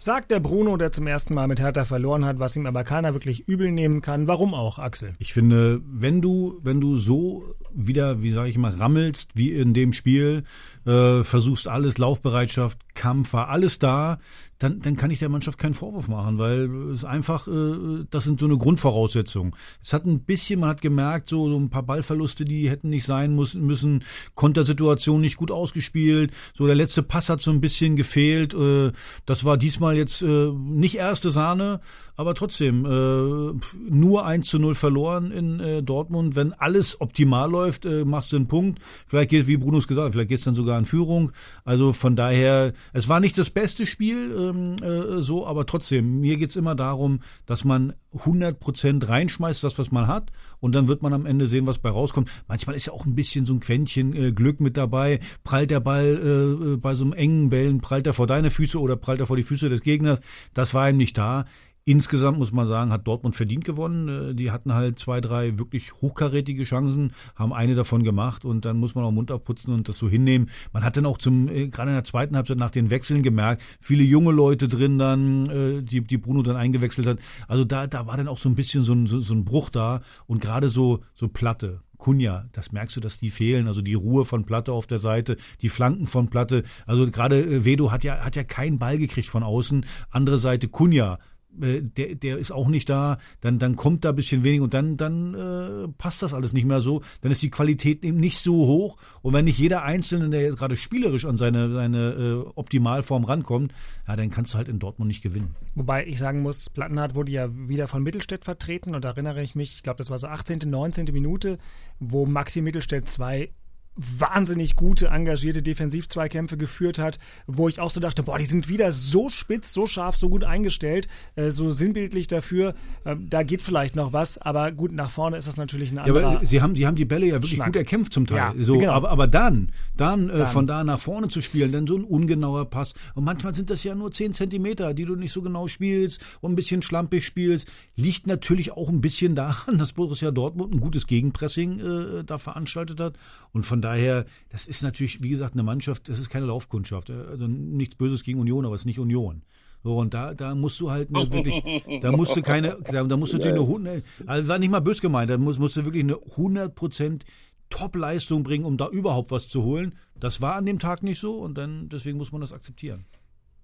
Sagt 0.01 0.31
der 0.31 0.39
Bruno, 0.39 0.77
der 0.77 0.93
zum 0.93 1.07
ersten 1.07 1.33
Mal 1.33 1.49
mit 1.49 1.59
Hertha 1.59 1.83
verloren 1.83 2.23
hat, 2.23 2.39
was 2.39 2.55
ihm 2.55 2.65
aber 2.65 2.85
keiner 2.85 3.13
wirklich 3.13 3.49
übel 3.49 3.69
nehmen 3.69 4.01
kann. 4.01 4.27
Warum 4.27 4.53
auch, 4.53 4.79
Axel? 4.79 5.13
Ich 5.19 5.33
finde, 5.33 5.81
wenn 5.85 6.21
du, 6.21 6.57
wenn 6.63 6.79
du 6.79 6.95
so 6.95 7.43
wieder, 7.73 8.21
wie 8.21 8.31
sage 8.31 8.47
ich 8.47 8.57
mal, 8.57 8.71
rammelst, 8.71 9.31
wie 9.35 9.51
in 9.51 9.73
dem 9.73 9.91
Spiel, 9.91 10.45
äh, 10.85 11.23
versuchst 11.23 11.67
alles, 11.67 11.97
Laufbereitschaft, 11.97 12.77
Kampf, 12.95 13.33
war 13.33 13.49
alles 13.49 13.79
da, 13.79 14.19
dann, 14.59 14.81
dann 14.81 14.97
kann 14.97 15.09
ich 15.09 15.19
der 15.19 15.29
Mannschaft 15.29 15.57
keinen 15.57 15.73
Vorwurf 15.73 16.09
machen, 16.09 16.37
weil 16.37 16.69
es 16.91 17.05
einfach, 17.05 17.47
äh, 17.47 18.05
das 18.09 18.25
sind 18.25 18.41
so 18.41 18.45
eine 18.45 18.57
Grundvoraussetzung. 18.57 19.55
Es 19.81 19.93
hat 19.93 20.05
ein 20.05 20.19
bisschen, 20.21 20.59
man 20.59 20.69
hat 20.69 20.81
gemerkt, 20.81 21.29
so, 21.29 21.49
so 21.49 21.57
ein 21.57 21.69
paar 21.69 21.83
Ballverluste, 21.83 22.43
die 22.43 22.69
hätten 22.69 22.89
nicht 22.89 23.05
sein 23.05 23.35
müssen, 23.35 23.65
müssen 23.65 24.03
Kontersituation 24.35 25.21
nicht 25.21 25.37
gut 25.37 25.49
ausgespielt, 25.49 26.31
so 26.53 26.67
der 26.67 26.75
letzte 26.75 27.03
Pass 27.03 27.29
hat 27.29 27.41
so 27.41 27.51
ein 27.51 27.61
bisschen 27.61 27.95
gefehlt. 27.95 28.53
Äh, 28.53 28.91
das 29.25 29.45
war 29.45 29.57
diesmal 29.57 29.95
jetzt 29.95 30.21
äh, 30.21 30.51
nicht 30.51 30.95
erste 30.95 31.31
Sahne, 31.31 31.79
aber 32.19 32.35
trotzdem 32.35 32.85
äh, 32.85 33.89
nur 33.89 34.25
1 34.25 34.45
zu 34.45 34.59
0 34.59 34.75
verloren 34.75 35.31
in 35.31 35.61
äh, 35.61 35.81
Dortmund. 35.81 36.35
Wenn 36.35 36.51
alles 36.51 36.99
optimal 36.99 37.49
läuft, 37.49 37.85
äh, 37.85 38.03
machst 38.03 38.33
du 38.33 38.35
einen 38.35 38.49
Punkt. 38.49 38.81
Vielleicht 39.07 39.29
geht, 39.29 39.47
wie 39.47 39.55
Brunos 39.55 39.87
gesagt 39.87 40.07
hat, 40.07 40.11
vielleicht 40.11 40.27
geht 40.27 40.39
es 40.39 40.43
dann 40.43 40.53
sogar 40.53 40.77
in 40.77 40.83
Führung. 40.83 41.31
Also 41.63 41.93
von 41.93 42.17
daher, 42.17 42.73
es 42.91 43.07
war 43.07 43.21
nicht 43.21 43.37
das 43.37 43.49
beste 43.51 43.85
Spiel, 43.85 44.35
ähm, 44.37 44.75
äh, 44.83 45.21
so, 45.21 45.47
aber 45.47 45.65
trotzdem, 45.65 46.19
mir 46.19 46.35
geht's 46.35 46.57
immer 46.57 46.75
darum, 46.75 47.21
dass 47.45 47.63
man 47.63 47.93
100% 48.13 49.07
reinschmeißt, 49.07 49.63
das, 49.63 49.79
was 49.79 49.91
man 49.91 50.07
hat, 50.07 50.31
und 50.59 50.73
dann 50.73 50.87
wird 50.87 51.01
man 51.01 51.13
am 51.13 51.25
Ende 51.25 51.47
sehen, 51.47 51.67
was 51.67 51.79
bei 51.79 51.89
rauskommt. 51.89 52.29
Manchmal 52.49 52.75
ist 52.75 52.85
ja 52.85 52.91
auch 52.91 53.05
ein 53.05 53.15
bisschen 53.15 53.45
so 53.45 53.53
ein 53.53 53.59
Quäntchen 53.61 54.13
äh, 54.13 54.31
Glück 54.33 54.59
mit 54.59 54.75
dabei. 54.75 55.21
Prallt 55.45 55.71
der 55.71 55.79
Ball 55.79 56.73
äh, 56.73 56.77
bei 56.77 56.95
so 56.95 57.05
einem 57.05 57.13
engen 57.13 57.49
Bällen, 57.49 57.79
prallt 57.79 58.07
er 58.07 58.13
vor 58.13 58.27
deine 58.27 58.49
Füße 58.49 58.77
oder 58.77 58.97
prallt 58.97 59.21
er 59.21 59.27
vor 59.27 59.37
die 59.37 59.43
Füße 59.43 59.69
des 59.69 59.81
Gegners. 59.81 60.19
Das 60.53 60.73
war 60.73 60.89
ihm 60.89 60.97
nicht 60.97 61.17
da. 61.17 61.45
Insgesamt 61.85 62.37
muss 62.37 62.51
man 62.51 62.67
sagen, 62.67 62.91
hat 62.91 63.07
Dortmund 63.07 63.35
verdient 63.35 63.65
gewonnen. 63.65 64.31
Äh, 64.31 64.35
die 64.35 64.51
hatten 64.51 64.73
halt 64.73 64.99
zwei, 64.99 65.21
drei 65.21 65.57
wirklich 65.57 65.93
hochkarätige 65.93 66.63
Chancen, 66.63 67.13
haben 67.35 67.53
eine 67.53 67.75
davon 67.75 68.03
gemacht 68.03 68.45
und 68.45 68.65
dann 68.65 68.77
muss 68.77 68.95
man 68.95 69.03
auch 69.03 69.11
Mund 69.11 69.31
aufputzen 69.31 69.73
und 69.73 69.89
das 69.89 69.97
so 69.97 70.09
hinnehmen. 70.09 70.49
Man 70.71 70.83
hat 70.83 70.97
dann 70.97 71.05
auch 71.05 71.17
zum, 71.17 71.47
äh, 71.47 71.67
gerade 71.67 71.91
in 71.91 71.95
der 71.95 72.03
zweiten 72.03 72.35
Halbzeit 72.35 72.57
nach 72.57 72.71
den 72.71 72.89
Wechseln 72.89 73.23
gemerkt, 73.23 73.63
viele 73.79 74.03
junge 74.03 74.31
Leute 74.31 74.67
drin 74.67 74.99
dann, 74.99 75.49
äh, 75.49 75.81
die, 75.81 76.01
die 76.01 76.17
Bruno 76.17 76.43
dann 76.43 76.55
eingewechselt 76.55 77.07
hat. 77.07 77.19
Also 77.47 77.65
da, 77.65 77.87
da 77.87 78.05
war 78.05 78.17
dann 78.17 78.27
auch 78.27 78.37
so 78.37 78.49
ein 78.49 78.55
bisschen 78.55 78.83
so 78.83 78.93
ein, 78.93 79.07
so, 79.07 79.19
so 79.19 79.33
ein 79.33 79.45
Bruch 79.45 79.69
da 79.69 80.01
und 80.27 80.41
gerade 80.41 80.69
so, 80.69 80.99
so 81.15 81.27
Platte. 81.27 81.81
Kunja, 81.99 82.45
das 82.53 82.71
merkst 82.71 82.95
du, 82.95 83.01
dass 83.01 83.19
die 83.19 83.29
fehlen. 83.29 83.67
Also 83.67 83.81
die 83.81 83.93
Ruhe 83.93 84.25
von 84.25 84.45
Platte 84.45 84.71
auf 84.71 84.87
der 84.87 84.99
Seite, 84.99 85.35
die 85.61 85.69
Flanken 85.69 86.07
von 86.07 86.29
Platte. 86.29 86.63
Also 86.87 87.09
gerade 87.11 87.65
Vedo 87.65 87.91
hat 87.91 88.03
ja, 88.05 88.23
hat 88.23 88.37
ja 88.37 88.43
keinen 88.43 88.79
Ball 88.79 88.97
gekriegt 88.97 89.27
von 89.27 89.43
außen. 89.43 89.85
Andere 90.09 90.37
Seite 90.37 90.69
Kunja 90.69 91.19
der, 91.51 92.15
der 92.15 92.37
ist 92.37 92.51
auch 92.51 92.67
nicht 92.67 92.89
da, 92.89 93.17
dann, 93.41 93.59
dann 93.59 93.75
kommt 93.75 94.05
da 94.05 94.09
ein 94.09 94.15
bisschen 94.15 94.43
wenig 94.43 94.61
und 94.61 94.73
dann, 94.73 94.97
dann 94.97 95.33
äh, 95.33 95.87
passt 95.97 96.21
das 96.21 96.33
alles 96.33 96.53
nicht 96.53 96.65
mehr 96.65 96.81
so. 96.81 97.01
Dann 97.21 97.31
ist 97.31 97.41
die 97.41 97.49
Qualität 97.49 98.03
eben 98.03 98.19
nicht 98.19 98.37
so 98.37 98.53
hoch. 98.53 98.97
Und 99.21 99.33
wenn 99.33 99.45
nicht 99.45 99.57
jeder 99.57 99.83
Einzelne, 99.83 100.29
der 100.29 100.41
jetzt 100.41 100.57
gerade 100.57 100.77
spielerisch 100.77 101.25
an 101.25 101.37
seine, 101.37 101.71
seine 101.71 102.11
äh, 102.11 102.51
Optimalform 102.55 103.25
rankommt, 103.25 103.73
ja, 104.07 104.15
dann 104.15 104.29
kannst 104.29 104.53
du 104.53 104.57
halt 104.57 104.67
in 104.67 104.79
Dortmund 104.79 105.07
nicht 105.07 105.21
gewinnen. 105.21 105.55
Wobei 105.75 106.05
ich 106.05 106.19
sagen 106.19 106.41
muss, 106.41 106.69
Plattenhardt 106.69 107.15
wurde 107.15 107.31
ja 107.31 107.49
wieder 107.51 107.87
von 107.87 108.03
Mittelstädt 108.03 108.45
vertreten 108.45 108.95
und 108.95 109.03
da 109.03 109.09
erinnere 109.09 109.41
ich 109.41 109.55
mich, 109.55 109.73
ich 109.75 109.83
glaube, 109.83 109.97
das 109.97 110.09
war 110.09 110.17
so 110.17 110.27
18., 110.27 110.59
19. 110.69 111.05
Minute, 111.11 111.57
wo 111.99 112.25
Maxi 112.25 112.61
Mittelstädt 112.61 113.07
zwei 113.07 113.49
wahnsinnig 113.95 114.75
gute, 114.75 115.07
engagierte 115.07 115.61
Defensivzweikämpfe 115.61 116.57
geführt 116.57 116.99
hat, 116.99 117.19
wo 117.47 117.67
ich 117.67 117.79
auch 117.79 117.89
so 117.89 117.99
dachte, 117.99 118.23
boah, 118.23 118.37
die 118.37 118.45
sind 118.45 118.69
wieder 118.69 118.91
so 118.91 119.29
spitz, 119.29 119.73
so 119.73 119.87
scharf, 119.87 120.15
so 120.15 120.29
gut 120.29 120.43
eingestellt, 120.43 121.07
äh, 121.35 121.51
so 121.51 121.71
sinnbildlich 121.71 122.27
dafür. 122.27 122.75
Äh, 123.03 123.15
da 123.19 123.43
geht 123.43 123.61
vielleicht 123.61 123.95
noch 123.95 124.13
was, 124.13 124.37
aber 124.37 124.71
gut, 124.71 124.93
nach 124.93 125.09
vorne 125.09 125.37
ist 125.37 125.47
das 125.47 125.57
natürlich 125.57 125.91
ein 125.91 125.97
anderer. 125.99 126.21
Ja, 126.21 126.27
aber 126.37 126.45
sie 126.45 126.61
haben, 126.61 126.75
sie 126.75 126.87
haben 126.87 126.95
die 126.95 127.05
Bälle 127.05 127.25
ja 127.27 127.33
wirklich 127.33 127.53
Schnack. 127.53 127.67
gut 127.67 127.75
erkämpft 127.75 128.13
zum 128.13 128.25
Teil. 128.25 128.37
Ja, 128.37 128.53
so, 128.59 128.77
genau. 128.77 128.93
aber, 128.93 129.09
aber 129.09 129.27
dann, 129.27 129.71
dann, 129.97 130.29
äh, 130.29 130.37
Dann. 130.37 130.47
von 130.47 130.67
da 130.67 130.83
nach 130.83 130.99
vorne 130.99 131.27
zu 131.27 131.41
spielen, 131.41 131.71
dann 131.71 131.85
so 131.85 131.97
ein 131.97 132.03
ungenauer 132.03 132.69
Pass. 132.69 132.93
Und 133.15 133.25
manchmal 133.25 133.53
sind 133.53 133.69
das 133.69 133.83
ja 133.83 133.95
nur 133.95 134.11
10 134.11 134.33
Zentimeter, 134.33 134.93
die 134.93 135.05
du 135.05 135.15
nicht 135.15 135.33
so 135.33 135.41
genau 135.41 135.67
spielst 135.67 136.21
und 136.41 136.53
ein 136.53 136.55
bisschen 136.55 136.81
schlampig 136.81 137.25
spielst. 137.25 137.67
Liegt 137.95 138.27
natürlich 138.27 138.71
auch 138.71 138.89
ein 138.89 139.01
bisschen 139.01 139.35
daran, 139.35 139.77
dass 139.79 139.93
Borussia 139.93 140.31
Dortmund 140.31 140.73
ein 140.73 140.79
gutes 140.79 141.05
Gegenpressing 141.07 141.79
äh, 141.79 142.23
da 142.23 142.37
veranstaltet 142.37 142.99
hat. 142.99 143.17
Und 143.51 143.65
von 143.65 143.78
daher, 143.81 144.25
das 144.49 144.67
ist 144.67 144.83
natürlich, 144.83 145.23
wie 145.23 145.29
gesagt, 145.29 145.53
eine 145.53 145.63
Mannschaft, 145.63 146.09
das 146.09 146.19
ist 146.19 146.29
keine 146.29 146.45
Laufkundschaft. 146.45 147.09
Also 147.09 147.47
nichts 147.47 147.95
Böses 147.95 148.23
gegen 148.23 148.39
Union, 148.39 148.65
aber 148.65 148.75
es 148.75 148.81
ist 148.81 148.85
nicht 148.85 148.99
Union. 148.99 149.43
So, 149.83 149.97
und 149.97 150.13
da, 150.13 150.33
da 150.33 150.55
musst 150.55 150.79
du 150.79 150.91
halt 150.91 151.09
eine 151.15 151.31
wirklich, 151.31 151.63
da 152.01 152.11
musst 152.11 152.35
du 152.35 152.41
keine, 152.41 152.77
da, 152.83 153.03
da 153.03 153.17
musst 153.17 153.33
du 153.33 153.37
natürlich 153.37 153.59
eine, 153.59 154.03
also 154.25 154.47
war 154.47 154.59
nicht 154.59 154.71
mal 154.71 154.81
bös 154.81 154.99
gemeint, 154.99 155.29
da 155.29 155.37
musst, 155.37 155.59
musst 155.59 155.77
du 155.77 155.85
wirklich 155.85 156.03
eine 156.03 156.15
100% 156.15 157.21
Top-Leistung 157.69 158.43
bringen, 158.43 158.65
um 158.65 158.77
da 158.77 158.89
überhaupt 158.89 159.31
was 159.31 159.47
zu 159.47 159.63
holen. 159.63 159.95
Das 160.19 160.41
war 160.41 160.55
an 160.55 160.65
dem 160.65 160.79
Tag 160.79 161.03
nicht 161.03 161.19
so 161.19 161.37
und 161.39 161.57
dann, 161.57 161.87
deswegen 161.89 162.17
muss 162.17 162.31
man 162.31 162.41
das 162.41 162.51
akzeptieren. 162.51 163.05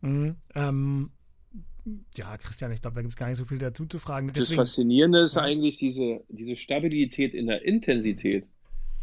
Mhm. 0.02 0.36
Ähm, 0.54 1.10
ja, 2.16 2.38
Christian, 2.38 2.72
ich 2.72 2.82
glaube, 2.82 2.96
da 2.96 3.02
gibt 3.02 3.14
es 3.14 3.18
gar 3.18 3.28
nicht 3.28 3.38
so 3.38 3.46
viel 3.46 3.58
dazu 3.58 3.86
zu 3.86 4.00
fragen. 4.00 4.28
Das 4.28 4.36
Deswegen, 4.36 4.62
Faszinierende 4.62 5.20
ist 5.20 5.38
eigentlich 5.38 5.78
diese, 5.78 6.24
diese 6.30 6.56
Stabilität 6.56 7.34
in 7.34 7.48
der 7.48 7.64
Intensität. 7.64 8.48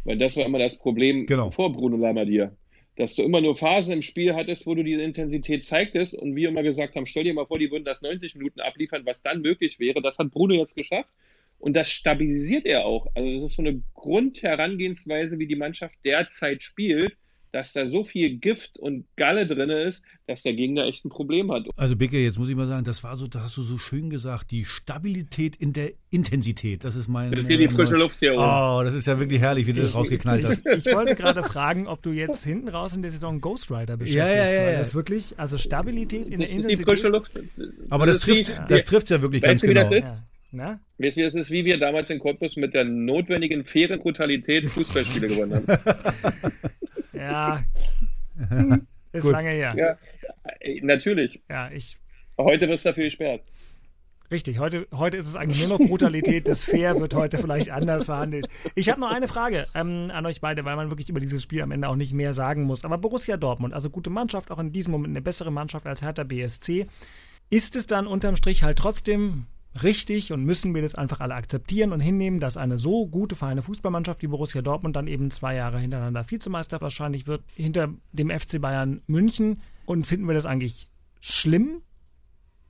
Weil 0.03 0.17
das 0.17 0.35
war 0.37 0.45
immer 0.45 0.59
das 0.59 0.77
Problem 0.77 1.25
Genau. 1.25 1.51
vor 1.51 1.71
Bruno 1.71 1.97
Labbadia. 1.97 2.55
Dass 2.95 3.15
du 3.15 3.23
immer 3.23 3.41
nur 3.41 3.55
Phasen 3.57 3.91
im 3.91 4.01
Spiel 4.03 4.35
hattest, 4.35 4.67
wo 4.67 4.75
du 4.75 4.83
diese 4.83 5.01
Intensität 5.01 5.65
zeigtest 5.65 6.13
und 6.13 6.35
wir 6.35 6.49
immer 6.49 6.61
gesagt 6.61 6.95
haben, 6.95 7.07
stell 7.07 7.23
dir 7.23 7.33
mal 7.33 7.47
vor, 7.47 7.57
die 7.57 7.71
würden 7.71 7.85
das 7.85 8.01
90 8.01 8.35
Minuten 8.35 8.59
abliefern, 8.59 9.03
was 9.05 9.23
dann 9.23 9.41
möglich 9.41 9.79
wäre. 9.79 10.01
Das 10.01 10.17
hat 10.19 10.29
Bruno 10.31 10.53
jetzt 10.53 10.75
geschafft 10.75 11.09
und 11.57 11.73
das 11.75 11.89
stabilisiert 11.89 12.65
er 12.65 12.85
auch. 12.85 13.07
Also 13.15 13.31
das 13.33 13.51
ist 13.51 13.55
so 13.55 13.63
eine 13.63 13.81
Grundherangehensweise, 13.95 15.39
wie 15.39 15.47
die 15.47 15.55
Mannschaft 15.55 15.95
derzeit 16.05 16.61
spielt, 16.61 17.17
dass 17.53 17.71
da 17.71 17.87
so 17.87 18.03
viel 18.03 18.37
Gift 18.37 18.79
und 18.79 19.05
Galle 19.15 19.45
drin 19.45 19.69
ist, 19.69 20.01
dass 20.27 20.41
der 20.41 20.53
Gegner 20.53 20.85
echt 20.85 21.05
ein 21.05 21.09
Problem 21.09 21.51
hat. 21.51 21.67
Also 21.77 21.95
Bicke, 21.95 22.17
jetzt 22.17 22.39
muss 22.39 22.49
ich 22.49 22.55
mal 22.55 22.65
sagen, 22.67 22.83
das 22.83 23.03
war 23.03 23.15
so, 23.15 23.27
das 23.27 23.43
hast 23.43 23.57
du 23.57 23.61
so 23.61 23.77
schön 23.77 24.09
gesagt, 24.09 24.49
die 24.51 24.65
Stabilität 24.65 25.55
in 25.55 25.71
der 25.71 25.91
Intensität. 26.09 26.83
Das 26.83 26.95
ist 26.95 27.07
mein. 27.07 27.31
Das 27.31 27.41
ist 27.41 27.47
hier 27.47 27.59
die 27.59 27.67
frische 27.69 27.95
Luft 27.95 28.19
hier 28.19 28.33
oben. 28.33 28.41
Oh, 28.43 28.81
das 28.83 28.95
ist 28.95 29.05
ja 29.05 29.19
wirklich 29.19 29.39
herrlich, 29.39 29.67
wie 29.67 29.73
du 29.73 29.81
das 29.81 29.93
rausgeknallt 29.93 30.43
hast. 30.45 30.65
ich, 30.65 30.87
ich 30.87 30.93
wollte 30.93 31.13
gerade 31.15 31.43
fragen, 31.43 31.87
ob 31.87 32.01
du 32.01 32.09
jetzt 32.11 32.43
hinten 32.43 32.69
raus 32.69 32.95
in 32.95 33.03
der 33.03 33.11
Saison 33.11 33.39
Ghost 33.39 33.69
Rider 33.69 33.97
beschäftigst. 33.97 34.15
Ja, 34.15 34.27
ja, 34.27 34.51
ja, 34.51 34.65
weil 34.65 34.73
ja. 34.73 34.79
das 34.79 34.95
wirklich, 34.95 35.35
also 35.37 35.57
Stabilität 35.59 36.27
in 36.27 36.39
der 36.39 36.47
Das 36.47 36.49
ist 36.49 36.67
die 36.67 36.71
Intensität. 36.73 36.89
frische 36.89 37.07
Luft. 37.13 37.31
Aber 37.89 38.07
das 38.07 38.17
ist 38.17 38.23
trifft, 38.23 38.49
wie- 38.49 38.67
das 38.67 38.85
trifft 38.85 39.09
ja 39.11 39.21
wirklich 39.21 39.43
ganz 39.43 39.61
Weißt 39.61 39.63
du, 39.63 39.67
wie 39.69 39.73
genau. 39.75 39.89
das 39.89 39.99
ist? 40.05 40.11
Ja. 40.11 40.23
Na? 40.55 40.79
Weißt 40.99 41.17
du, 41.17 41.21
das 41.23 41.33
ist 41.35 41.49
wie 41.51 41.65
wir 41.65 41.79
damals 41.79 42.09
in 42.09 42.19
Cottbus 42.19 42.55
mit 42.55 42.73
der 42.73 42.83
notwendigen, 42.83 43.63
fairen 43.65 43.99
Brutalität 43.99 44.69
Fußballspiele 44.69 45.27
gewonnen 45.27 45.63
haben. 45.67 45.67
Ja. 47.23 47.63
Ist 49.11 49.23
Gut. 49.23 49.31
lange 49.31 49.49
her. 49.49 49.73
Ja, 49.77 49.97
natürlich. 50.81 51.41
Ja, 51.47 51.69
ich. 51.71 51.97
Heute 52.37 52.67
wirst 52.67 52.83
du 52.83 52.89
dafür 52.89 53.03
gesperrt. 53.03 53.41
Richtig, 54.31 54.57
heute, 54.57 54.87
heute 54.91 55.17
ist 55.17 55.27
es 55.27 55.35
eigentlich 55.35 55.59
nur 55.59 55.77
noch 55.77 55.87
Brutalität. 55.87 56.47
Das 56.47 56.63
Fair 56.63 56.99
wird 56.99 57.13
heute 57.13 57.37
vielleicht 57.37 57.69
anders 57.69 58.05
verhandelt. 58.05 58.47
Ich 58.73 58.89
habe 58.89 58.99
noch 58.99 59.11
eine 59.11 59.27
Frage 59.27 59.67
ähm, 59.75 60.09
an 60.11 60.25
euch 60.25 60.41
beide, 60.41 60.65
weil 60.65 60.75
man 60.75 60.89
wirklich 60.89 61.09
über 61.09 61.19
dieses 61.19 61.43
Spiel 61.43 61.61
am 61.61 61.69
Ende 61.71 61.87
auch 61.87 61.95
nicht 61.95 62.13
mehr 62.13 62.33
sagen 62.33 62.63
muss. 62.63 62.83
Aber 62.83 62.97
Borussia 62.97 63.37
Dortmund, 63.37 63.75
also 63.75 63.91
gute 63.91 64.09
Mannschaft, 64.09 64.49
auch 64.49 64.57
in 64.57 64.71
diesem 64.71 64.91
Moment 64.91 65.11
eine 65.11 65.21
bessere 65.21 65.51
Mannschaft 65.51 65.85
als 65.85 66.01
Hertha 66.01 66.23
BSC. 66.23 66.87
Ist 67.51 67.75
es 67.75 67.85
dann 67.85 68.07
unterm 68.07 68.35
Strich 68.35 68.63
halt 68.63 68.79
trotzdem 68.79 69.45
richtig 69.81 70.31
und 70.31 70.43
müssen 70.43 70.75
wir 70.75 70.81
das 70.81 70.93
einfach 70.95 71.19
alle 71.19 71.33
akzeptieren 71.35 71.91
und 71.93 71.99
hinnehmen, 71.99 72.39
dass 72.39 72.57
eine 72.57 72.77
so 72.77 73.07
gute, 73.07 73.35
feine 73.35 73.61
Fußballmannschaft 73.63 74.21
wie 74.21 74.27
Borussia 74.27 74.61
Dortmund 74.61 74.95
dann 74.95 75.07
eben 75.07 75.31
zwei 75.31 75.55
Jahre 75.55 75.79
hintereinander 75.79 76.29
Vizemeister 76.29 76.79
wahrscheinlich 76.81 77.25
wird, 77.25 77.43
hinter 77.55 77.89
dem 78.11 78.29
FC 78.29 78.61
Bayern 78.61 79.01
München? 79.07 79.61
Und 79.85 80.05
finden 80.05 80.27
wir 80.27 80.33
das 80.35 80.45
eigentlich 80.45 80.89
schlimm? 81.21 81.81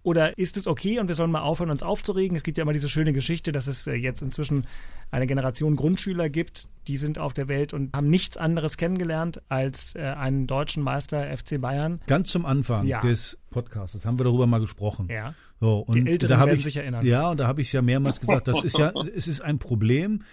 Oder 0.05 0.37
ist 0.37 0.57
es 0.57 0.67
okay 0.67 0.99
und 0.99 1.07
wir 1.07 1.15
sollen 1.15 1.31
mal 1.31 1.41
aufhören, 1.41 1.69
uns 1.71 1.81
aufzuregen? 1.81 2.35
Es 2.35 2.43
gibt 2.43 2.57
ja 2.57 2.63
immer 2.63 2.73
diese 2.73 2.89
schöne 2.89 3.13
Geschichte, 3.13 3.53
dass 3.53 3.67
es 3.67 3.87
äh, 3.87 3.93
jetzt 3.93 4.21
inzwischen 4.21 4.67
eine 5.11 5.27
Generation 5.27 5.77
Grundschüler 5.77 6.29
gibt, 6.29 6.67
die 6.87 6.97
sind 6.97 7.19
auf 7.19 7.33
der 7.33 7.47
Welt 7.47 7.71
und 7.73 7.95
haben 7.95 8.09
nichts 8.09 8.35
anderes 8.35 8.75
kennengelernt 8.75 9.41
als 9.47 9.95
äh, 9.95 10.01
einen 10.01 10.45
deutschen 10.45 10.83
Meister 10.83 11.25
FC 11.37 11.61
Bayern. 11.61 12.01
Ganz 12.07 12.29
zum 12.29 12.45
Anfang 12.45 12.85
Ja. 12.85 12.99
des 12.99 13.37
Podcasts 13.49 14.05
haben 14.05 14.19
wir 14.19 14.25
darüber 14.25 14.45
mal 14.45 14.59
gesprochen. 14.59 15.07
Ja. 15.09 15.35
So, 15.63 15.77
und 15.77 15.95
Die 15.95 16.11
Älteren 16.11 16.39
da 16.39 16.45
werden 16.45 16.59
ich, 16.59 16.65
sich 16.65 16.75
erinnern. 16.75 17.05
Ja, 17.05 17.29
und 17.29 17.39
da 17.39 17.47
habe 17.47 17.61
ich 17.61 17.71
ja 17.71 17.81
mehrmals 17.81 18.19
gesagt, 18.19 18.49
das 18.49 18.61
ist 18.63 18.77
ja, 18.77 18.91
es 19.15 19.29
ist 19.29 19.39
ein 19.39 19.59
Problem 19.59 20.23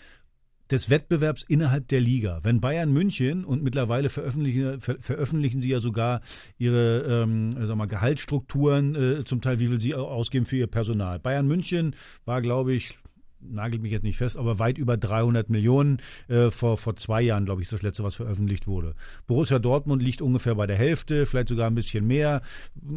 des 0.73 0.90
Wettbewerbs 0.90 1.45
innerhalb 1.45 1.87
der 1.87 2.01
Liga. 2.01 2.40
Wenn 2.43 2.61
Bayern 2.61 2.93
München 2.93 3.45
und 3.45 3.62
mittlerweile 3.62 4.09
veröffentlichen, 4.09 4.81
ver, 4.81 4.97
veröffentlichen 4.99 5.62
sie 5.62 5.69
ja 5.69 5.79
sogar 5.79 6.21
ihre 6.59 7.23
ähm, 7.23 7.55
sag 7.64 7.77
mal, 7.77 7.87
Gehaltsstrukturen, 7.87 8.97
äh, 8.97 9.25
zum 9.25 9.40
Teil, 9.40 9.61
wie 9.61 9.69
viel 9.69 9.81
sie 9.81 9.95
ausgeben 9.95 10.47
für 10.47 10.57
ihr 10.57 10.66
Personal. 10.66 11.21
Bayern 11.21 11.47
München 11.47 11.95
war, 12.25 12.43
glaube 12.43 12.73
ich, 12.75 12.99
nagelt 13.40 13.83
mich 13.83 13.92
jetzt 13.92 14.03
nicht 14.03 14.18
fest, 14.18 14.37
aber 14.37 14.59
weit 14.59 14.79
über 14.79 14.96
300 14.96 15.50
Millionen. 15.50 15.98
Äh, 16.29 16.50
vor, 16.50 16.76
vor 16.76 16.96
zwei 16.96 17.22
Jahren, 17.22 17.44
glaube 17.44 17.62
ich, 17.62 17.66
ist 17.66 17.72
das 17.72 17.83
letzte, 17.83 18.05
was 18.05 18.16
veröffentlicht 18.16 18.66
wurde. 18.66 18.94
Borussia 19.26 19.59
Dortmund 19.59 20.03
liegt 20.03 20.22
ungefähr 20.22 20.55
bei 20.55 20.66
der 20.66 20.76
Hälfte, 20.76 21.26
vielleicht 21.26 21.48
sogar 21.48 21.68
ein 21.68 21.74
bisschen 21.74 22.07
mehr. 22.07 22.42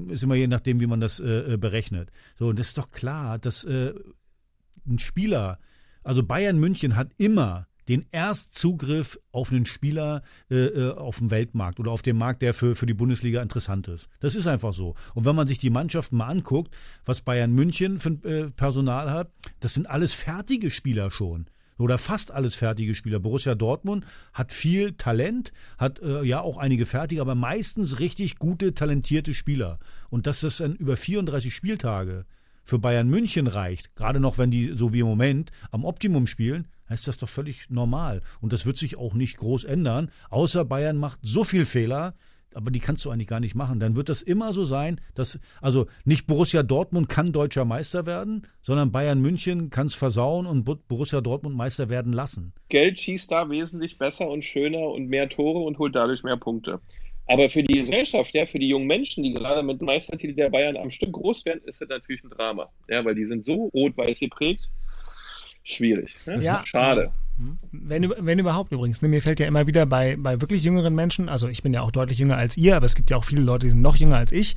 Ist 0.10 0.23
immer 0.23 0.36
je 0.36 0.47
nachdem, 0.47 0.79
wie 0.79 0.88
man 0.88 0.99
das 0.99 1.19
äh, 1.19 1.53
äh, 1.53 1.58
berechnet. 1.58 2.10
So, 2.38 2.47
und 2.47 2.60
das 2.60 2.67
ist 2.67 2.77
doch 2.77 2.91
klar, 2.91 3.39
dass 3.39 3.63
äh, 3.63 3.93
ein 4.88 4.99
Spieler, 4.99 5.60
also 6.03 6.23
Bayern 6.23 6.60
München 6.60 6.95
hat 6.95 7.12
immer 7.17 7.67
den 7.88 8.06
Erstzugriff 8.12 9.19
auf 9.32 9.52
einen 9.52 9.65
Spieler 9.65 10.24
äh, 10.50 10.56
äh, 10.56 10.91
auf 10.93 11.17
dem 11.17 11.32
Weltmarkt 11.32 11.80
oder 11.80 11.91
auf 11.91 12.02
dem 12.02 12.17
Markt, 12.17 12.41
der 12.41 12.54
für, 12.54 12.76
für 12.76 12.86
die 12.86 12.93
Bundesliga 12.93 13.41
interessant 13.41 13.88
ist. 13.88 14.08
Das 14.19 14.36
ist 14.36 14.48
einfach 14.48 14.74
so. 14.74 14.96
Und 15.13 15.26
wenn 15.26 15.36
man 15.36 15.48
sich 15.48 15.60
die 15.60 15.69
Mannschaften 15.69 16.17
mal 16.17 16.28
anguckt, 16.28 16.76
was 17.06 17.22
Bayern 17.22 17.52
München 17.52 18.00
für 18.00 18.12
äh, 18.24 18.50
Personal 18.52 19.12
hat, 19.12 19.32
das 19.60 19.74
sind 19.74 19.88
alles 19.88 20.13
fertige 20.13 20.72
Spieler 20.72 21.12
schon 21.12 21.48
oder 21.78 21.98
fast 21.98 22.32
alles 22.32 22.56
fertige 22.56 22.96
Spieler. 22.96 23.19
Borussia 23.19 23.56
Dortmund 23.56 24.06
hat 24.34 24.54
viel 24.54 24.93
Talent, 24.93 25.52
hat 25.78 26.00
äh, 26.00 26.24
ja 26.24 26.41
auch 26.41 26.58
einige 26.58 26.86
fertige, 26.86 27.22
aber 27.22 27.36
meistens 27.36 28.00
richtig 28.00 28.38
gute, 28.38 28.74
talentierte 28.74 29.34
Spieler. 29.34 29.80
Und 30.10 30.28
dass 30.28 30.41
das 30.41 30.58
dann 30.58 30.76
über 30.76 30.98
34 30.98 31.54
Spieltage 31.54 32.26
für 32.63 32.80
Bayern 32.80 33.10
München 33.10 33.48
reicht, 33.48 33.96
gerade 33.96 34.19
noch 34.19 34.38
wenn 34.38 34.52
die 34.52 34.74
so 34.76 34.93
wie 34.93 35.02
im 35.02 35.08
Moment 35.08 35.52
am 35.72 35.84
Optimum 35.84 36.28
spielen, 36.28 36.67
ist 36.89 37.08
das 37.08 37.17
doch 37.17 37.30
völlig 37.30 37.69
normal. 37.69 38.22
Und 38.41 38.54
das 38.54 38.65
wird 38.65 38.78
sich 38.78 38.98
auch 38.98 39.13
nicht 39.13 39.38
groß 39.38 39.63
ändern, 39.63 40.12
außer 40.30 40.65
Bayern 40.65 40.98
macht 40.98 41.19
so 41.22 41.43
viel 41.43 41.65
Fehler, 41.65 42.15
aber 42.54 42.72
die 42.72 42.80
kannst 42.80 43.04
du 43.06 43.10
eigentlich 43.10 43.28
gar 43.28 43.39
nicht 43.39 43.56
machen. 43.56 43.80
Dann 43.80 43.96
wird 43.96 44.10
das 44.10 44.22
immer 44.22 44.54
so 44.54 44.65
sein, 44.65 45.02
dass, 45.15 45.39
also 45.62 45.88
nicht 46.06 46.28
Borussia 46.28 46.63
Dortmund 46.63 47.10
kann 47.10 47.32
deutscher 47.32 47.65
Meister 47.65 48.06
werden, 48.06 48.43
sondern 48.62 48.91
Bayern 48.91 49.22
München 49.22 49.69
kann 49.69 49.88
es 49.88 49.96
versauen 49.96 50.46
und 50.46 50.63
Borussia 50.88 51.22
Dortmund 51.22 51.56
Meister 51.56 51.89
werden 51.89 52.13
lassen. 52.13 52.54
Geld 52.69 53.00
schießt 53.00 53.32
da 53.32 53.50
wesentlich 53.50 53.98
besser 53.98 54.28
und 54.28 54.43
schöner 54.43 54.89
und 54.89 55.08
mehr 55.08 55.30
Tore 55.30 55.60
und 55.60 55.80
holt 55.80 55.96
dadurch 55.96 56.24
mehr 56.24 56.38
Punkte. 56.38 56.80
Aber 57.26 57.50
für 57.50 57.63
die 57.63 57.80
Gesellschaft, 57.80 58.34
ja, 58.34 58.46
für 58.46 58.60
die 58.60 58.67
jungen 58.67 58.88
Menschen, 58.88 59.24
die 59.24 59.34
gerade 59.34 59.63
mit 59.63 59.82
Meistertitel 59.82 60.34
der 60.34 60.50
Bayern 60.50 60.76
am 60.76 60.91
Stück 60.91 61.13
groß 61.13 61.46
werden, 61.46 61.62
ist 61.65 61.80
das 61.80 61.88
natürlich 61.88 62.24
ein 62.24 62.30
Drama. 62.30 62.69
Ja, 62.89 63.04
weil 63.06 63.15
die 63.15 63.26
sind 63.26 63.46
so 63.46 63.69
rot-weiß 63.74 64.19
geprägt. 64.19 64.69
Schwierig. 65.63 66.15
Ne? 66.26 66.39
Ja, 66.39 66.65
schade. 66.65 67.12
Wenn, 67.71 68.13
wenn 68.19 68.39
überhaupt 68.39 68.71
übrigens. 68.71 69.02
Ne, 69.02 69.08
mir 69.08 69.21
fällt 69.21 69.39
ja 69.39 69.47
immer 69.47 69.65
wieder 69.65 69.86
bei, 69.86 70.15
bei 70.17 70.39
wirklich 70.41 70.63
jüngeren 70.63 70.93
Menschen, 70.93 71.30
also 71.30 71.47
ich 71.47 71.63
bin 71.63 71.73
ja 71.73 71.82
auch 71.82 71.91
deutlich 71.91 72.19
jünger 72.19 72.38
als 72.38 72.58
ihr, 72.58 72.76
aber 72.76 72.86
es 72.86 72.95
gibt 72.95 73.10
ja 73.10 73.17
auch 73.17 73.23
viele 73.23 73.41
Leute, 73.41 73.65
die 73.65 73.71
sind 73.71 73.82
noch 73.82 73.95
jünger 73.95 74.17
als 74.17 74.32
ich. 74.32 74.56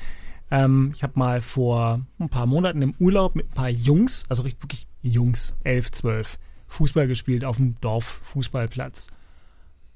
Ähm, 0.51 0.92
ich 0.95 1.03
habe 1.03 1.19
mal 1.19 1.40
vor 1.40 2.01
ein 2.19 2.29
paar 2.29 2.47
Monaten 2.47 2.83
im 2.83 2.95
Urlaub 2.99 3.35
mit 3.35 3.47
ein 3.47 3.55
paar 3.55 3.71
Jungs, 3.71 4.25
also 4.29 4.45
wirklich 4.45 4.87
Jungs, 5.03 5.57
elf, 5.64 5.90
zwölf, 5.90 6.38
Fußball 6.69 7.09
gespielt 7.09 7.45
auf 7.45 7.57
dem 7.57 7.77
Dorffußballplatz. 7.81 9.09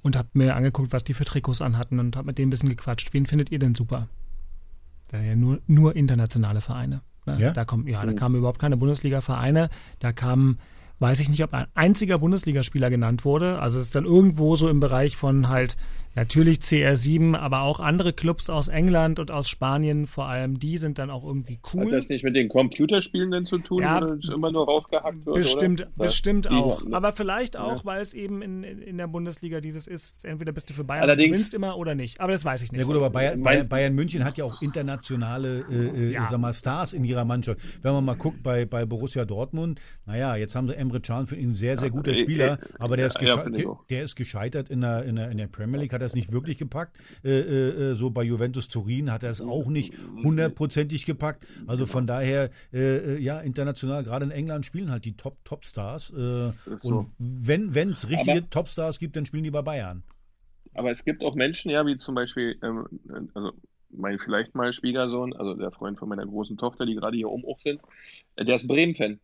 Und 0.03 0.17
habe 0.17 0.29
mir 0.33 0.57
angeguckt, 0.57 0.93
was 0.93 1.05
die 1.05 1.13
für 1.13 1.27
Trikots 1.27 1.61
anhatten 1.61 1.99
und 1.99 2.17
habe 2.17 2.27
mit 2.27 2.39
denen 2.39 2.49
ein 2.49 2.51
bisschen 2.51 2.71
gequatscht. 2.71 3.13
Wen 3.13 3.27
findet 3.27 3.53
ihr 3.53 3.59
denn 3.59 3.75
super? 3.75 4.09
Da 5.09 5.21
ja 5.21 5.37
nur, 5.37 5.61
nur 5.67 5.95
internationale 5.95 6.63
Vereine. 6.63 7.03
Ne? 7.27 7.39
Ja? 7.39 7.51
Da, 7.53 7.67
kommt, 7.67 7.87
ja, 7.87 8.05
da 8.07 8.15
kamen 8.15 8.37
überhaupt 8.37 8.59
keine 8.59 8.79
Bundesliga-Vereine. 8.79 9.69
Da 9.99 10.13
kamen 10.13 10.59
weiß 11.01 11.21
ich 11.21 11.29
nicht, 11.29 11.43
ob 11.43 11.53
ein 11.55 11.67
einziger 11.75 12.19
Bundesligaspieler 12.19 12.91
genannt 12.91 13.25
wurde. 13.25 13.59
Also 13.59 13.81
es 13.81 13.87
ist 13.87 13.97
dann 13.97 14.05
irgendwo 14.05 14.55
so 14.57 14.69
im 14.69 14.81
Bereich 14.81 15.17
von 15.17 15.49
halt 15.49 15.77
Natürlich 16.17 16.59
CR7, 16.59 17.37
aber 17.37 17.63
auch 17.63 17.79
andere 17.79 18.13
Clubs 18.13 18.51
aus 18.51 18.67
England 18.67 19.21
und 19.21 19.31
aus 19.31 19.49
Spanien, 19.49 20.09
vor 20.09 20.27
allem 20.27 20.59
die 20.59 20.77
sind 20.77 20.99
dann 20.99 21.09
auch 21.09 21.25
irgendwie 21.25 21.61
cool. 21.73 21.87
Hat 21.87 21.93
das 21.93 22.09
nicht 22.09 22.25
mit 22.25 22.35
den 22.35 22.49
Computerspielen 22.49 23.31
denn 23.31 23.47
zu 23.47 23.59
tun, 23.59 23.83
ja, 23.85 24.01
wo 24.01 24.15
es 24.15 24.29
immer 24.29 24.51
nur 24.51 24.65
raufgehackt 24.65 25.25
wird? 25.25 25.37
Bestimmt, 25.37 25.83
oder? 25.83 25.91
bestimmt 26.05 26.51
auch. 26.51 26.85
ne? 26.85 26.97
Aber 26.97 27.13
vielleicht 27.13 27.57
auch, 27.57 27.79
Ja. 27.79 27.85
weil 27.85 28.01
es 28.03 28.15
eben 28.15 28.43
in, 28.43 28.65
in, 28.65 28.99
der 28.99 29.07
Bundesliga 29.07 29.61
dieses 29.61 29.87
ist, 29.87 30.25
entweder 30.25 30.51
bist 30.51 30.69
du 30.69 30.75
für 30.75 30.83
Bayern 30.83 31.05
Allerdings- 31.05 31.27
und 31.29 31.33
gewinnst 31.35 31.55
immer 31.55 31.79
oder 31.79 31.95
nicht. 31.95 32.21
Aber 32.21 32.33
das 32.33 32.45
weiß 32.45 32.63
ich 32.63 32.73
nicht. 32.73 32.81
Ja 32.81 32.87
gut, 32.87 32.97
aber 32.97 33.11
Bayern, 33.11 33.41
Bayern, 33.41 33.69
Bayern 33.69 33.95
München 33.95 34.25
hat 34.25 34.37
ja 34.37 34.45
auch 34.45 34.61
internationale 34.63 35.65
äh, 35.71 36.09
äh, 36.09 36.13
Ja. 36.15 36.27
sag 36.29 36.41
mal, 36.41 36.53
Stars 36.53 36.93
in 36.93 37.05
ihrer 37.05 37.25
Mannschaft. 37.25 37.61
Wenn 37.83 37.93
man 37.93 38.05
mal 38.05 38.17
guckt 38.17 38.43
bei, 38.43 38.65
bei 38.67 38.85
Borussia 38.85 39.25
Dortmund, 39.25 39.81
naja, 40.07 40.35
jetzt 40.35 40.57
haben 40.57 40.67
sie 40.67 40.75
Emre 40.91 41.01
Can 41.01 41.27
für 41.27 41.37
ihn 41.37 41.51
ein 41.51 41.55
sehr, 41.55 41.79
sehr 41.79 41.91
guter 41.91 42.13
äh, 42.13 42.17
Spieler, 42.17 42.59
äh, 42.61 42.67
aber 42.79 42.97
der 42.97 43.07
ist, 43.07 43.21
der, 43.21 43.51
der 43.89 44.03
ist 44.03 44.17
gescheitert 44.17 44.71
in 44.71 44.81
der, 44.81 45.05
in, 45.05 45.17
der, 45.17 45.31
in 45.31 45.39
der 45.39 45.47
Premier 45.47 45.81
League, 45.81 45.93
hat 45.93 46.01
er 46.01 46.07
es 46.07 46.15
nicht 46.15 46.33
wirklich 46.33 46.59
gepackt. 46.59 46.99
Äh, 47.25 47.31
äh, 47.31 47.91
äh, 47.91 47.95
so 47.95 48.11
bei 48.11 48.23
Juventus 48.23 48.69
Turin 48.69 49.11
hat 49.11 49.23
er 49.23 49.31
es 49.31 49.41
auch 49.41 49.69
nicht 49.69 49.95
hundertprozentig 50.23 51.05
gepackt. 51.05 51.47
Also 51.67 51.87
von 51.87 52.07
daher, 52.07 52.51
äh, 52.73 53.19
ja, 53.19 53.41
international, 53.41 54.05
gerade 54.05 54.25
in 54.25 54.31
England 54.31 54.67
spielen 54.67 54.91
halt 54.91 55.05
die 55.05 55.17
Top, 55.17 55.37
Top-Stars. 55.45 56.13
Äh, 56.17 56.49
Ist 56.49 56.83
so. 56.83 56.99
Und 56.99 57.13
wenn 57.19 57.91
es 57.91 58.09
richtige 58.09 58.49
Top-Stars 58.49 58.99
gibt, 58.99 59.17
dann 59.17 59.27
spielen 59.27 59.45
die 59.45 59.51
bei 59.51 59.63
Bayern. 59.63 60.03
Aber 60.75 60.91
es 60.91 61.05
gibt 61.05 61.23
auch 61.23 61.35
Menschen, 61.35 61.71
ja, 61.71 61.85
wie 61.87 61.99
zum 61.99 62.15
Beispiel, 62.15 62.57
ähm, 62.63 62.87
also 63.35 63.53
mein 63.91 64.19
vielleicht 64.19 64.55
mal 64.55 64.73
Schwiegersohn, 64.73 65.35
also 65.35 65.55
der 65.55 65.73
Freund 65.73 65.99
von 65.99 66.09
meiner 66.09 66.25
großen 66.25 66.57
Tochter, 66.57 66.87
die 66.87 66.95
gerade 66.95 67.17
hier 67.17 67.29
oben 67.29 67.45
auch 67.45 67.61
sind, 67.61 67.81
der 68.39 68.55
ist 68.55 68.69
Bremen-Fan. 68.69 69.19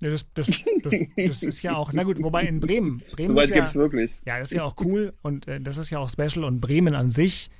Ja, 0.00 0.10
das, 0.10 0.26
das, 0.34 0.46
das, 0.82 0.94
das 1.16 1.42
ist 1.42 1.62
ja 1.62 1.76
auch, 1.76 1.92
na 1.92 2.04
gut, 2.04 2.22
wobei 2.22 2.44
in 2.44 2.60
Bremen, 2.60 3.02
Bremen 3.12 3.26
Soweit 3.26 3.50
ja, 3.50 3.56
gibt 3.56 3.68
es 3.68 3.74
wirklich. 3.74 4.20
Ja, 4.24 4.38
das 4.38 4.50
ist 4.50 4.56
ja 4.56 4.64
auch 4.64 4.76
cool 4.84 5.12
und 5.22 5.48
äh, 5.48 5.60
das 5.60 5.76
ist 5.76 5.90
ja 5.90 5.98
auch 5.98 6.08
special 6.08 6.44
und 6.44 6.60
Bremen 6.60 6.94
an 6.94 7.10
sich, 7.10 7.50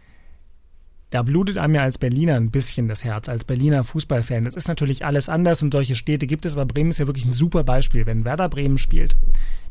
da 1.10 1.22
blutet 1.22 1.56
einem 1.58 1.74
ja 1.74 1.82
als 1.82 1.98
Berliner 1.98 2.34
ein 2.34 2.50
bisschen 2.50 2.88
das 2.88 3.04
Herz, 3.04 3.28
als 3.28 3.44
Berliner 3.44 3.84
Fußballfan. 3.84 4.44
Das 4.44 4.54
ist 4.56 4.68
natürlich 4.68 5.04
alles 5.04 5.28
anders 5.28 5.62
und 5.62 5.72
solche 5.72 5.94
Städte 5.94 6.26
gibt 6.26 6.44
es, 6.46 6.54
aber 6.54 6.66
Bremen 6.66 6.90
ist 6.90 6.98
ja 6.98 7.06
wirklich 7.06 7.24
ein 7.24 7.32
super 7.32 7.64
Beispiel. 7.64 8.04
Wenn 8.06 8.24
Werder 8.24 8.48
Bremen 8.48 8.78
spielt, 8.78 9.16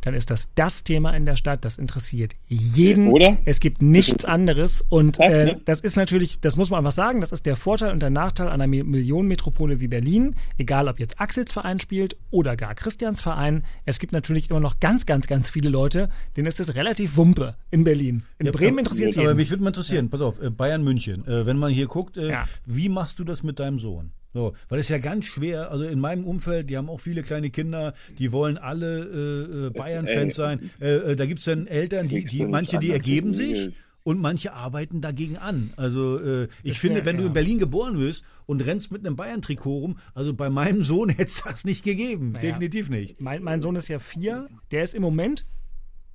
dann 0.01 0.13
ist 0.13 0.29
das 0.29 0.49
das 0.55 0.83
Thema 0.83 1.11
in 1.15 1.25
der 1.25 1.35
Stadt, 1.35 1.65
das 1.65 1.77
interessiert 1.77 2.33
jeden. 2.47 3.07
Oder? 3.07 3.37
Es 3.45 3.59
gibt 3.59 3.81
nichts 3.81 4.25
anderes 4.25 4.85
und 4.89 5.19
äh, 5.19 5.45
ne? 5.45 5.61
das 5.65 5.81
ist 5.81 5.95
natürlich, 5.97 6.39
das 6.39 6.55
muss 6.55 6.69
man 6.69 6.79
einfach 6.79 6.91
sagen, 6.91 7.19
das 7.19 7.31
ist 7.31 7.45
der 7.45 7.55
Vorteil 7.55 7.91
und 7.91 8.01
der 8.01 8.09
Nachteil 8.11 8.47
einer 8.47 8.65
Mi- 8.67 8.83
Millionenmetropole 8.83 9.79
wie 9.79 9.87
Berlin, 9.87 10.35
egal 10.57 10.87
ob 10.87 10.99
jetzt 10.99 11.19
Axels 11.19 11.51
Verein 11.51 11.79
spielt 11.79 12.15
oder 12.31 12.55
gar 12.55 12.75
Christians 12.75 13.21
Verein. 13.21 13.63
Es 13.85 13.99
gibt 13.99 14.13
natürlich 14.13 14.49
immer 14.49 14.59
noch 14.59 14.79
ganz, 14.79 15.05
ganz, 15.05 15.27
ganz 15.27 15.49
viele 15.49 15.69
Leute, 15.69 16.09
denen 16.35 16.47
ist 16.47 16.59
es 16.59 16.75
relativ 16.75 17.17
Wumpe 17.17 17.55
in 17.71 17.83
Berlin. 17.83 18.23
In 18.39 18.45
Ja, 18.45 18.51
Bremen 18.51 18.73
aber- 18.73 18.79
interessiert 18.79 19.09
es 19.09 19.17
Aber 19.17 19.27
jeden. 19.27 19.37
mich 19.37 19.49
würde 19.49 19.63
mal 19.63 19.69
interessieren, 19.69 20.09
pass 20.09 20.21
auf, 20.21 20.41
äh, 20.41 20.49
Bayern 20.51 20.83
München, 20.83 21.26
äh, 21.27 21.45
wenn 21.45 21.57
man 21.57 21.71
hier 21.71 21.87
guckt, 21.87 22.17
äh, 22.17 22.29
Ja. 22.29 22.45
wie 22.65 22.89
machst 22.89 23.19
du 23.19 23.23
das 23.23 23.43
mit 23.43 23.59
deinem 23.59 23.79
Sohn? 23.79 24.11
So, 24.33 24.53
weil 24.69 24.79
es 24.79 24.85
ist 24.87 24.89
ja 24.91 24.97
ganz 24.99 25.25
schwer, 25.25 25.71
also 25.71 25.83
in 25.85 25.99
meinem 25.99 26.25
Umfeld, 26.25 26.69
die 26.69 26.77
haben 26.77 26.89
auch 26.89 26.99
viele 26.99 27.23
kleine 27.23 27.49
Kinder, 27.49 27.93
die 28.19 28.31
wollen 28.31 28.57
alle 28.57 28.99
äh, 28.99 29.67
äh, 29.67 29.69
Bayern-Fans 29.71 30.35
sein. 30.35 30.69
Äh, 30.79 30.95
äh, 30.95 31.15
da 31.15 31.25
gibt 31.25 31.39
es 31.39 31.45
dann 31.45 31.65
Eltern, 31.65 32.07
die, 32.07 32.23
die 32.25 32.45
manche, 32.45 32.77
die 32.77 32.91
ergeben 32.91 33.33
sich 33.33 33.71
und 34.03 34.19
manche 34.19 34.53
arbeiten 34.53 35.01
dagegen 35.01 35.37
an. 35.37 35.73
Also 35.75 36.19
äh, 36.19 36.43
ich 36.61 36.73
Das 36.73 36.77
finde, 36.77 36.97
wär- 36.99 37.05
wenn 37.05 37.17
du 37.17 37.25
in 37.25 37.33
Berlin 37.33 37.57
geboren 37.57 37.97
wirst 37.99 38.23
und 38.45 38.63
rennst 38.65 38.91
mit 38.91 39.05
einem 39.05 39.15
Bayern-Trikot 39.15 39.79
rum, 39.79 39.97
also 40.13 40.33
bei 40.33 40.49
meinem 40.51 40.83
Sohn 40.83 41.09
hätte 41.09 41.23
es 41.31 41.41
das 41.43 41.65
nicht 41.65 41.83
gegeben. 41.83 42.31
Naja. 42.31 42.41
Definitiv 42.51 42.89
nicht. 42.89 43.19
Mein, 43.19 43.41
mein 43.43 43.61
Sohn 43.61 43.75
ist 43.75 43.87
ja 43.87 43.97
vier, 43.97 44.49
der 44.71 44.83
ist 44.83 44.93
im 44.93 45.01
Moment 45.01 45.45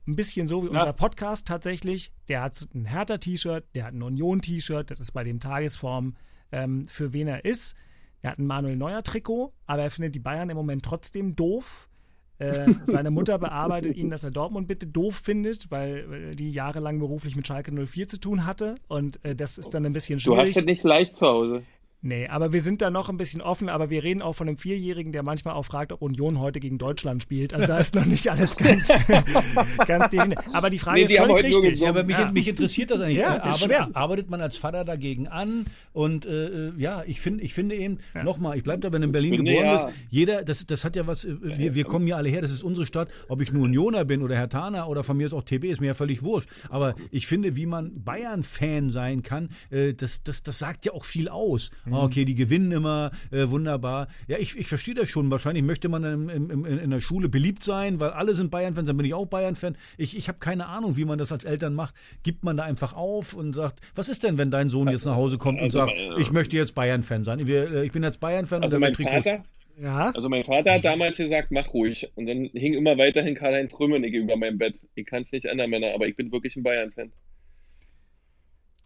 ein 0.07 0.17
bisschen 0.17 0.49
so 0.49 0.65
wie 0.65 0.69
unser 0.69 0.93
Podcast 0.93 1.47
tatsächlich. 1.47 2.13
Der 2.29 2.43
hat 2.43 2.67
ein 2.75 2.85
Hertha-T-Shirt, 2.87 3.65
der 3.75 3.85
hat 3.85 3.95
ein 3.95 4.03
Union-T-Shirt, 4.03 4.91
das 4.91 5.01
ist 5.01 5.13
bei 5.13 5.25
dem 5.25 5.39
Tagesform, 5.41 6.17
ähm, 6.51 6.87
für 6.89 7.13
wen 7.13 7.29
er 7.29 7.45
ist. 7.45 7.75
Er 8.21 8.33
hat 8.33 8.39
ein 8.39 8.47
Manuel 8.47 8.77
Neuer-Trikot, 8.77 9.53
aber 9.67 9.83
er 9.83 9.91
findet 9.91 10.15
die 10.15 10.21
Bayern 10.21 10.51
im 10.51 10.57
Moment 10.57 10.85
trotzdem 10.85 11.35
doof. 11.37 11.89
Äh, 12.39 12.73
seine 12.85 13.11
Mutter 13.11 13.39
bearbeitet 13.39 13.97
ihn, 13.97 14.11
dass 14.11 14.25
er 14.25 14.31
Dortmund 14.31 14.67
bitte 14.69 14.87
doof 14.87 15.21
findet, 15.23 15.71
weil 15.71 16.31
äh, 16.33 16.35
die 16.35 16.51
jahrelang 16.51 16.99
beruflich 16.99 17.37
mit 17.37 17.47
Schalke 17.47 17.73
04 17.73 18.09
zu 18.09 18.19
tun 18.19 18.47
hatte. 18.47 18.75
Und 18.89 19.25
äh, 19.25 19.35
das 19.37 19.59
ist 19.59 19.71
dann 19.75 19.87
ein 19.87 19.93
bisschen 19.93 20.19
Du 20.19 20.35
schwierig. 20.35 20.51
hast 20.51 20.57
es 20.57 20.65
nicht 20.65 20.83
leicht 20.83 21.17
zu 21.19 21.27
Hause. 21.27 21.63
Nee, 22.05 22.27
aber 22.27 22.53
wir 22.53 22.61
sind 22.63 22.83
da 22.83 22.91
noch 22.91 23.09
ein 23.09 23.17
bisschen 23.17 23.41
offen, 23.41 23.69
aber 23.69 23.89
wir 23.89 24.03
reden 24.03 24.23
auch 24.23 24.33
von 24.33 24.49
einem 24.49 24.59
Vierjährigen, 24.59 25.13
der 25.13 25.23
manchmal 25.23 25.55
auch 25.55 25.63
fragt, 25.63 25.93
ob 25.93 26.03
Union 26.03 26.41
heute 26.41 26.59
gegen 26.59 26.77
Deutschland 26.77 27.23
spielt. 27.23 27.55
Also 27.55 27.69
da 27.69 27.79
ist 27.79 27.95
noch 27.95 28.07
nicht 28.07 28.29
alles 28.29 28.57
ganz, 28.57 28.89
ganz 29.87 30.11
definitiv. 30.11 30.45
Aber 30.53 30.69
die 30.69 30.79
Frage 30.79 30.99
Nee, 30.99 31.05
ist 31.05 31.13
die 31.13 31.21
haben 31.21 31.31
völlig 31.31 31.55
richtig. 31.57 31.81
Ja, 31.81 31.91
aber 31.91 32.03
mich, 32.03 32.17
mich 32.33 32.49
interessiert 32.49 32.91
das 32.91 33.03
eigentlich. 33.03 33.19
Ja, 33.19 33.35
ist 33.35 33.43
arbeitet, 33.43 33.61
schwer. 33.61 33.91
arbeitet 33.93 34.31
man 34.31 34.41
als 34.41 34.57
Vater 34.57 34.85
dagegen 34.85 35.29
an? 35.29 35.67
Und 35.93 36.27
äh, 36.27 36.69
äh, 36.69 36.73
ja, 36.77 37.05
ich 37.07 37.21
finde, 37.21 37.45
ich 37.45 37.55
finde 37.55 37.77
eben, 37.77 37.99
nochmal, 38.21 38.57
ich 38.57 38.65
bleibe 38.65 38.81
da, 38.81 38.91
wenn 38.91 39.03
du 39.03 39.07
in 39.07 39.13
Berlin 39.13 39.37
finde, 39.37 39.53
geboren 39.53 39.67
ja. 39.67 39.85
bist, 39.85 39.99
jeder, 40.11 40.43
das, 40.43 40.67
das 40.67 40.85
hat 40.85 40.97
ja 40.97 41.07
was, 41.07 41.25
äh, 41.25 41.37
wir, 41.41 41.77
wir 41.77 41.85
kommen 41.85 42.09
ja 42.09 42.17
alle 42.17 42.31
her, 42.31 42.41
das 42.41 42.51
ist 42.51 42.65
unsere 42.65 42.85
Stadt. 42.85 43.11
Ob 43.29 43.41
ich 43.41 43.53
nur 43.53 43.63
Unioner 43.63 44.05
bin 44.05 44.23
oder 44.23 44.35
Hertaner 44.35 44.89
oder 44.89 45.05
von 45.05 45.17
mir 45.17 45.27
ist 45.27 45.35
auch 45.35 45.45
TB, 45.45 45.67
ist 45.67 45.81
mir 45.81 45.89
ja 45.89 45.95
völlig 45.95 46.25
wurscht. 46.25 46.49
Aber 46.69 46.97
ich 47.13 47.29
finde, 47.29 47.55
wie 47.55 47.67
man 47.67 48.03
Bayern-Fan 48.03 48.91
sein 48.91 49.23
kann, 49.23 49.51
äh, 49.71 49.95
das, 49.95 50.25
das, 50.25 50.43
das 50.43 50.59
sagt 50.59 50.85
ja 50.85 50.95
auch 50.95 51.05
viel 51.05 51.29
aus. 51.29 51.71
Mhm. 51.93 51.99
Ah, 51.99 52.05
Okay, 52.05 52.25
die 52.25 52.35
gewinnen 52.35 52.73
immer, 52.73 53.11
äh, 53.31 53.49
wunderbar. 53.49 54.09
Ja, 54.29 54.39
ich, 54.39 54.57
ich 54.59 54.67
verstehe 54.67 54.95
das 54.95 55.09
schon. 55.09 55.31
Wahrscheinlich 55.31 55.63
möchte 55.65 55.89
man 55.89 56.05
im, 56.05 56.29
im, 56.29 56.51
im, 56.51 56.65
in 56.65 56.91
der 56.91 57.01
Schule 57.01 57.29
beliebt 57.29 57.63
sein, 57.63 58.01
weil 58.01 58.11
alle 58.11 58.35
sind 58.35 58.51
Bayern-Fans, 58.51 58.87
dann 58.87 58.97
bin 58.97 59.07
ich 59.07 59.15
auch 59.15 59.27
Bayern-Fan. 59.27 59.77
Ich, 59.99 60.17
ich 60.17 60.29
habe 60.29 60.39
keine 60.39 60.67
Ahnung, 60.67 60.97
wie 60.97 61.05
man 61.05 61.19
das 61.19 61.33
als 61.33 61.45
Eltern 61.45 61.75
macht. 61.75 61.95
Gibt 62.23 62.45
man 62.45 62.57
da 62.57 62.65
einfach 62.65 62.95
auf 62.95 63.35
und 63.35 63.55
sagt, 63.55 63.81
was 63.95 64.09
ist 64.09 64.23
denn, 64.23 64.39
wenn 64.39 64.51
dein 64.51 64.69
Sohn 64.69 64.89
jetzt 64.89 65.07
nach 65.07 65.17
Hause 65.17 65.39
kommt 65.39 65.59
und 65.59 65.65
Also, 65.65 65.79
sagt, 65.79 65.93
äh, 65.93 66.21
ich 66.21 66.33
möchte 66.33 66.57
jetzt 66.57 66.75
Bayern-Fan 66.75 67.25
sein. 67.25 67.47
Wir, 67.47 67.71
äh, 67.73 67.87
ich 67.87 67.93
bin 67.93 68.03
jetzt 68.03 68.21
Bayern-Fan 68.21 68.63
Also 68.63 68.77
und 68.77 68.81
mein 68.81 68.93
Trikots. 68.93 69.25
Vater, 69.25 69.45
Ja, 69.81 70.11
also 70.15 70.29
mein 70.29 70.45
Vater 70.45 70.73
hat 70.75 70.85
damals 70.85 71.17
gesagt, 71.17 71.51
mach 71.51 71.73
ruhig. 71.73 72.11
Und 72.15 72.27
dann 72.27 72.51
hing 72.53 72.75
immer 72.75 72.99
weiterhin 72.99 73.35
Karl-Heinz 73.35 73.73
Rummenigge 73.79 74.19
über 74.19 74.37
meinem 74.37 74.59
Bett. 74.59 74.79
Ich 74.95 75.07
kann 75.07 75.23
es 75.23 75.33
nicht 75.33 75.45
ändern, 75.47 75.71
Männer, 75.71 75.95
aber 75.95 76.07
ich 76.07 76.17
bin 76.17 76.31
wirklich 76.31 76.57
ein 76.57 76.63
Bayern-Fan. 76.63 77.11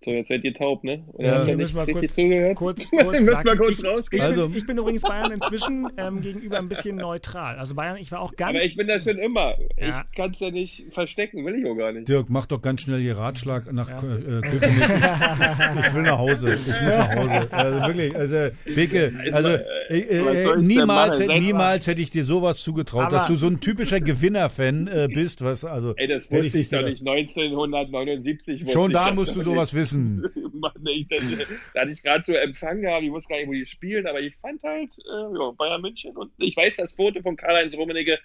So, 0.05 0.11
jetzt 0.13 0.29
seid 0.29 0.45
ihr 0.45 0.55
taub, 0.55 0.85
ne? 0.85 1.03
Oder 1.15 1.27
Ja. 1.27 1.39
Wir 1.47 1.57
nicht 1.57 1.75
müssen 1.75 1.77
mal 1.77 1.87
kurz, 1.87 2.15
zugehört? 2.15 2.57
kurz, 2.57 2.89
kurz 2.91 3.25
sagen. 3.25 3.45
mal 3.49 3.57
kurz 3.57 3.79
ich, 3.79 3.85
rausgehen. 3.85 4.23
ich, 4.23 4.29
Also- 4.29 4.49
bin, 4.49 4.59
ich 4.59 4.67
bin 4.67 4.79
übrigens 4.79 5.03
Bayern 5.03 5.33
inzwischen 5.33 5.89
ähm, 5.97 6.21
gegenüber 6.21 6.59
ein 6.59 6.69
bisschen 6.69 6.97
neutral. 6.97 7.59
Also 7.59 7.75
Bayern, 7.75 7.97
ich 7.97 8.13
war 8.13 8.21
auch 8.21 8.37
ganz. 8.37 8.57
Aber 8.57 8.65
ich 8.65 8.77
bin 8.77 8.87
das 8.87 9.03
schon 9.05 9.19
immer. 9.19 9.55
Ja. 9.81 10.05
Ich 10.09 10.17
kann 10.17 10.31
es 10.31 10.39
ja 10.39 10.51
nicht 10.53 10.85
verstecken, 10.93 11.45
will 11.45 11.57
ich 11.57 11.67
auch 11.69 11.75
gar 11.75 11.91
nicht. 11.93 12.09
Dirk, 12.09 12.27
mach 12.29 12.47
doch 12.47 12.63
ganz 12.63 12.83
schnell 12.83 13.01
hier 13.01 13.17
Ratschlag 13.17 13.73
nach 13.73 13.91
äh, 13.91 13.97
Köpenick. 13.97 14.61
ich 15.87 15.95
will 15.95 16.03
nach 16.03 16.19
Hause. 16.19 16.55
Ich 16.55 16.67
muss 16.67 16.79
nach 16.97 17.17
Hause. 17.17 17.53
Also 17.53 17.87
wirklich, 17.89 18.17
also 18.17 18.37
Beke, 18.75 19.13
also 19.33 19.49
äh, 19.49 19.61
Was 19.89 20.35
äh, 20.35 20.41
ich 20.43 20.47
denn 20.51 20.61
niemals? 20.63 21.19
Seid 21.19 21.29
niemals 21.41 21.87
hätte 21.87 22.03
ich 22.03 22.11
dir 22.11 22.25
sowas 22.25 22.59
zugetraut, 22.61 23.07
Aber- 23.07 23.17
dass 23.17 23.27
du 23.29 23.35
so 23.37 23.47
ein 23.49 23.61
typischer 23.61 24.01
Gewinner-Fan 24.01 24.87
äh, 24.89 25.09
bist. 25.13 25.43
Was, 25.43 25.65
also, 25.65 25.95
Ey, 25.97 26.07
das 26.07 26.31
hätte 26.31 26.45
wusste 26.45 26.59
ich 26.59 26.69
doch 26.69 26.83
nicht. 26.83 27.01
1979 27.07 28.61
wusste 28.63 28.73
Schon 28.73 28.91
ich 28.91 28.97
da 28.97 29.13
musst 29.13 29.35
du 29.35 29.43
sowas 29.43 29.73
nicht. 29.73 29.81
Wissen. 29.93 30.31
Mann, 30.55 30.73
ich, 30.87 31.09
das, 31.09 31.23
da 31.75 31.81
hatte 31.81 31.91
ich 31.91 32.03
gerade 32.03 32.25
so 32.25 32.33
Empfang 32.33 32.81
gehabt, 32.81 33.03
ich 33.03 33.11
wusste 33.11 33.29
gar 33.29 33.39
nicht, 33.39 33.49
wo 33.49 33.53
die 33.53 33.65
spielen, 33.65 34.07
aber 34.07 34.21
ich 34.21 34.35
fand 34.37 34.63
halt 34.63 34.91
äh, 34.99 35.39
ja, 35.39 35.51
Bayern 35.53 35.81
München 35.81 36.17
und 36.17 36.31
ich 36.39 36.57
weiß 36.57 36.77
das 36.77 36.93
Foto 36.93 37.21
von 37.23 37.37
Karl-Heinz 37.37 37.77
Rummenigge 37.77 38.19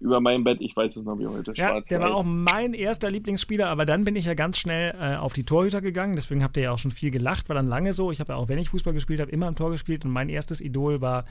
über 0.00 0.20
mein 0.20 0.44
Bett, 0.44 0.58
ich 0.60 0.76
weiß 0.76 0.96
es 0.96 1.04
noch 1.04 1.18
wie 1.18 1.26
heute, 1.26 1.52
Ja, 1.54 1.80
der 1.80 2.00
war 2.00 2.14
auch 2.14 2.24
mein 2.24 2.74
erster 2.74 3.10
Lieblingsspieler, 3.10 3.68
aber 3.68 3.86
dann 3.86 4.04
bin 4.04 4.16
ich 4.16 4.26
ja 4.26 4.34
ganz 4.34 4.58
schnell 4.58 4.94
äh, 5.00 5.16
auf 5.16 5.32
die 5.32 5.44
Torhüter 5.44 5.80
gegangen. 5.80 6.16
Deswegen 6.16 6.42
habt 6.42 6.56
ihr 6.56 6.64
ja 6.64 6.72
auch 6.72 6.78
schon 6.78 6.90
viel 6.90 7.10
gelacht, 7.10 7.48
war 7.48 7.56
dann 7.56 7.66
lange 7.66 7.94
so. 7.94 8.10
Ich 8.10 8.20
habe 8.20 8.32
ja 8.32 8.36
auch, 8.36 8.48
wenn 8.48 8.58
ich 8.58 8.68
Fußball 8.68 8.92
gespielt 8.92 9.20
habe, 9.20 9.30
immer 9.30 9.46
am 9.46 9.56
Tor 9.56 9.70
gespielt 9.70 10.04
und 10.04 10.10
mein 10.10 10.28
erstes 10.28 10.60
Idol 10.60 11.00
war 11.00 11.24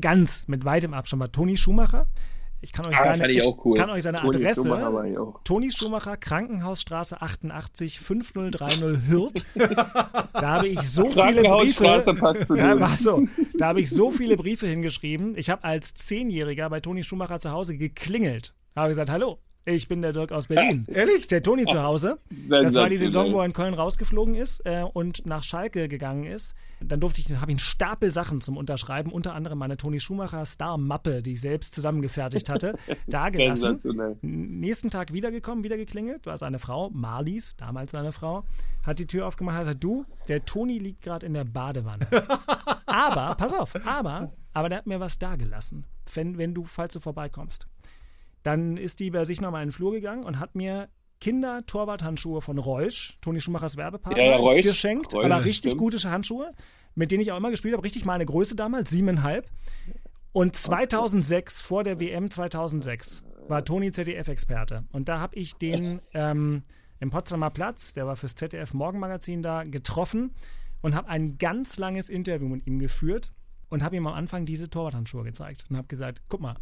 ganz 0.00 0.48
mit 0.48 0.64
weitem 0.64 0.94
Abstand 0.94 1.20
war 1.20 1.32
Toni 1.32 1.56
Schumacher. 1.56 2.06
Ich 2.66 2.72
kann 2.72 2.84
euch 2.88 2.96
Ah, 2.98 3.14
seine, 3.14 3.30
ich 3.30 3.46
auch 3.46 3.64
cool. 3.64 3.76
kann 3.76 3.90
euch 3.90 4.02
seine 4.02 4.18
Toni 4.18 4.38
Adresse. 4.38 4.62
Schumacher 4.62 5.04
ich. 5.04 5.16
Toni 5.44 5.70
Schumacher, 5.70 6.16
Krankenhausstraße 6.16 7.22
88 7.22 8.00
5030 8.00 9.08
Hürth. 9.08 9.46
Da 9.54 10.48
habe 10.56 10.66
ich 10.68 10.80
so 10.80 11.08
viele 11.08 11.42
Briefe. 11.42 11.84
Ja, 12.56 12.80
war 12.80 12.96
so. 12.96 13.22
Da 13.56 13.68
habe 13.68 13.80
ich 13.80 13.88
so 13.88 14.10
viele 14.10 14.36
Briefe 14.36 14.66
hingeschrieben. 14.66 15.34
Ich 15.36 15.48
habe 15.48 15.62
als 15.62 15.94
Zehnjähriger 15.94 16.68
bei 16.68 16.80
Toni 16.80 17.04
Schumacher 17.04 17.38
zu 17.38 17.52
Hause 17.52 17.76
geklingelt. 17.76 18.52
Habe 18.74 18.88
gesagt, 18.88 19.08
hallo, 19.10 19.38
ich 19.66 19.88
bin 19.88 20.00
der 20.00 20.12
Dirk 20.12 20.30
aus 20.30 20.46
Berlin. 20.46 20.86
Ehrlich? 20.88 21.22
Ist 21.22 21.32
der 21.32 21.42
Toni 21.42 21.64
zu 21.66 21.82
Hause? 21.82 22.18
Das 22.48 22.74
war 22.76 22.88
die 22.88 22.96
Saison, 22.96 23.32
wo 23.32 23.40
er 23.40 23.46
in 23.46 23.52
Köln 23.52 23.74
rausgeflogen 23.74 24.36
ist 24.36 24.64
äh, 24.64 24.84
und 24.92 25.26
nach 25.26 25.42
Schalke 25.42 25.88
gegangen 25.88 26.24
ist. 26.24 26.54
Dann 26.80 27.00
durfte 27.00 27.20
ich, 27.20 27.28
habe 27.32 27.50
ich 27.50 27.54
einen 27.54 27.58
Stapel 27.58 28.10
Sachen 28.10 28.40
zum 28.40 28.56
Unterschreiben, 28.56 29.10
unter 29.10 29.34
anderem 29.34 29.58
meine 29.58 29.76
Toni 29.76 29.98
Schumacher 29.98 30.44
Star-Mappe, 30.44 31.22
die 31.22 31.32
ich 31.32 31.40
selbst 31.40 31.74
zusammengefertigt 31.74 32.48
hatte, 32.48 32.74
da 33.08 33.30
gelassen. 33.30 33.80
Nächsten 34.22 34.90
Tag 34.90 35.12
wiedergekommen, 35.12 35.64
wieder 35.64 35.76
geklingelt, 35.76 36.26
war 36.26 36.36
seine 36.36 36.58
Frau, 36.58 36.90
Marlies, 36.90 37.56
damals 37.56 37.90
seine 37.90 38.12
Frau, 38.12 38.44
hat 38.84 38.98
die 39.00 39.06
Tür 39.06 39.26
aufgemacht, 39.26 39.56
hat 39.56 39.64
gesagt, 39.64 39.82
du, 39.82 40.04
der 40.28 40.44
Toni 40.44 40.78
liegt 40.78 41.02
gerade 41.02 41.26
in 41.26 41.34
der 41.34 41.44
Badewanne. 41.44 42.06
aber, 42.86 43.34
pass 43.34 43.52
auf, 43.52 43.74
aber, 43.86 44.32
aber 44.52 44.68
der 44.68 44.78
hat 44.78 44.86
mir 44.86 45.00
was 45.00 45.18
dagelassen, 45.18 45.84
wenn, 46.14 46.38
wenn 46.38 46.54
du, 46.54 46.64
falls 46.64 46.92
du 46.92 47.00
vorbeikommst. 47.00 47.66
Dann 48.46 48.76
ist 48.76 49.00
die 49.00 49.10
bei 49.10 49.24
sich 49.24 49.40
nochmal 49.40 49.62
in 49.62 49.68
den 49.68 49.72
Flur 49.72 49.90
gegangen 49.92 50.22
und 50.24 50.38
hat 50.38 50.54
mir 50.54 50.88
Kinder-Torwart-Handschuhe 51.20 52.40
von 52.40 52.58
Reusch, 52.58 53.18
Toni 53.20 53.40
Schumachers 53.40 53.76
Werbepartner, 53.76 54.22
Ja, 54.22 54.30
ja, 54.32 54.36
Reusch. 54.36 54.64
geschenkt. 54.64 55.14
Reusch, 55.14 55.24
aber 55.24 55.44
richtig 55.44 55.70
stimmt. 55.72 55.80
gute 55.80 56.10
Handschuhe, 56.10 56.52
mit 56.94 57.10
denen 57.10 57.22
ich 57.22 57.32
auch 57.32 57.36
immer 57.38 57.50
gespielt 57.50 57.74
habe. 57.74 57.84
Richtig 57.84 58.04
meine 58.04 58.24
Größe 58.26 58.54
damals, 58.54 58.90
siebeneinhalb. 58.90 59.50
Und 60.32 60.54
2006, 60.54 61.60
vor 61.60 61.82
der 61.82 61.98
WM 61.98 62.30
2006, 62.30 63.24
war 63.48 63.64
Toni 63.64 63.90
ZDF-Experte. 63.90 64.84
Und 64.92 65.08
da 65.08 65.18
habe 65.18 65.36
ich 65.36 65.54
den 65.54 66.00
ähm, 66.14 66.62
im 67.00 67.10
Potsdamer 67.10 67.50
Platz, 67.50 67.92
der 67.94 68.06
war 68.06 68.16
fürs 68.16 68.34
ZDF 68.34 68.74
Morgenmagazin 68.74 69.42
da, 69.42 69.64
getroffen 69.64 70.34
und 70.82 70.94
habe 70.94 71.08
ein 71.08 71.38
ganz 71.38 71.78
langes 71.78 72.08
Interview 72.08 72.48
mit 72.48 72.66
ihm 72.66 72.78
geführt 72.78 73.32
und 73.70 73.82
habe 73.82 73.96
ihm 73.96 74.06
am 74.06 74.14
Anfang 74.14 74.46
diese 74.46 74.68
Torwarthandschuhe 74.68 75.24
gezeigt 75.24 75.64
und 75.70 75.76
habe 75.76 75.88
gesagt, 75.88 76.22
guck 76.28 76.40
mal, 76.40 76.56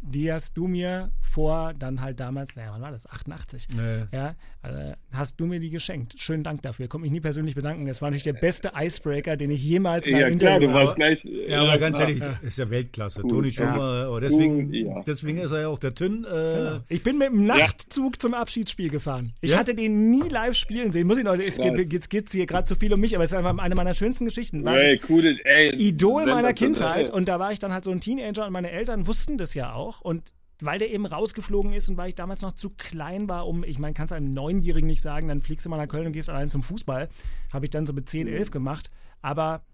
die 0.00 0.32
hast 0.32 0.56
du 0.56 0.66
mir 0.68 1.10
vor, 1.20 1.74
dann 1.78 2.00
halt 2.00 2.20
damals, 2.20 2.54
naja, 2.56 2.70
wann 2.72 2.80
war 2.82 2.90
das? 2.92 3.08
88. 3.10 3.68
Nee. 3.74 4.04
Ja, 4.12 4.34
äh, 4.62 4.94
hast 5.12 5.38
du 5.40 5.46
mir 5.46 5.58
die 5.60 5.70
geschenkt. 5.70 6.14
Schönen 6.18 6.42
Dank 6.44 6.62
dafür. 6.62 6.88
Konnte 6.88 7.02
mich 7.02 7.10
nie 7.12 7.20
persönlich 7.20 7.54
bedanken. 7.54 7.86
Das 7.86 8.00
war 8.00 8.08
natürlich 8.08 8.24
der 8.24 8.32
beste 8.34 8.72
Icebreaker, 8.76 9.36
den 9.36 9.50
ich 9.50 9.62
jemals 9.64 10.06
in 10.06 10.16
Ja, 10.16 10.26
einem 10.26 10.38
klar, 10.38 10.56
Interview 10.56 10.74
du 10.74 10.80
warst 10.80 10.96
gleich. 10.96 11.24
Ja, 11.24 11.62
aber 11.62 11.78
ganz 11.78 11.96
klar. 11.96 12.08
ehrlich, 12.08 12.22
ist 12.42 12.58
ja 12.58 12.70
Weltklasse. 12.70 13.22
Cool. 13.22 13.30
Toni 13.30 13.52
Schumacher, 13.52 14.06
aber 14.06 14.20
deswegen, 14.20 14.66
Cool, 14.68 14.76
ja. 14.76 15.02
deswegen 15.06 15.38
ist 15.38 15.50
er 15.50 15.60
ja 15.62 15.68
auch 15.68 15.78
der 15.78 15.94
Tünn. 15.94 16.24
Äh, 16.24 16.80
Ich 16.88 17.02
bin 17.02 17.18
mit 17.18 17.28
dem 17.28 17.44
Nachtzug 17.46 18.20
zum 18.20 18.34
Abschiedsspiel 18.34 18.88
gefahren. 18.90 19.32
Ich 19.40 19.50
Ja? 19.52 19.58
hatte 19.58 19.74
den 19.74 20.10
nie 20.10 20.28
live 20.28 20.54
spielen 20.56 20.92
sehen. 20.92 21.06
Muss 21.06 21.18
ich 21.18 21.24
Leute, 21.24 21.44
es 21.44 21.56
geht, 21.56 21.92
jetzt 21.92 22.10
geht's 22.10 22.32
hier 22.32 22.46
gerade 22.46 22.66
zu 22.66 22.76
viel 22.76 22.92
um 22.92 23.00
mich, 23.00 23.14
aber 23.14 23.24
es 23.24 23.32
ist 23.32 23.36
einfach 23.36 23.56
eine 23.58 23.74
meiner 23.74 23.94
schönsten 23.94 24.24
Geschichten. 24.24 24.64
War 24.64 24.78
Ey, 24.78 25.00
cool, 25.08 25.38
ey, 25.44 25.74
Idol 25.74 26.26
meiner. 26.26 26.52
Kindheit 26.52 27.08
und 27.10 27.28
da 27.28 27.38
war 27.38 27.52
ich 27.52 27.58
dann 27.58 27.72
halt 27.72 27.84
so 27.84 27.90
ein 27.90 28.00
Teenager 28.00 28.46
und 28.46 28.52
meine 28.52 28.70
Eltern 28.70 29.06
wussten 29.06 29.36
das 29.36 29.52
ja 29.54 29.72
auch 29.74 29.85
und 30.00 30.32
weil 30.62 30.78
der 30.78 30.90
eben 30.90 31.04
rausgeflogen 31.04 31.72
ist 31.74 31.88
und 31.90 31.96
weil 31.98 32.08
ich 32.08 32.14
damals 32.14 32.40
noch 32.42 32.52
zu 32.52 32.70
klein 32.70 33.28
war, 33.28 33.46
um, 33.46 33.62
ich 33.62 33.78
meine, 33.78 33.92
kannst 33.94 34.10
du 34.12 34.14
einem 34.16 34.32
Neunjährigen 34.32 34.86
nicht 34.86 35.02
sagen, 35.02 35.28
dann 35.28 35.42
fliegst 35.42 35.66
du 35.66 35.70
mal 35.70 35.76
nach 35.76 35.88
Köln 35.88 36.06
und 36.06 36.12
gehst 36.12 36.30
allein 36.30 36.48
zum 36.48 36.62
Fußball. 36.62 37.08
Habe 37.52 37.66
ich 37.66 37.70
dann 37.70 37.84
so 37.86 37.92
mit 37.92 38.08
10, 38.08 38.26
11 38.26 38.50
gemacht. 38.50 38.90
Aber 39.20 39.64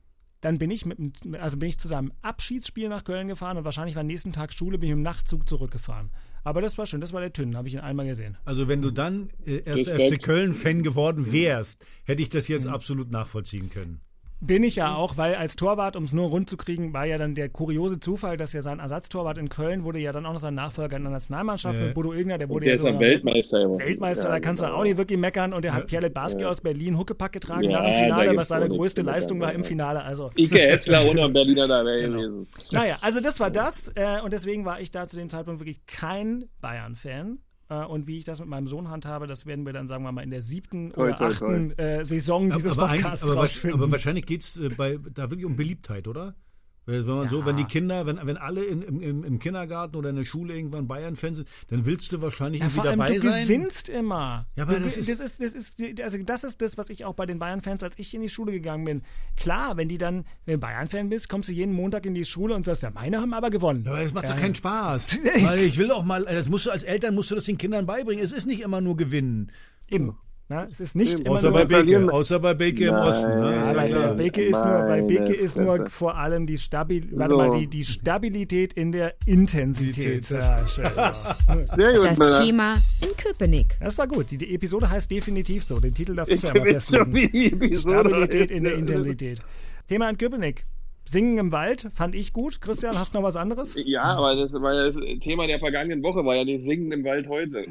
dann 0.41 0.59
bin 0.59 0.73
ich 0.73 0.85
mit, 0.85 0.99
dem- 0.99 1.13
also 1.39 1.57
bin 1.57 1.69
ich 1.69 1.79
zu 1.79 1.87
seinem 1.87 2.13
Abschiedsspiel 2.21 2.89
nach 2.89 3.05
Köln 3.05 3.29
gefahren 3.29 3.59
und 3.59 3.65
wahrscheinlich 3.65 3.95
war 3.95 4.01
am 4.01 4.09
nächsten 4.09 4.33
Tag 4.33 4.53
Schule, 4.53 4.77
bin 4.79 4.89
ich 4.89 4.93
im 4.93 5.03
Nachtzug 5.03 5.49
zurückgefahren. 5.49 6.11
Aber 6.43 6.61
das 6.61 6.77
war 6.79 6.87
schön, 6.87 7.01
das 7.01 7.13
war 7.13 7.21
der 7.21 7.33
Tünn, 7.33 7.57
habe 7.57 7.69
ich 7.69 7.75
ihn 7.75 7.81
einmal 7.81 8.07
gesehen. 8.09 8.37
also 8.45 8.67
wenn 8.67 8.83
du 8.83 8.91
dann 8.91 9.31
äh, 9.47 9.59
erster 9.65 9.93
Respekt. 9.95 10.15
FC 10.15 10.23
Köln-Fan 10.25 10.83
geworden 10.83 11.31
wärst, 11.31 11.79
hätte 12.05 12.23
ich 12.23 12.29
das 12.29 12.49
jetzt 12.49 12.67
absolut 12.67 13.13
nachvollziehen 13.13 13.71
können. 13.71 14.01
Bin 14.45 14.65
ich 14.65 14.75
ja 14.75 14.97
auch, 14.97 15.17
weil 15.17 15.37
als 15.37 15.55
Torwart, 15.55 15.95
um 15.95 16.03
es 16.03 16.13
nur 16.13 16.27
rund 16.29 16.51
zu 16.51 16.57
kriegen, 16.57 16.93
war 16.93 17.05
ja 17.07 17.17
dann 17.17 17.37
der 17.37 17.49
kuriose 17.49 18.01
Zufall, 18.01 18.37
dass 18.37 18.53
ja 18.53 18.61
sein 18.61 18.81
Ersatztorwart 18.81 19.39
in 19.39 19.49
Köln 19.49 19.85
wurde 19.85 20.01
ja 20.01 20.11
dann 20.11 20.27
auch 20.27 20.33
noch 20.33 20.41
sein 20.41 20.55
Nachfolger 20.57 20.97
in 20.97 21.05
der 21.05 21.13
Nationalmannschaft 21.13 21.77
Ja. 21.79 21.85
mit 21.85 21.95
Bodo 21.95 22.13
Ilgner, 22.13 22.39
der 22.39 22.49
wurde 22.49 22.65
Der 22.65 22.75
ja 22.75 22.81
ist 22.81 22.85
ja 22.85 22.99
Weltmeister. 22.99 23.61
geworden. 23.63 23.85
Weltmeister, 23.87 24.25
Ja, 24.25 24.31
da 24.35 24.41
kannst 24.41 24.61
du 24.63 24.67
genau. 24.67 24.79
auch 24.79 24.83
nicht 24.83 24.97
wirklich 24.97 25.17
meckern 25.19 25.53
und 25.53 25.65
er 25.65 25.75
hat 25.75 25.87
Pierre 25.87 26.11
Barski 26.11 26.45
aus 26.45 26.61
Berlin 26.61 26.99
Huckepack 26.99 27.31
getragen 27.33 27.63
Ja, 27.71 27.71
nach 27.79 27.85
dem 27.85 27.93
da 27.93 28.01
Finale, 28.01 28.37
was 28.37 28.49
seine 28.49 28.69
größte 28.69 29.03
Leistung 29.03 29.41
war 29.41 29.53
im. 29.53 29.63
Finale. 29.63 30.03
Also 30.03 30.33
Ike 30.37 30.59
Hessler 30.59 31.05
ohne 31.09 31.29
Berliner 31.29 31.69
dabei 31.69 32.01
Genau. 32.01 32.17
gewesen. 32.19 32.47
Naja, 32.73 32.99
also 33.01 33.21
das 33.21 33.39
war 33.39 33.51
das 33.53 33.93
äh, 33.95 34.21
und 34.25 34.33
deswegen 34.33 34.65
war 34.65 34.81
ich 34.81 34.91
da 34.91 35.07
zu 35.07 35.17
dem 35.17 35.29
Zeitpunkt 35.29 35.61
wirklich 35.61 35.87
kein 35.87 36.47
Bayern-Fan. 36.61 37.39
Äh, 37.73 37.87
und 37.87 38.07
wie 38.07 38.19
ich 38.19 38.25
das 38.25 38.41
mit 38.41 38.49
meinem 38.49 38.67
Sohn 38.67 38.91
handhabe, 38.91 39.27
das 39.27 39.47
werden 39.47 39.65
wir 39.65 39.73
dann, 39.73 39.89
sagen 39.89 40.05
wir 40.05 40.13
mal, 40.13 40.23
in 40.23 40.31
der 40.31 40.43
siebten 40.43 40.93
Toi, 40.93 41.09
oder 41.09 41.17
toi, 41.17 41.27
achten 41.27 41.79
Äh, 41.79 42.05
Saison 42.05 42.51
dieses 42.51 42.77
aber, 42.77 42.89
Podcasts 42.89 43.31
aber, 43.31 43.41
rausfinden. 43.41 43.81
aber 43.81 43.91
wahrscheinlich 43.91 44.27
geht 44.27 44.43
es 44.43 44.57
äh, 44.59 44.69
bei, 44.69 44.99
da 45.15 45.31
wirklich 45.31 45.47
um 45.47 45.57
Beliebtheit, 45.57 46.07
oder? 46.09 46.35
Wenn 46.85 47.05
man 47.07 47.29
so, 47.29 47.41
Ja. 47.41 47.47
wenn 47.47 47.57
die 47.57 47.65
Kinder, 47.65 48.07
wenn, 48.07 48.19
wenn 48.27 48.37
alle 48.37 48.65
in, 48.65 48.83
im, 48.83 49.23
im, 49.25 49.39
Kindergarten 49.39 49.95
oder 49.95 50.11
in 50.11 50.17
der 50.17 50.25
Schule 50.25 50.55
irgendwann 50.57 50.89
Bayern-Fans 50.89 51.37
sind, 51.39 51.49
dann 51.69 51.85
willst 51.87 52.13
du 52.13 52.21
wahrscheinlich 52.21 52.61
ja, 52.61 52.67
irgendwie 52.67 52.89
dabei 52.89 53.15
du 53.15 53.21
sein. 53.21 53.47
gewinnst 53.47 53.89
immer. 53.89 54.47
Ja, 54.57 54.65
aber 54.65 54.75
du, 54.75 54.81
das 54.81 54.95
ge- 54.95 55.01
ist- 55.01 55.09
das, 55.11 55.21
ist, 55.21 55.41
das, 55.41 55.55
ist, 55.55 56.01
also 56.03 56.19
das 56.25 56.43
ist 56.45 56.61
das, 56.61 56.77
was 56.77 56.91
ich 56.91 57.05
auch 57.05 57.15
bei 57.15 57.25
den 57.25 57.39
Bayern-Fans, 57.39 57.83
als 57.85 57.99
ich 57.99 58.13
in 58.15 58.21
die 58.23 58.29
Schule 58.29 58.51
gegangen 58.53 58.85
bin. 58.85 59.03
Klar, 59.37 59.77
wenn 59.77 59.89
die 59.89 59.99
dann, 59.99 60.25
wenn 60.45 60.55
du 60.55 60.59
Bayern-Fan 60.59 61.09
bist, 61.09 61.29
kommst 61.29 61.49
du 61.49 61.53
jeden 61.53 61.73
Montag 61.73 62.05
in 62.05 62.15
die 62.15 62.25
Schule 62.25 62.55
und 62.55 62.65
sagst, 62.65 62.83
ja, 62.83 62.91
meine 62.91 63.21
haben 63.21 63.33
aber 63.33 63.51
gewonnen. 63.51 63.85
Ja, 63.85 63.93
aber 63.93 64.03
das 64.03 64.13
macht 64.13 64.25
Ja, 64.25 64.33
doch 64.33 64.41
keinen 64.41 64.55
Spaß. 64.57 65.21
Weil 65.43 65.59
ich 65.65 65.79
will 65.79 65.91
auch 65.93 66.05
mal, 66.05 66.25
das 66.25 66.49
musst 66.49 66.67
du 66.67 66.71
als 66.71 66.83
Eltern 66.83 67.15
musst 67.15 67.31
du 67.31 67.37
das 67.37 67.45
den 67.45 67.59
Kindern 67.59 67.87
beibringen. 67.87 68.25
Es 68.25 68.33
ist 68.33 68.47
nicht 68.47 68.61
immer 68.61 68.81
nur 68.81 68.97
gewinnen. 68.97 69.53
Eben. 69.89 70.17
Na, 70.53 70.67
es 70.71 70.81
ist 70.81 70.95
nicht 70.95 71.27
Außer 71.27 71.49
nur 71.51 71.61
bei 71.61 71.65
Beke, 71.65 72.13
außer 72.13 72.39
bei 72.39 72.53
Beke 72.53 72.89
im. 72.89 72.95
Osten. 72.95 73.41
Ne? 73.41 73.63
Ist 73.63 73.73
Ja, 73.73 73.85
ja 73.87 74.13
Beke 74.13 74.45
ist 74.45 74.63
nur, 74.63 74.81
bei 74.83 75.01
Beke 75.01 75.33
ist 75.33 75.57
nur 75.57 75.89
vor 75.89 76.19
allem 76.19 76.47
die, 76.47 76.59
Stabil 76.59 77.09
warte 77.13 77.33
So. 77.33 77.39
mal, 77.39 77.59
die, 77.59 77.67
die 77.69 77.83
Stabilität 77.85 78.75
in 78.75 78.93
der 78.93 79.15
Intensität. 79.25 80.29
Ja, 80.29 80.69
schön. 80.69 80.85
Sehr 81.75 81.93
gut, 81.95 82.05
Das 82.05 82.19
Müller. 82.19 82.39
Thema 82.39 82.75
in 83.01 83.17
Köpenick. 83.17 83.79
Das 83.81 83.97
war 83.97 84.07
gut. 84.07 84.31
Die, 84.31 84.37
die 84.37 84.55
Episode 84.55 84.91
heißt 84.91 85.11
definitiv 85.11 85.65
so. 85.65 85.81
Den 85.81 85.95
Titel 85.95 86.15
darf 86.15 86.29
ich 86.29 86.35
Ich 86.35 86.43
ja 86.43 86.53
mal 86.53 86.67
festlegen. 86.67 87.75
Stabilität 87.75 88.51
in 88.51 88.65
der 88.65 88.75
Intensität. 88.75 89.41
Thema 89.89 90.11
in 90.11 90.19
Köpenick. 90.19 90.67
Singen 91.07 91.39
im 91.39 91.51
Wald 91.53 91.89
fand 91.95 92.15
ich 92.15 92.35
gut. 92.35 92.61
Christian, 92.61 92.99
hast 92.99 93.15
du 93.15 93.19
noch 93.19 93.25
was 93.25 93.37
anderes? 93.37 93.75
Ja, 93.87 94.05
aber 94.05 94.37
das 94.37 94.53
war 94.53 94.75
ja 94.75 94.85
das 94.85 94.97
Thema 95.21 95.47
der 95.47 95.61
vergangenen 95.61 96.03
Woche, 96.03 96.23
war 96.27 96.37
ja 96.37 96.45
nicht 96.45 96.67
Singen 96.67 96.93
im 96.93 97.05
Wald 97.05 97.27
heute. 97.27 97.65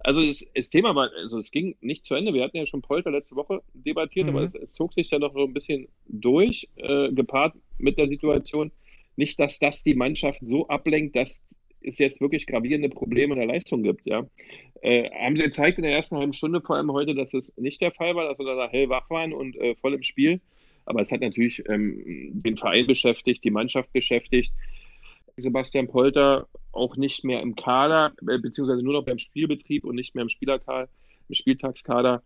also 0.00 0.24
das, 0.24 0.44
das 0.54 0.70
Thema 0.70 0.94
war, 0.94 1.10
also 1.16 1.38
es 1.38 1.50
ging 1.50 1.76
nicht 1.80 2.06
zu 2.06 2.14
Ende. 2.14 2.32
Wir 2.32 2.44
hatten 2.44 2.56
ja 2.56 2.66
schon 2.66 2.82
Polter 2.82 3.10
letzte 3.10 3.36
Woche 3.36 3.62
debattiert, 3.74 4.26
Mhm. 4.26 4.36
aber 4.36 4.44
es, 4.44 4.54
es 4.54 4.72
zog 4.74 4.94
sich 4.94 5.10
ja 5.10 5.18
noch 5.18 5.32
so 5.32 5.44
ein 5.44 5.52
bisschen 5.52 5.88
durch, 6.06 6.68
äh, 6.76 7.10
gepaart 7.12 7.54
mit 7.78 7.98
der 7.98 8.08
Situation. 8.08 8.70
Nicht, 9.16 9.38
dass 9.40 9.58
das 9.58 9.82
die 9.82 9.94
Mannschaft 9.94 10.40
so 10.42 10.68
ablenkt, 10.68 11.16
dass 11.16 11.44
es 11.80 11.98
jetzt 11.98 12.20
wirklich 12.20 12.46
gravierende 12.46 12.88
Probleme 12.88 13.34
in 13.34 13.40
der 13.40 13.48
Leistung 13.48 13.82
gibt, 13.82 14.06
ja. 14.06 14.26
Äh, 14.82 15.10
haben 15.10 15.36
sie 15.36 15.42
gezeigt 15.44 15.78
in 15.78 15.84
der 15.84 15.92
ersten 15.92 16.16
halben 16.16 16.32
Stunde, 16.34 16.60
vor 16.60 16.76
allem 16.76 16.92
heute, 16.92 17.14
dass 17.14 17.34
es 17.34 17.52
nicht 17.56 17.80
der 17.80 17.92
Fall 17.92 18.14
war, 18.14 18.28
dass 18.28 18.38
sie 18.38 18.44
da 18.44 18.68
hellwach 18.68 19.08
waren 19.10 19.32
und 19.32 19.56
äh, 19.56 19.74
voll 19.76 19.94
im 19.94 20.02
Spiel. 20.02 20.40
Aber 20.86 21.02
es 21.02 21.12
hat 21.12 21.20
natürlich 21.20 21.62
ähm, 21.68 22.30
den 22.32 22.56
Verein 22.56 22.86
beschäftigt, 22.86 23.44
die 23.44 23.50
Mannschaft 23.50 23.92
beschäftigt. 23.92 24.52
Sebastian 25.42 25.88
Polter 25.88 26.46
auch 26.72 26.96
nicht 26.96 27.24
mehr 27.24 27.42
im 27.42 27.56
Kader, 27.56 28.12
äh, 28.26 28.38
beziehungsweise 28.38 28.82
nur 28.82 28.92
noch 28.92 29.04
beim 29.04 29.18
Spielbetrieb 29.18 29.84
und 29.84 29.94
nicht 29.94 30.14
mehr 30.14 30.22
im 30.22 30.28
Spielerkader, 30.28 30.88
im 31.28 31.34
Spieltagskader. 31.34 32.22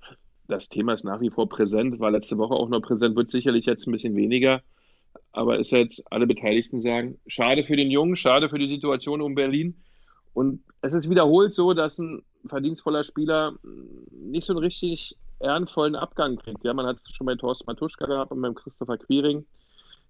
das 0.49 0.69
Thema 0.69 0.93
ist 0.93 1.05
nach 1.05 1.21
wie 1.21 1.31
vor 1.31 1.49
präsent, 1.49 1.99
war 1.99 2.11
letzte 2.11 2.37
Woche 2.37 2.55
auch 2.55 2.69
noch 2.69 2.83
präsent, 2.83 3.17
wird 3.17 3.31
sicherlich 3.31 3.65
jetzt 3.65 3.87
ein 3.87 3.93
bisschen 3.93 4.17
weniger. 4.17 4.61
Aber 5.33 5.59
ist 5.59 5.71
jetzt, 5.71 6.03
alle 6.11 6.27
Beteiligten 6.27 6.81
sagen, 6.83 7.19
schade 7.27 7.65
für 7.65 7.77
den 7.77 7.91
Jungen, 7.91 8.17
schade 8.17 8.49
für 8.49 8.59
die 8.59 8.69
Situation 8.69 9.23
um 9.23 9.35
Berlin. 9.35 9.83
Und 10.35 10.63
es 10.83 10.95
ist 10.95 11.09
wiederholt 11.09 11.55
so, 11.55 11.75
dass 11.75 11.99
ein 11.99 12.23
verdienstvoller 12.47 13.05
Spieler 13.05 13.55
nicht 14.11 14.47
so 14.47 14.53
einen 14.53 14.63
richtig 14.63 15.17
ehrenvollen 15.41 15.97
Abgang 15.97 16.37
kriegt. 16.37 16.65
Ja, 16.65 16.75
man 16.75 16.87
hat 16.87 16.99
es 17.05 17.15
schon 17.15 17.27
bei 17.27 17.35
Thorsten 17.35 17.67
Matuschka 17.67 18.07
gehabt 18.07 18.33
und 18.33 18.41
beim 18.41 18.55
Christopher 18.55 18.99
Quiring. 18.99 19.45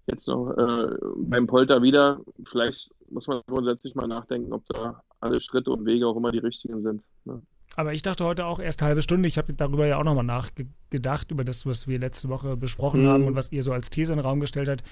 Jetzt 0.07 0.27
noch 0.27 0.51
äh, 0.51 0.95
beim 1.17 1.47
Polter 1.47 1.81
wieder. 1.81 2.19
Vielleicht 2.49 2.89
muss 3.09 3.27
man 3.27 3.41
grundsätzlich 3.47 3.95
mal 3.95 4.07
nachdenken, 4.07 4.51
ob 4.51 4.65
da 4.67 5.01
alle 5.21 5.39
Schritte 5.39 5.71
und 5.71 5.85
Wege 5.85 6.07
auch 6.07 6.17
immer 6.17 6.31
die 6.31 6.39
richtigen 6.39 6.81
sind. 6.83 7.01
Ne? 7.25 7.41
Aber 7.75 7.93
ich 7.93 8.01
dachte 8.01 8.25
heute 8.25 8.45
auch 8.45 8.59
erst 8.59 8.81
eine 8.81 8.89
halbe 8.89 9.01
Stunde. 9.01 9.27
Ich 9.27 9.37
habe 9.37 9.53
darüber 9.53 9.87
ja 9.87 9.97
auch 9.97 10.03
nochmal 10.03 10.25
nachgedacht, 10.25 11.31
über 11.31 11.43
das, 11.43 11.65
was 11.65 11.87
wir 11.87 11.99
letzte 11.99 12.29
Woche 12.29 12.57
besprochen 12.57 13.03
mhm. 13.03 13.07
haben 13.07 13.23
und 13.25 13.35
was 13.35 13.51
ihr 13.51 13.63
so 13.63 13.71
als 13.71 13.89
These 13.89 14.13
in 14.13 14.19
den 14.19 14.25
Raum 14.25 14.39
gestellt 14.39 14.69
habt 14.69 14.83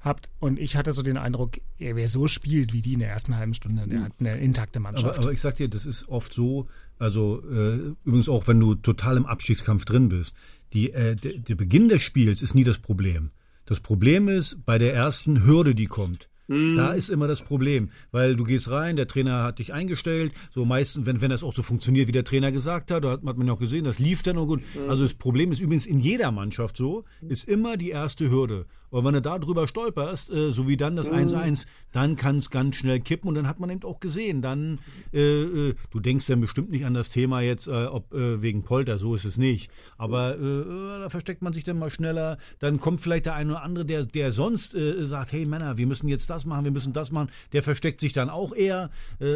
habt. 0.00 0.28
Und 0.40 0.58
ich 0.58 0.76
hatte 0.76 0.92
so 0.92 1.02
den 1.02 1.16
Eindruck, 1.16 1.58
wer 1.78 2.08
so 2.08 2.28
spielt 2.28 2.72
wie 2.72 2.80
die 2.80 2.94
in 2.94 3.00
der 3.00 3.10
ersten 3.10 3.36
halben 3.36 3.54
Stunde, 3.54 3.86
der 3.86 4.04
hat 4.04 4.12
eine 4.20 4.38
intakte 4.38 4.80
Mannschaft. 4.80 5.18
Aber, 5.18 5.18
aber 5.18 5.32
ich 5.32 5.40
sag 5.40 5.56
dir, 5.56 5.68
das 5.68 5.86
ist 5.86 6.08
oft 6.08 6.32
so, 6.32 6.68
also 6.98 7.42
äh, 7.50 7.94
übrigens 8.04 8.28
auch, 8.28 8.46
wenn 8.46 8.60
du 8.60 8.74
total 8.74 9.16
im 9.16 9.26
Abstiegskampf 9.26 9.84
drin 9.84 10.08
bist, 10.08 10.34
die, 10.72 10.92
äh, 10.92 11.16
der, 11.16 11.38
der 11.38 11.54
Beginn 11.54 11.88
des 11.88 12.02
Spiels 12.02 12.42
ist 12.42 12.54
nie 12.54 12.64
das 12.64 12.78
Problem. 12.78 13.30
Das 13.68 13.80
Problem 13.80 14.28
ist 14.28 14.64
bei 14.64 14.78
der 14.78 14.94
ersten 14.94 15.44
Hürde, 15.44 15.74
die 15.74 15.84
kommt. 15.84 16.30
Da 16.76 16.92
ist 16.92 17.10
immer 17.10 17.28
das 17.28 17.42
Problem, 17.42 17.90
weil 18.10 18.34
du 18.34 18.44
gehst 18.44 18.70
rein, 18.70 18.96
der 18.96 19.06
Trainer 19.06 19.42
hat 19.42 19.58
dich 19.58 19.74
eingestellt, 19.74 20.32
so 20.50 20.64
meistens, 20.64 21.04
wenn, 21.04 21.20
wenn 21.20 21.30
das 21.30 21.42
auch 21.42 21.52
so 21.52 21.62
funktioniert, 21.62 22.08
wie 22.08 22.12
der 22.12 22.24
Trainer 22.24 22.52
gesagt 22.52 22.90
hat, 22.90 23.04
da 23.04 23.10
hat, 23.12 23.24
hat 23.24 23.36
man 23.36 23.46
ja 23.46 23.52
auch 23.52 23.58
gesehen, 23.58 23.84
das 23.84 23.98
lief 23.98 24.22
dann 24.22 24.38
auch 24.38 24.46
gut. 24.46 24.62
Mhm. 24.74 24.88
Also 24.88 25.02
das 25.02 25.14
Problem 25.14 25.52
ist 25.52 25.60
übrigens 25.60 25.86
in 25.86 26.00
jeder 26.00 26.32
Mannschaft 26.32 26.76
so, 26.76 27.04
ist 27.28 27.46
immer 27.46 27.76
die 27.76 27.90
erste 27.90 28.30
Hürde. 28.30 28.66
Und 28.90 29.04
wenn 29.04 29.14
du 29.14 29.20
da 29.20 29.38
drüber 29.38 29.68
stolperst, 29.68 30.30
äh, 30.30 30.50
so 30.50 30.66
wie 30.66 30.76
dann 30.76 30.96
das 30.96 31.10
1-1, 31.10 31.50
mhm. 31.50 31.68
dann 31.92 32.16
kann 32.16 32.38
es 32.38 32.50
ganz 32.50 32.76
schnell 32.76 33.00
kippen 33.00 33.28
und 33.28 33.34
dann 33.34 33.46
hat 33.46 33.60
man 33.60 33.70
eben 33.70 33.82
auch 33.82 34.00
gesehen, 34.00 34.40
dann, 34.40 34.78
äh, 35.12 35.42
äh, 35.42 35.74
du 35.90 36.00
denkst 36.00 36.26
dann 36.26 36.40
bestimmt 36.40 36.70
nicht 36.70 36.86
an 36.86 36.94
das 36.94 37.10
Thema 37.10 37.40
jetzt, 37.40 37.68
äh, 37.68 37.86
ob 37.86 38.14
äh, 38.14 38.40
wegen 38.40 38.62
Polter, 38.62 38.98
so 38.98 39.14
ist 39.14 39.24
es 39.24 39.36
nicht. 39.36 39.70
Aber 39.98 40.38
äh, 40.38 41.00
da 41.00 41.08
versteckt 41.10 41.42
man 41.42 41.52
sich 41.52 41.64
dann 41.64 41.78
mal 41.78 41.90
schneller, 41.90 42.38
dann 42.60 42.80
kommt 42.80 43.02
vielleicht 43.02 43.26
der 43.26 43.34
eine 43.34 43.52
oder 43.52 43.62
andere, 43.62 43.84
der, 43.84 44.06
der 44.06 44.32
sonst 44.32 44.76
sagt, 44.78 45.32
hey 45.32 45.46
Männer, 45.46 45.78
wir 45.78 45.86
müssen 45.86 46.08
jetzt 46.08 46.30
das 46.30 46.37
machen, 46.44 46.64
wir 46.64 46.72
müssen 46.72 46.92
das 46.92 47.10
machen, 47.10 47.30
der 47.52 47.62
versteckt 47.62 48.00
sich 48.00 48.12
dann 48.12 48.30
auch 48.30 48.54
eher. 48.54 48.90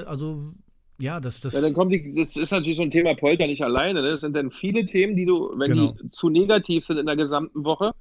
also 0.07 0.53
ja, 1.03 1.19
das, 1.19 1.41
das. 1.41 1.55
Ja, 1.55 1.61
dann 1.61 1.75
kommt 1.75 1.93
die, 1.93 2.15
das 2.15 2.37
ist 2.37 2.53
natürlich 2.53 2.77
so 2.77 2.83
ein 2.83 2.91
Thema 2.93 3.15
Polter 3.17 3.47
nicht 3.49 3.63
alleine. 3.63 4.03
Ne? 4.03 4.13
Das 4.13 4.21
sind 4.21 4.37
dann 4.37 4.53
viele 4.53 4.85
Themen, 4.85 5.17
die 5.17 5.27
du, 5.27 5.51
wenn 5.57 5.71
genau. 5.71 5.97
die 6.01 6.11
zu 6.11 6.29
negativ 6.29 6.85
sind 6.85 6.99
in 6.99 7.07
der 7.07 7.17
gesamten 7.17 7.65
Woche, 7.65 7.93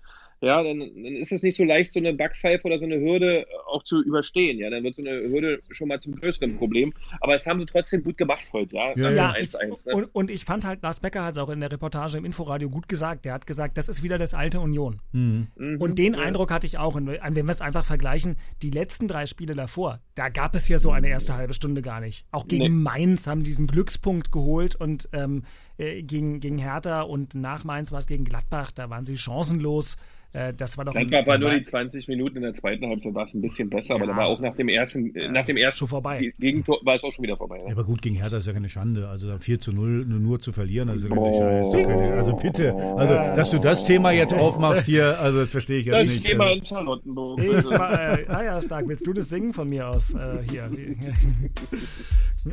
ja, 0.42 0.64
dann, 0.64 0.80
dann 0.80 1.16
ist 1.16 1.32
es 1.32 1.44
nicht 1.44 1.56
so 1.56 1.64
leicht, 1.64 1.94
so 1.94 2.00
eine 2.00 2.14
Backpfeife 2.14 2.66
oder 2.66 2.80
so 2.80 2.86
eine 2.86 3.00
Hürde 3.00 3.46
auch 3.68 3.84
zu 3.84 4.02
überstehen. 4.02 4.58
Ja, 4.58 4.72
dann 4.72 4.84
wird 4.84 4.96
so 4.96 5.04
eine 5.04 5.12
Hürde 5.12 5.62
schon 5.70 5.88
mal 5.88 6.02
zum 6.02 6.16
größeren 6.16 6.58
Problem. 6.58 6.92
Aber 7.20 7.36
es 7.36 7.46
haben 7.46 7.60
sie 7.60 7.68
trotzdem 7.68 8.04
gut 8.04 8.18
gemacht 8.18 8.46
heute, 8.52 8.76
ja. 8.76 8.98
Ja, 8.98 9.12
ja 9.12 9.32
1 9.32 9.56
-1, 9.56 9.86
ne? 9.86 9.94
und, 9.94 10.06
und, 10.14 10.32
ich 10.32 10.44
fand 10.44 10.66
halt, 10.66 10.82
Lars 10.82 11.00
Becker 11.00 11.24
hat 11.24 11.34
es 11.34 11.38
auch 11.38 11.50
in 11.50 11.60
der 11.60 11.72
Reportage 11.72 12.18
im 12.18 12.26
Inforadio 12.26 12.72
gut 12.72 12.90
gesagt. 12.90 13.26
Der 13.26 13.34
hat 13.34 13.46
gesagt, 13.46 13.78
das 13.78 13.88
ist 13.88 14.02
wieder 14.02 14.18
das 14.18 14.34
alte 14.34 14.60
Union. 14.60 15.00
Mhm. 15.12 15.48
Und 15.80 16.00
den 16.00 16.16
ja. 16.16 16.22
Eindruck 16.22 16.52
hatte 16.52 16.66
ich 16.66 16.80
auch. 16.80 16.96
Und 16.96 17.08
wenn 17.08 17.46
wir 17.46 17.52
es 17.52 17.62
einfach 17.62 17.86
vergleichen, 17.86 18.36
die 18.64 18.72
letzten 18.72 19.08
drei 19.08 19.28
Spiele 19.28 19.54
davor, 19.54 20.00
da 20.16 20.30
gab 20.30 20.56
es 20.56 20.68
ja 20.68 20.80
so 20.80 20.90
eine 20.90 21.10
erste 21.10 21.36
halbe 21.36 21.54
Stunde 21.54 21.84
gar 21.84 22.00
nicht. 22.00 22.26
Auch 22.32 22.48
gegen 22.48 22.64
nee. 22.64 22.70
Mainz 22.70 23.28
haben 23.28 23.44
diesen 23.44 23.68
Glückspunkt 23.68 24.32
geholt 24.32 24.74
und 24.76 25.08
ähm, 25.14 25.44
äh, 25.78 26.02
gegen, 26.04 26.40
gegen 26.40 26.58
Hertha 26.58 27.02
und 27.02 27.36
nach 27.36 27.64
Mainz 27.64 27.92
war 27.92 28.00
es 28.00 28.08
gegen 28.08 28.26
Gladbach, 28.26 28.72
da 28.72 28.90
waren 28.90 29.06
sie 29.06 29.18
chancenlos. 29.18 29.98
Äh, 30.34 30.54
das 30.54 30.78
war 30.78 30.86
doch. 30.86 30.94
Gladbach 30.94 31.28
war 31.28 31.38
nur 31.38 31.52
die 31.52 31.62
20 31.62 32.08
Minuten 32.08 32.38
in 32.38 32.44
der 32.44 32.56
zweiten 32.56 32.88
Halbzeit, 32.88 33.14
war 33.14 33.26
es 33.26 33.34
ein 33.34 33.42
bisschen 33.42 33.70
besser, 33.70 33.90
ja. 33.90 33.96
aber 33.96 34.08
da 34.08 34.16
war 34.16 34.28
auch 34.28 34.40
nach 34.40 34.56
dem 34.56 34.70
ersten, 34.70 35.14
äh, 35.14 35.28
nach 35.28 35.46
dem 35.46 35.58
ersten 35.58 35.80
schon 35.80 35.88
vorbei. 35.90 36.34
Gegentor 36.40 36.80
war 36.84 36.96
es 36.96 37.04
auch 37.04 37.12
schon 37.12 37.24
wieder 37.24 37.36
vorbei. 37.36 37.60
Ja. 37.66 37.72
aber 37.72 37.84
gut, 37.84 38.02
gegen 38.02 38.16
Hertha 38.16 38.38
ist 38.38 38.48
ja 38.48 38.54
keine 38.54 38.70
Schande. 38.70 39.10
Also 39.10 39.28
da 39.28 39.40
4 39.40 39.60
zu 39.60 39.74
0 39.74 40.06
nur, 40.06 40.20
nur 40.20 40.40
zu 40.40 40.54
verlieren, 40.54 40.88
also, 40.88 41.10
oh. 41.10 41.72
keine, 41.84 42.14
also 42.14 42.34
bitte, 42.34 42.74
also 42.74 43.14
dass 43.36 43.52
du 43.52 43.60
das 43.60 43.84
Thema 43.84 44.12
jetzt 44.12 44.34
aufmachst 44.34 44.86
hier, 44.86 45.20
also 45.20 45.40
das 45.40 45.50
verstehe 45.50 45.80
ich 45.80 45.88
jetzt 45.88 45.96
das 45.96 46.08
nicht. 46.08 46.24
Das 46.24 46.32
Thema 46.32 46.52
in 46.52 46.64
Charlottenburg. 46.64 47.40
Ich 47.42 47.70
war, 47.70 48.20
äh, 48.20 48.26
ah 48.30 48.44
ja, 48.44 48.62
stark. 48.62 48.88
Willst 48.88 49.06
du 49.06 49.12
das 49.12 49.28
singen 49.28 49.54
von 49.54 49.68
mir 49.68 49.90
aus 49.90 50.14
äh, 50.14 50.38
hier? 50.50 50.70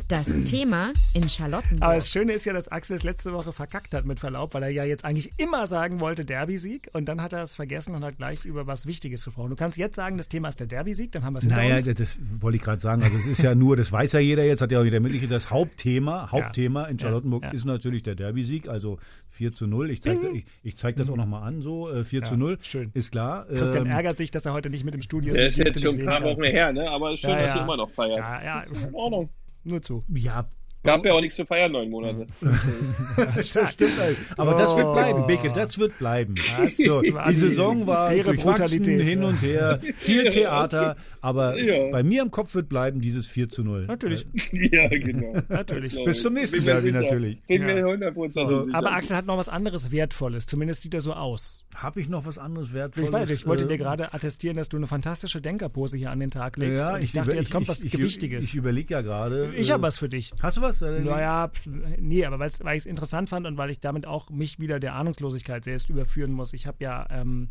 Das 0.07 0.43
Thema 0.43 0.91
in 1.13 1.27
Charlottenburg. 1.27 1.81
Aber 1.81 1.95
das 1.95 2.09
Schöne 2.09 2.33
ist 2.33 2.45
ja, 2.45 2.53
dass 2.53 2.67
Axel 2.67 2.95
es 2.95 3.03
letzte 3.03 3.18
Woche 3.25 3.53
verkackt 3.53 3.93
hat 3.93 4.05
mit 4.05 4.19
Verlaub, 4.19 4.53
weil 4.53 4.63
er 4.63 4.69
ja 4.69 4.83
jetzt 4.83 5.05
eigentlich 5.05 5.31
immer 5.37 5.67
sagen 5.67 5.99
wollte 5.99 6.25
Derby-Sieg 6.25 6.89
und 6.93 7.09
dann 7.09 7.21
hat 7.21 7.33
er 7.33 7.43
es 7.43 7.55
vergessen 7.55 7.95
und 7.95 8.03
hat 8.03 8.17
gleich 8.17 8.45
über 8.45 8.67
was 8.67 8.85
Wichtiges 8.85 9.25
gesprochen. 9.25 9.49
Du 9.49 9.55
kannst 9.55 9.77
jetzt 9.77 9.95
sagen, 9.95 10.17
das 10.17 10.29
Thema 10.29 10.49
ist 10.49 10.59
der 10.59 10.67
Derby-Sieg, 10.67 11.11
dann 11.11 11.23
haben 11.23 11.33
wir 11.33 11.39
es 11.39 11.45
naja, 11.45 11.75
uns. 11.75 11.85
das 11.85 12.19
wollte 12.39 12.57
ich 12.57 12.63
gerade 12.63 12.79
sagen. 12.79 13.03
Also 13.03 13.17
es 13.17 13.25
ist 13.25 13.41
ja 13.41 13.55
nur, 13.55 13.75
das 13.75 13.91
weiß 13.91 14.13
ja 14.13 14.19
jeder 14.19 14.43
jetzt, 14.43 14.61
hat 14.61 14.71
ja 14.71 14.79
auch 14.79 14.85
wieder 14.85 14.99
mitgekriegt, 14.99 15.31
das 15.31 15.51
Hauptthema, 15.51 16.31
Hauptthema 16.31 16.83
ja. 16.83 16.87
in 16.87 16.99
Charlottenburg 16.99 17.43
ja. 17.43 17.51
ist 17.51 17.65
natürlich 17.65 18.03
der 18.03 18.15
Derby-Sieg, 18.15 18.67
also 18.67 18.97
4 19.29 19.53
zu 19.53 19.67
0. 19.67 19.91
Ich 19.91 20.01
zeige 20.01 20.29
ich, 20.29 20.45
ich 20.63 20.75
zeig 20.77 20.95
das 20.95 21.09
auch 21.09 21.15
nochmal 21.15 21.43
an, 21.43 21.61
so 21.61 21.91
äh, 21.91 22.03
4 22.03 22.23
zu 22.23 22.37
0. 22.37 22.57
Schön. 22.61 22.91
Ist 22.93 23.11
klar. 23.11 23.45
Christian 23.47 23.85
ähm, 23.85 23.91
ärgert 23.91 24.17
sich, 24.17 24.31
dass 24.31 24.45
er 24.45 24.53
heute 24.53 24.69
nicht 24.69 24.83
mit 24.83 24.95
im 24.95 25.01
Studio 25.01 25.31
ist. 25.31 25.37
Der 25.37 25.49
ist 25.49 25.57
jetzt 25.57 25.81
schon 25.81 25.99
ein 25.99 26.05
paar 26.05 26.23
Wochen 26.23 26.43
her, 26.43 26.71
ne? 26.71 26.89
aber 26.89 27.15
schön, 27.17 27.31
dass 27.31 27.55
ihr 27.55 27.61
immer 27.61 27.77
noch 27.77 27.91
feiert. 27.91 28.19
Ja, 28.19 28.43
ja. 28.43 28.61
In 28.61 28.93
Ordnung. 28.93 29.29
Nur 29.63 29.81
zu. 29.81 30.03
Ja, 30.07 30.49
Gab 30.83 31.05
ja 31.05 31.13
auch 31.13 31.19
nichts 31.19 31.35
zu 31.35 31.45
feiern, 31.45 31.73
neun 31.73 31.89
Monate. 31.89 32.25
das 33.35 33.49
stimmt 33.49 33.99
halt. 33.99 34.17
Aber 34.37 34.53
das 34.53 34.75
wird 34.77 34.93
bleiben, 34.93 35.27
Beke, 35.27 35.51
das 35.51 35.77
wird 35.77 35.97
bleiben. 35.97 36.35
So, 36.67 37.01
die 37.01 37.33
Saison 37.33 37.85
war 37.85 38.15
durchwachsen, 38.15 38.83
hin 38.83 39.23
und 39.23 39.41
her, 39.41 39.79
viel 39.97 40.29
Theater, 40.29 40.95
aber 41.21 41.57
ja. 41.57 41.91
bei 41.91 42.01
mir 42.03 42.21
im 42.21 42.31
Kopf 42.31 42.55
wird 42.55 42.69
bleiben 42.69 43.01
dieses 43.01 43.27
4 43.27 43.49
zu 43.49 43.63
0. 43.63 43.85
Natürlich. 43.87 44.25
Ja, 44.71 44.87
genau. 44.87 45.33
natürlich. 45.47 45.97
Bis 46.03 46.21
zum 46.21 46.33
nächsten 46.33 46.63
Derby 46.63 46.91
natürlich. 46.91 47.41
Bin 47.43 47.65
mir 47.65 47.75
100% 47.75 48.29
so. 48.29 48.67
Aber 48.73 48.91
Axel 48.91 49.15
hat 49.15 49.25
noch 49.25 49.37
was 49.37 49.49
anderes 49.49 49.91
Wertvolles, 49.91 50.45
zumindest 50.45 50.81
sieht 50.81 50.93
er 50.93 51.01
so 51.01 51.13
aus. 51.13 51.65
Habe 51.75 52.01
ich 52.01 52.09
noch 52.09 52.25
was 52.25 52.37
anderes 52.37 52.73
Wertvolles? 52.73 53.09
Ich 53.09 53.13
weiß, 53.13 53.29
ich 53.29 53.47
wollte 53.47 53.67
dir 53.67 53.77
gerade 53.77 54.13
attestieren, 54.13 54.57
dass 54.57 54.69
du 54.69 54.77
eine 54.77 54.87
fantastische 54.87 55.41
Denkerpose 55.41 55.97
hier 55.97 56.11
an 56.11 56.19
den 56.19 56.31
Tag 56.31 56.57
legst. 56.57 56.83
Ja, 56.83 56.97
ich, 56.97 57.05
ich 57.05 57.11
dachte, 57.13 57.35
jetzt 57.35 57.51
kommt 57.51 57.67
was 57.67 57.83
ich, 57.83 57.91
Gewichtiges. 57.91 58.45
Ich, 58.45 58.51
ich 58.51 58.55
überlege 58.55 58.93
ja 58.93 59.01
gerade. 59.01 59.53
Ich 59.55 59.71
habe 59.71 59.83
was 59.83 59.97
für 59.97 60.09
dich. 60.09 60.31
Hast 60.41 60.57
du 60.57 60.61
was? 60.61 60.78
Was? 60.81 61.03
Naja, 61.03 61.51
nee, 61.99 62.25
aber 62.25 62.39
weil 62.39 62.47
ich 62.47 62.83
es 62.83 62.85
interessant 62.85 63.29
fand 63.29 63.45
und 63.45 63.57
weil 63.57 63.69
ich 63.69 63.79
damit 63.79 64.05
auch 64.05 64.29
mich 64.29 64.59
wieder 64.59 64.79
der 64.79 64.95
Ahnungslosigkeit 64.95 65.63
selbst 65.63 65.89
überführen 65.89 66.31
muss. 66.31 66.53
Ich 66.53 66.67
habe 66.67 66.77
ja 66.81 67.05
ähm, 67.09 67.49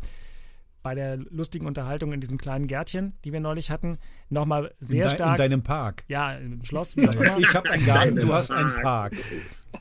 bei 0.81 0.95
der 0.95 1.17
lustigen 1.17 1.65
Unterhaltung 1.65 2.13
in 2.13 2.21
diesem 2.21 2.37
kleinen 2.37 2.67
Gärtchen, 2.67 3.13
die 3.23 3.33
wir 3.33 3.39
neulich 3.39 3.69
hatten, 3.69 3.97
nochmal 4.29 4.73
sehr 4.79 5.03
in 5.03 5.09
stark. 5.09 5.31
In 5.31 5.49
deinem 5.49 5.63
Park. 5.63 6.03
Ja, 6.07 6.33
im 6.33 6.63
Schloss. 6.63 6.95
Wie 6.95 7.07
auch 7.07 7.13
immer. 7.13 7.37
Ich 7.37 7.53
habe 7.53 7.69
einen 7.69 7.85
Garten, 7.85 8.15
du 8.15 8.33
hast 8.33 8.51
einen 8.51 8.75
Park. 8.81 9.13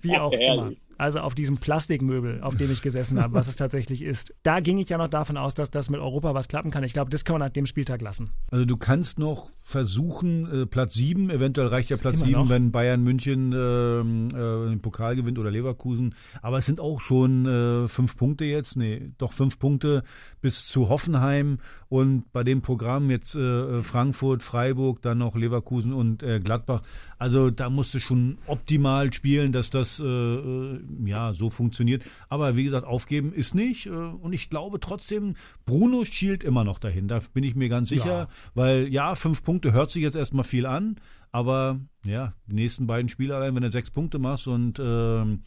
Wie 0.02 0.16
auch 0.16 0.32
immer. 0.32 0.72
Also 0.98 1.20
auf 1.20 1.34
diesem 1.34 1.58
Plastikmöbel, 1.58 2.42
auf 2.42 2.56
dem 2.56 2.70
ich 2.70 2.82
gesessen 2.82 3.22
habe, 3.22 3.32
was 3.32 3.48
es 3.48 3.56
tatsächlich 3.56 4.02
ist. 4.02 4.34
Da 4.42 4.60
ging 4.60 4.78
ich 4.78 4.88
ja 4.88 4.98
noch 4.98 5.08
davon 5.08 5.36
aus, 5.36 5.54
dass 5.54 5.70
das 5.70 5.90
mit 5.90 6.00
Europa 6.00 6.34
was 6.34 6.48
klappen 6.48 6.70
kann. 6.70 6.82
Ich 6.82 6.92
glaube, 6.92 7.10
das 7.10 7.24
kann 7.24 7.34
man 7.34 7.40
nach 7.40 7.52
dem 7.52 7.66
Spieltag 7.66 8.02
lassen. 8.02 8.30
Also 8.50 8.64
du 8.64 8.76
kannst 8.76 9.18
noch 9.18 9.50
versuchen, 9.60 10.62
äh, 10.62 10.66
Platz 10.66 10.94
7, 10.94 11.30
eventuell 11.30 11.68
reicht 11.68 11.90
ja 11.90 11.96
Platz 11.96 12.20
7, 12.20 12.48
wenn 12.48 12.72
Bayern 12.72 13.02
München 13.02 13.52
ähm, 13.52 14.28
äh, 14.28 14.70
den 14.70 14.80
Pokal 14.80 15.14
gewinnt 15.14 15.38
oder 15.38 15.50
Leverkusen. 15.50 16.14
Aber 16.42 16.58
es 16.58 16.66
sind 16.66 16.80
auch 16.80 17.00
schon 17.00 17.46
äh, 17.46 17.88
fünf 17.88 18.16
Punkte 18.16 18.44
jetzt, 18.44 18.76
nee, 18.76 19.12
doch 19.18 19.32
fünf 19.32 19.58
Punkte 19.58 20.02
bis 20.40 20.66
zu 20.66 20.88
Hoffenheim 20.88 21.58
und 21.88 22.32
bei 22.32 22.44
dem 22.44 22.60
Programm 22.60 23.10
jetzt 23.10 23.34
äh, 23.34 23.82
Frankfurt, 23.82 24.42
Freiburg, 24.42 25.00
dann 25.02 25.18
noch 25.18 25.36
Leverkusen 25.36 25.92
und 25.92 26.22
äh, 26.22 26.40
Gladbach. 26.40 26.82
Also 27.18 27.50
da 27.50 27.68
musst 27.68 27.94
du 27.94 28.00
schon 28.00 28.38
optimal 28.46 29.12
spielen, 29.12 29.52
dass 29.52 29.70
das 29.70 29.98
äh, 29.98 30.04
äh, 30.04 30.80
ja 31.04 31.32
so 31.32 31.50
funktioniert. 31.50 32.04
Aber 32.28 32.56
wie 32.56 32.64
gesagt, 32.64 32.86
aufgeben 32.86 33.32
ist 33.32 33.54
nicht. 33.54 33.86
Äh, 33.86 33.90
und 33.90 34.32
ich 34.32 34.50
glaube 34.50 34.78
trotzdem, 34.80 35.34
Bruno 35.66 36.04
schielt 36.04 36.44
immer 36.44 36.64
noch 36.64 36.78
dahin. 36.78 37.08
Da 37.08 37.20
bin 37.34 37.44
ich 37.44 37.56
mir 37.56 37.68
ganz 37.68 37.88
sicher. 37.88 38.06
Ja. 38.06 38.28
Weil 38.54 38.88
ja, 38.88 39.14
fünf 39.14 39.42
Punkte 39.42 39.72
hört 39.72 39.90
sich 39.90 40.02
jetzt 40.02 40.16
erstmal 40.16 40.44
viel 40.44 40.66
an. 40.66 40.96
Aber 41.32 41.80
ja, 42.04 42.34
die 42.46 42.54
nächsten 42.54 42.86
beiden 42.86 43.08
Spiele 43.08 43.36
allein, 43.36 43.54
wenn 43.54 43.62
du 43.62 43.70
sechs 43.70 43.90
Punkte 43.90 44.18
machst 44.18 44.46
und 44.46 44.78
äh, 44.78 45.38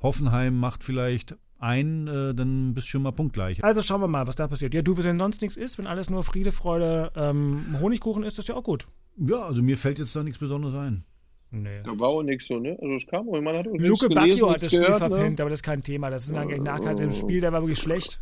Hoffenheim 0.00 0.58
macht 0.58 0.82
vielleicht 0.82 1.36
ein, 1.58 2.06
äh, 2.06 2.34
dann 2.34 2.74
bist 2.74 2.86
du 2.86 2.90
schon 2.92 3.02
mal 3.02 3.12
punktgleich. 3.12 3.62
Also 3.64 3.82
schauen 3.82 4.00
wir 4.00 4.08
mal, 4.08 4.26
was 4.26 4.36
da 4.36 4.48
passiert. 4.48 4.74
Ja, 4.74 4.82
du, 4.82 4.96
wenn 4.96 5.18
sonst 5.18 5.42
nichts 5.42 5.56
ist, 5.56 5.78
wenn 5.78 5.86
alles 5.86 6.08
nur 6.08 6.24
Friede, 6.24 6.52
Freude, 6.52 7.12
ähm, 7.16 7.76
Honigkuchen 7.80 8.22
ist, 8.22 8.38
ist 8.38 8.48
ja 8.48 8.54
auch 8.54 8.62
gut. 8.62 8.88
Ja, 9.16 9.44
also 9.44 9.62
mir 9.62 9.76
fällt 9.76 9.98
jetzt 9.98 10.14
da 10.14 10.22
nichts 10.22 10.38
Besonderes 10.38 10.74
ein. 10.76 11.04
Nee. 11.50 11.80
Da 11.82 11.98
war 11.98 12.08
auch 12.08 12.22
nichts 12.22 12.46
so, 12.46 12.58
ne? 12.58 12.76
Also 12.80 12.94
es 12.94 13.06
kam 13.06 13.26
und 13.28 13.42
man 13.42 13.56
hat 13.56 13.66
Luke 13.66 14.08
Bacchio 14.08 14.50
hat 14.50 14.62
das 14.62 14.66
Spiel 14.66 14.80
gehört, 14.80 14.98
verpennt, 14.98 15.38
ne? 15.38 15.42
aber 15.42 15.50
das 15.50 15.60
ist 15.60 15.64
kein 15.64 15.82
Thema. 15.82 16.10
Das 16.10 16.28
ist 16.28 16.34
ein 16.34 16.62
Nahkarte 16.62 17.04
im 17.04 17.12
Spiel, 17.12 17.40
der 17.40 17.52
war 17.52 17.62
wirklich 17.62 17.78
schlecht. 17.78 18.20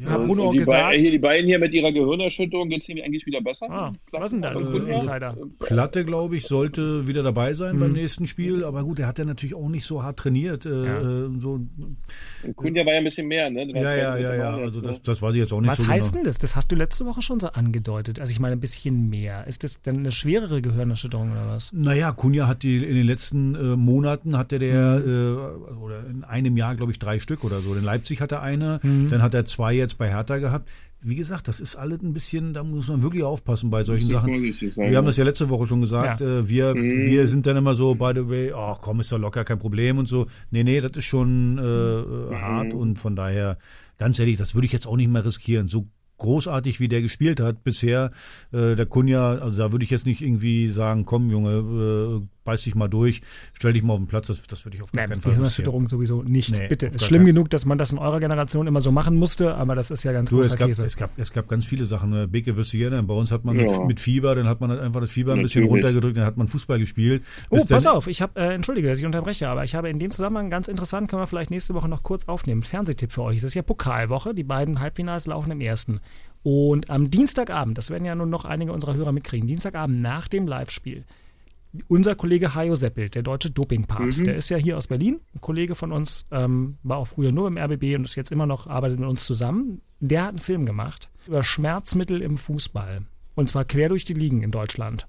Ja, 0.00 0.16
Bruno 0.16 0.50
die, 0.52 0.58
gesagt. 0.58 0.92
Beine, 0.94 1.10
die 1.10 1.18
beiden 1.18 1.46
hier 1.46 1.58
mit 1.58 1.72
ihrer 1.74 1.92
Gehirnerschütterung 1.92 2.68
geht 2.70 2.82
es 2.82 2.88
ihnen 2.88 3.04
eigentlich 3.04 3.26
wieder 3.26 3.40
besser. 3.42 3.66
Ah, 3.70 3.92
was 4.12 4.30
denn 4.30 4.40
da, 4.42 4.48
Also, 4.50 4.78
du 4.78 4.86
ja. 4.88 4.94
Insider? 4.96 5.36
Platte, 5.58 6.04
glaube 6.06 6.36
ich, 6.36 6.46
sollte 6.46 7.06
wieder 7.06 7.22
dabei 7.22 7.52
sein 7.54 7.76
Mhm. 7.76 7.80
beim 7.80 7.92
nächsten 7.92 8.26
Spiel. 8.26 8.64
Aber 8.64 8.82
gut, 8.82 8.98
er 8.98 9.06
hat 9.06 9.18
ja 9.18 9.24
natürlich 9.26 9.54
auch 9.54 9.68
nicht 9.68 9.84
so 9.84 10.02
hart 10.02 10.18
trainiert. 10.18 10.64
Äh, 10.66 10.84
Ja. 10.84 11.00
äh, 11.00 11.28
so, 11.38 11.60
Kunja 12.56 12.84
war 12.86 12.92
ja 12.92 12.98
ein 12.98 13.04
bisschen 13.04 13.26
mehr, 13.28 13.50
ne? 13.50 13.66
Ja, 13.72 13.94
ja, 13.94 14.16
ja, 14.16 14.34
ja. 14.34 14.54
Also 14.56 14.80
jetzt, 14.80 14.88
das, 14.88 14.96
ne? 14.96 15.00
das 15.04 15.22
weiß 15.22 15.34
ich 15.34 15.40
jetzt 15.40 15.52
auch 15.52 15.60
nicht 15.60 15.70
Was 15.70 15.78
so 15.78 15.86
heißt 15.88 16.12
genau. 16.12 16.22
denn 16.22 16.24
das? 16.30 16.38
Das 16.38 16.56
hast 16.56 16.72
du 16.72 16.76
letzte 16.76 17.04
Woche 17.06 17.20
schon 17.22 17.38
so 17.40 17.48
angedeutet. 17.48 18.20
Also 18.20 18.30
ich 18.30 18.40
meine 18.40 18.56
ein 18.56 18.60
bisschen 18.60 19.08
mehr. 19.10 19.46
Ist 19.46 19.64
das 19.64 19.80
denn 19.82 19.98
eine 19.98 20.12
schwerere 20.12 20.62
Gehirnerschütterung 20.62 21.30
oder 21.32 21.46
was? 21.48 21.72
Naja, 21.72 22.12
Kunja 22.12 22.46
hat 22.46 22.62
die 22.62 22.76
in 22.84 22.94
den 22.94 23.06
letzten 23.06 23.54
äh, 23.54 23.76
Monaten 23.76 24.36
hatte 24.38 24.58
der 24.58 25.00
Mhm. 25.00 25.08
äh, 25.68 25.74
oder 25.76 26.06
in 26.08 26.24
einem 26.24 26.56
Jahr 26.56 26.74
glaube 26.74 26.92
ich 26.92 26.98
drei 26.98 27.18
Stück 27.20 27.44
oder 27.44 27.58
so. 27.60 27.74
In 27.74 27.84
Leipzig 27.84 28.20
hat 28.20 28.32
er 28.32 28.42
eine, 28.42 28.80
Mhm. 28.82 29.10
dann 29.10 29.22
hat 29.22 29.34
er 29.34 29.44
zwei 29.44 29.73
jetzt 29.76 29.98
bei 29.98 30.08
Hertha 30.08 30.38
gehabt. 30.38 30.68
Wie 31.06 31.16
gesagt, 31.16 31.48
das 31.48 31.60
ist 31.60 31.76
alles 31.76 32.00
ein 32.02 32.14
bisschen, 32.14 32.54
da 32.54 32.64
muss 32.64 32.88
man 32.88 33.02
wirklich 33.02 33.22
aufpassen 33.24 33.68
bei 33.68 33.84
solchen 33.84 34.08
Sachen. 34.08 34.32
sein, 34.72 34.90
Wir 34.90 34.96
haben 34.96 35.04
das 35.04 35.18
ja 35.18 35.24
letzte 35.24 35.50
Woche 35.50 35.66
schon 35.66 35.82
gesagt. 35.82 36.20
Ja. 36.22 36.38
Äh, 36.38 36.48
wir, 36.48 36.74
Mhm. 36.74 37.04
wir 37.06 37.28
sind 37.28 37.46
dann 37.46 37.58
immer 37.58 37.74
so, 37.74 37.94
by 37.94 38.12
the 38.14 38.26
way, 38.28 38.52
ach 38.56 38.78
komm, 38.80 39.00
ist 39.00 39.12
doch 39.12 39.18
locker, 39.18 39.44
kein 39.44 39.58
Problem 39.58 39.98
und 39.98 40.08
so. 40.08 40.28
Nee, 40.50 40.64
nee, 40.64 40.80
das 40.80 40.92
ist 40.96 41.04
schon 41.04 41.58
äh, 41.58 41.62
äh, 41.62 42.34
hart 42.36 42.72
und 42.72 42.98
von 42.98 43.16
daher, 43.16 43.58
ganz 43.98 44.18
ehrlich, 44.18 44.38
das 44.38 44.54
würde 44.54 44.64
ich 44.66 44.72
jetzt 44.72 44.86
auch 44.86 44.96
nicht 44.96 45.10
mehr 45.10 45.26
riskieren. 45.26 45.68
So 45.68 45.86
großartig, 46.16 46.80
wie 46.80 46.88
der 46.88 47.02
gespielt 47.02 47.38
hat 47.40 47.64
bisher, 47.64 48.10
äh, 48.52 48.74
der 48.74 48.86
Kunja, 48.86 49.32
also 49.38 49.58
da 49.58 49.72
würde 49.72 49.84
ich 49.84 49.90
jetzt 49.90 50.06
nicht 50.06 50.22
irgendwie 50.22 50.68
sagen, 50.70 51.04
komm 51.04 51.28
Junge, 51.30 52.22
äh, 52.22 52.26
beiß 52.44 52.62
dich 52.62 52.74
mal 52.74 52.88
durch, 52.88 53.22
stell 53.54 53.72
dich 53.72 53.82
mal 53.82 53.94
auf 53.94 53.98
den 54.00 54.06
Platz, 54.06 54.26
das, 54.28 54.42
das 54.46 54.64
würde 54.64 54.76
ich 54.76 54.82
auf 54.82 54.92
gar 54.92 55.02
Nein, 55.02 55.10
keinen 55.10 55.22
Fall 55.22 55.32
Gehirnerschütterung 55.32 55.88
sowieso 55.88 56.22
nicht. 56.22 56.52
Nee, 56.56 56.68
Bitte. 56.68 56.86
Ist 56.86 57.04
schlimm 57.04 57.24
genug, 57.24 57.50
dass 57.50 57.64
man 57.64 57.78
das 57.78 57.92
in 57.92 57.98
eurer 57.98 58.20
Generation 58.20 58.66
immer 58.66 58.80
so 58.80 58.92
machen 58.92 59.16
musste, 59.16 59.54
aber 59.54 59.74
das 59.74 59.90
ist 59.90 60.04
ja 60.04 60.12
ganz 60.12 60.30
Du, 60.30 60.36
großer 60.36 60.48
es 60.52 60.56
gab, 60.56 60.68
Käse. 60.68 60.84
es, 60.84 60.96
gab, 60.96 61.10
es 61.18 61.32
gab 61.32 61.48
ganz 61.48 61.64
viele 61.66 61.84
Sachen. 61.84 62.10
ne? 62.10 62.28
Beke 62.28 62.56
wirst 62.56 62.72
du 62.72 62.78
gerne. 62.78 63.02
Bei 63.02 63.14
uns 63.14 63.30
hat 63.32 63.44
man 63.44 63.56
mit, 63.56 63.70
Ja. 63.70 63.84
mit 63.84 63.98
Fieber, 64.00 64.34
dann 64.34 64.46
hat 64.46 64.60
man 64.60 64.70
halt 64.70 64.80
einfach 64.80 65.00
das 65.00 65.10
Fieber 65.10 65.32
ein 65.32 65.42
bisschen 65.42 65.62
Natürlich. 65.64 65.84
runtergedrückt, 65.84 66.16
dann 66.18 66.24
hat 66.26 66.36
man 66.36 66.48
Fußball 66.48 66.78
gespielt. 66.78 67.24
Oh, 67.50 67.56
Bis 67.56 67.66
pass 67.66 67.86
auf, 67.86 68.06
ich 68.06 68.20
habe, 68.22 68.38
äh, 68.38 68.54
entschuldige, 68.54 68.88
dass 68.88 68.98
ich 68.98 69.06
unterbreche, 69.06 69.48
aber 69.48 69.64
ich 69.64 69.74
habe 69.74 69.88
in 69.88 69.98
dem 69.98 70.10
Zusammenhang 70.10 70.50
ganz 70.50 70.68
interessant, 70.68 71.08
können 71.08 71.22
wir 71.22 71.26
vielleicht 71.26 71.50
nächste 71.50 71.74
Woche 71.74 71.88
noch 71.88 72.02
kurz 72.02 72.26
aufnehmen. 72.28 72.62
Fernsehtipp 72.62 73.12
für 73.12 73.22
euch. 73.22 73.38
Es 73.38 73.44
ist 73.44 73.54
ja 73.54 73.62
Pokalwoche, 73.62 74.34
die 74.34 74.44
beiden 74.44 74.80
Halbfinals 74.80 75.26
laufen 75.26 75.50
im 75.50 75.60
ersten. 75.60 76.00
Und 76.42 76.90
am 76.90 77.10
Dienstagabend, 77.10 77.78
das 77.78 77.88
werden 77.90 78.04
ja 78.04 78.14
nun 78.14 78.28
noch 78.28 78.44
einige 78.44 78.72
unserer 78.72 78.94
Hörer 78.94 79.12
mitkriegen, 79.12 79.48
Dienstagabend 79.48 80.02
nach 80.02 80.28
dem 80.28 80.46
Live-Spiel, 80.46 81.04
unser 81.88 82.14
Kollege 82.14 82.54
Hajo 82.54 82.74
Seppelt, 82.74 83.14
der 83.14 83.22
deutsche 83.22 83.50
Dopingpapst, 83.50 84.26
der 84.26 84.36
ist 84.36 84.48
ja 84.50 84.56
hier 84.56 84.76
aus 84.76 84.86
Berlin, 84.86 85.20
ein 85.34 85.40
Kollege 85.40 85.74
von 85.74 85.92
uns, 85.92 86.24
ähm, 86.30 86.78
war 86.82 86.98
auch 86.98 87.08
früher 87.08 87.32
nur 87.32 87.44
beim 87.44 87.58
RBB 87.58 87.96
und 87.96 88.04
ist 88.04 88.14
jetzt 88.14 88.32
immer 88.32 88.46
noch, 88.46 88.66
arbeitet 88.66 89.00
mit 89.00 89.08
uns 89.08 89.24
zusammen. 89.24 89.80
Der 90.00 90.22
hat 90.22 90.30
einen 90.30 90.38
Film 90.38 90.66
gemacht 90.66 91.10
über 91.26 91.42
Schmerzmittel 91.42 92.22
im 92.22 92.38
Fußball. 92.38 93.02
Und 93.34 93.48
zwar 93.48 93.64
quer 93.64 93.88
durch 93.88 94.04
die 94.04 94.14
Ligen 94.14 94.42
in 94.42 94.50
Deutschland 94.50 95.08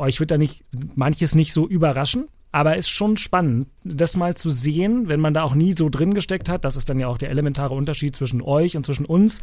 euch 0.00 0.18
wird 0.18 0.32
da 0.32 0.38
nicht 0.38 0.64
manches 0.96 1.34
nicht 1.34 1.52
so 1.52 1.68
überraschen, 1.68 2.28
aber 2.52 2.76
ist 2.76 2.88
schon 2.88 3.16
spannend, 3.16 3.68
das 3.84 4.16
mal 4.16 4.34
zu 4.34 4.50
sehen, 4.50 5.08
wenn 5.08 5.20
man 5.20 5.34
da 5.34 5.42
auch 5.42 5.54
nie 5.54 5.74
so 5.74 5.88
drin 5.88 6.14
gesteckt 6.14 6.48
hat. 6.48 6.64
Das 6.64 6.74
ist 6.74 6.90
dann 6.90 6.98
ja 6.98 7.06
auch 7.06 7.18
der 7.18 7.30
elementare 7.30 7.74
Unterschied 7.74 8.16
zwischen 8.16 8.42
euch 8.42 8.76
und 8.76 8.84
zwischen 8.84 9.06
uns. 9.06 9.40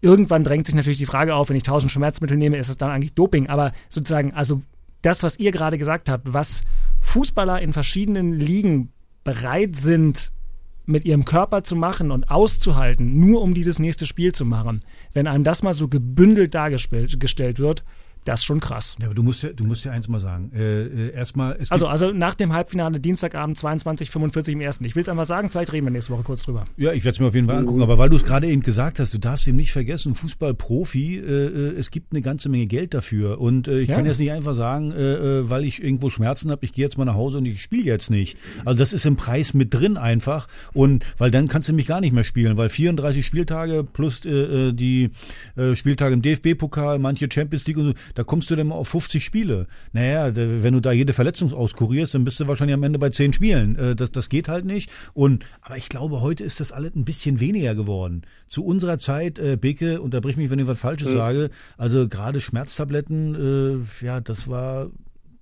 Irgendwann 0.00 0.42
drängt 0.42 0.66
sich 0.66 0.74
natürlich 0.74 0.98
die 0.98 1.06
Frage 1.06 1.34
auf, 1.34 1.48
wenn 1.48 1.56
ich 1.56 1.62
tausend 1.62 1.92
Schmerzmittel 1.92 2.36
nehme, 2.36 2.56
ist 2.56 2.68
es 2.68 2.78
dann 2.78 2.90
eigentlich 2.90 3.14
Doping? 3.14 3.48
Aber 3.48 3.72
sozusagen, 3.88 4.32
also 4.32 4.62
das, 5.02 5.22
was 5.22 5.38
ihr 5.38 5.50
gerade 5.50 5.78
gesagt 5.78 6.08
habt, 6.08 6.32
was 6.32 6.62
Fußballer 7.00 7.60
in 7.60 7.72
verschiedenen 7.72 8.32
Ligen 8.32 8.92
bereit 9.24 9.76
sind, 9.76 10.32
mit 10.86 11.04
ihrem 11.04 11.26
Körper 11.26 11.64
zu 11.64 11.76
machen 11.76 12.10
und 12.10 12.30
auszuhalten, 12.30 13.18
nur 13.18 13.42
um 13.42 13.52
dieses 13.52 13.78
nächste 13.78 14.06
Spiel 14.06 14.32
zu 14.32 14.46
machen, 14.46 14.80
wenn 15.12 15.26
einem 15.26 15.44
das 15.44 15.62
mal 15.62 15.74
so 15.74 15.86
gebündelt 15.86 16.54
dargestellt 16.54 17.20
gestellt 17.20 17.58
wird, 17.58 17.84
das 18.24 18.40
ist 18.40 18.44
schon 18.44 18.60
krass. 18.60 18.96
Ja, 19.00 19.06
aber 19.06 19.14
du 19.14 19.22
musst 19.22 19.42
ja, 19.42 19.50
du 19.52 19.64
musst 19.64 19.84
ja 19.84 19.92
eins 19.92 20.08
mal 20.08 20.20
sagen. 20.20 20.50
Äh, 20.54 20.82
äh, 20.82 21.12
erstmal, 21.12 21.58
Also, 21.70 21.86
also 21.86 22.12
nach 22.12 22.34
dem 22.34 22.52
Halbfinale 22.52 23.00
Dienstagabend 23.00 23.56
22:45 23.58 24.52
im 24.52 24.60
ersten. 24.60 24.84
Ich 24.84 24.94
will 24.96 25.02
es 25.02 25.08
einfach 25.08 25.24
sagen, 25.26 25.48
vielleicht 25.48 25.72
reden 25.72 25.86
wir 25.86 25.90
nächste 25.90 26.12
Woche 26.12 26.22
kurz 26.24 26.42
drüber. 26.42 26.66
ja, 26.76 26.92
ich 26.92 27.04
werde 27.04 27.14
es 27.14 27.20
mir 27.20 27.26
auf 27.28 27.34
jeden 27.34 27.46
Fall 27.46 27.56
angucken. 27.58 27.82
Aber 27.82 27.98
weil 27.98 28.10
du 28.10 28.16
es 28.16 28.24
gerade 28.24 28.46
eben 28.46 28.62
gesagt 28.62 28.98
hast, 29.00 29.14
du 29.14 29.18
darfst 29.18 29.46
eben 29.48 29.56
nicht 29.56 29.72
vergessen, 29.72 30.14
Fußballprofi, 30.14 31.16
äh, 31.18 31.20
äh, 31.22 31.78
es 31.78 31.90
gibt 31.90 32.12
eine 32.12 32.22
ganze 32.22 32.48
Menge 32.48 32.66
Geld 32.66 32.94
dafür. 32.94 33.40
Und 33.40 33.68
äh, 33.68 33.80
ich 33.80 33.88
Ja. 33.88 33.96
kann 33.96 34.06
jetzt 34.06 34.18
nicht 34.20 34.32
einfach 34.32 34.54
sagen, 34.54 34.92
äh, 34.92 35.48
weil 35.48 35.64
ich 35.64 35.82
irgendwo 35.82 36.10
Schmerzen 36.10 36.50
habe, 36.50 36.64
ich 36.64 36.72
gehe 36.72 36.84
jetzt 36.84 36.98
mal 36.98 37.04
nach 37.04 37.14
Hause 37.14 37.38
und 37.38 37.46
ich 37.46 37.62
spiele 37.62 37.84
jetzt 37.84 38.10
nicht. 38.10 38.36
Also 38.64 38.78
das 38.78 38.92
ist 38.92 39.06
im 39.06 39.16
Preis 39.16 39.54
mit 39.54 39.72
drin 39.74 39.96
einfach. 39.96 40.48
Und 40.74 41.04
weil 41.18 41.30
dann 41.30 41.48
kannst 41.48 41.68
du 41.68 41.72
mich 41.72 41.86
gar 41.86 42.00
nicht 42.00 42.12
mehr 42.12 42.24
spielen, 42.24 42.56
weil 42.56 42.68
34 42.68 43.24
Spieltage 43.24 43.84
plus 43.84 44.20
die 44.20 45.10
Spieltage 45.74 46.14
im 46.14 46.22
DFB-Pokal, 46.22 46.98
manche 46.98 47.28
Champions 47.32 47.66
League 47.66 47.76
und 47.76 47.84
so, 47.86 47.92
da 48.18 48.24
kommst 48.24 48.50
du 48.50 48.56
dann 48.56 48.66
mal 48.66 48.74
auf 48.74 48.88
50 48.88 49.24
Spiele. 49.24 49.68
Naja, 49.92 50.34
wenn 50.34 50.74
du 50.74 50.80
da 50.80 50.90
jede 50.90 51.12
Verletzung 51.12 51.52
auskurierst, 51.52 52.14
dann 52.14 52.24
bist 52.24 52.40
du 52.40 52.48
wahrscheinlich 52.48 52.74
am 52.74 52.82
Ende 52.82 52.98
bei 52.98 53.10
10 53.10 53.32
Spielen. 53.32 53.76
Äh, 53.76 53.94
das, 53.94 54.10
das 54.10 54.28
geht 54.28 54.48
halt 54.48 54.64
nicht. 54.64 54.90
Und 55.14 55.46
aber 55.62 55.76
ich 55.76 55.88
glaube, 55.88 56.20
heute 56.20 56.42
ist 56.42 56.58
das 56.58 56.72
alles 56.72 56.96
ein 56.96 57.04
bisschen 57.04 57.38
weniger 57.38 57.76
geworden. 57.76 58.22
Zu 58.48 58.64
unserer 58.64 58.98
Zeit, 58.98 59.38
äh, 59.38 59.56
Beke, 59.56 60.00
unterbrich 60.00 60.36
mich, 60.36 60.50
wenn 60.50 60.58
ich 60.58 60.66
was 60.66 60.80
Falsches 60.80 61.12
sage, 61.12 61.50
also 61.76 62.08
gerade 62.08 62.40
Schmerztabletten, 62.40 63.84
äh, 64.02 64.04
ja, 64.04 64.20
das 64.20 64.48
war 64.48 64.90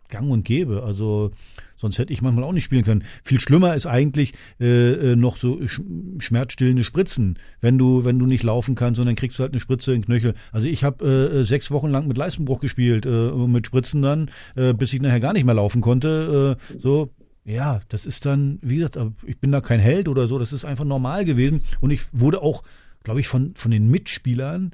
gang 0.08 0.30
und 0.30 0.44
gäbe. 0.44 0.82
Also 0.82 1.32
sonst 1.76 1.98
hätte 1.98 2.12
ich 2.12 2.22
manchmal 2.22 2.44
auch 2.44 2.52
nicht 2.52 2.64
spielen 2.64 2.84
können. 2.84 3.04
Viel 3.22 3.40
schlimmer 3.40 3.74
ist 3.74 3.86
eigentlich 3.86 4.34
äh, 4.60 5.12
äh, 5.12 5.16
noch 5.16 5.36
so 5.36 5.66
sch 5.66 5.80
schmerzstillende 6.18 6.84
Spritzen. 6.84 7.38
Wenn 7.60 7.78
du 7.78 8.04
wenn 8.04 8.18
du 8.18 8.26
nicht 8.26 8.42
laufen 8.42 8.74
kannst, 8.74 9.00
dann 9.00 9.14
kriegst 9.14 9.38
du 9.38 9.42
halt 9.42 9.52
eine 9.52 9.60
Spritze 9.60 9.92
in 9.92 10.02
den 10.02 10.06
Knöchel. 10.06 10.34
Also 10.52 10.68
ich 10.68 10.84
habe 10.84 11.04
äh, 11.04 11.40
äh, 11.40 11.44
sechs 11.44 11.70
Wochen 11.70 11.88
lang 11.88 12.06
mit 12.06 12.16
Leistenbruch 12.16 12.60
gespielt, 12.60 13.06
äh, 13.06 13.30
mit 13.32 13.66
Spritzen 13.66 14.02
dann, 14.02 14.30
äh, 14.54 14.72
bis 14.72 14.92
ich 14.92 15.00
nachher 15.00 15.20
gar 15.20 15.32
nicht 15.32 15.44
mehr 15.44 15.54
laufen 15.54 15.80
konnte. 15.80 16.56
Äh, 16.58 16.78
so 16.78 17.10
ja, 17.46 17.80
das 17.88 18.06
ist 18.06 18.26
dann, 18.26 18.58
wie 18.60 18.76
gesagt, 18.76 18.96
aber 18.96 19.12
ich 19.24 19.38
bin 19.38 19.52
da 19.52 19.60
kein 19.60 19.78
Held 19.78 20.08
oder 20.08 20.26
so, 20.26 20.36
das 20.36 20.52
ist 20.52 20.64
einfach 20.64 20.84
normal 20.84 21.24
gewesen. 21.24 21.62
Und 21.80 21.92
ich 21.92 22.02
wurde 22.12 22.42
auch, 22.42 22.64
glaube 23.04 23.20
ich, 23.20 23.28
von, 23.28 23.54
von 23.54 23.70
den 23.70 23.88
Mitspielern, 23.88 24.72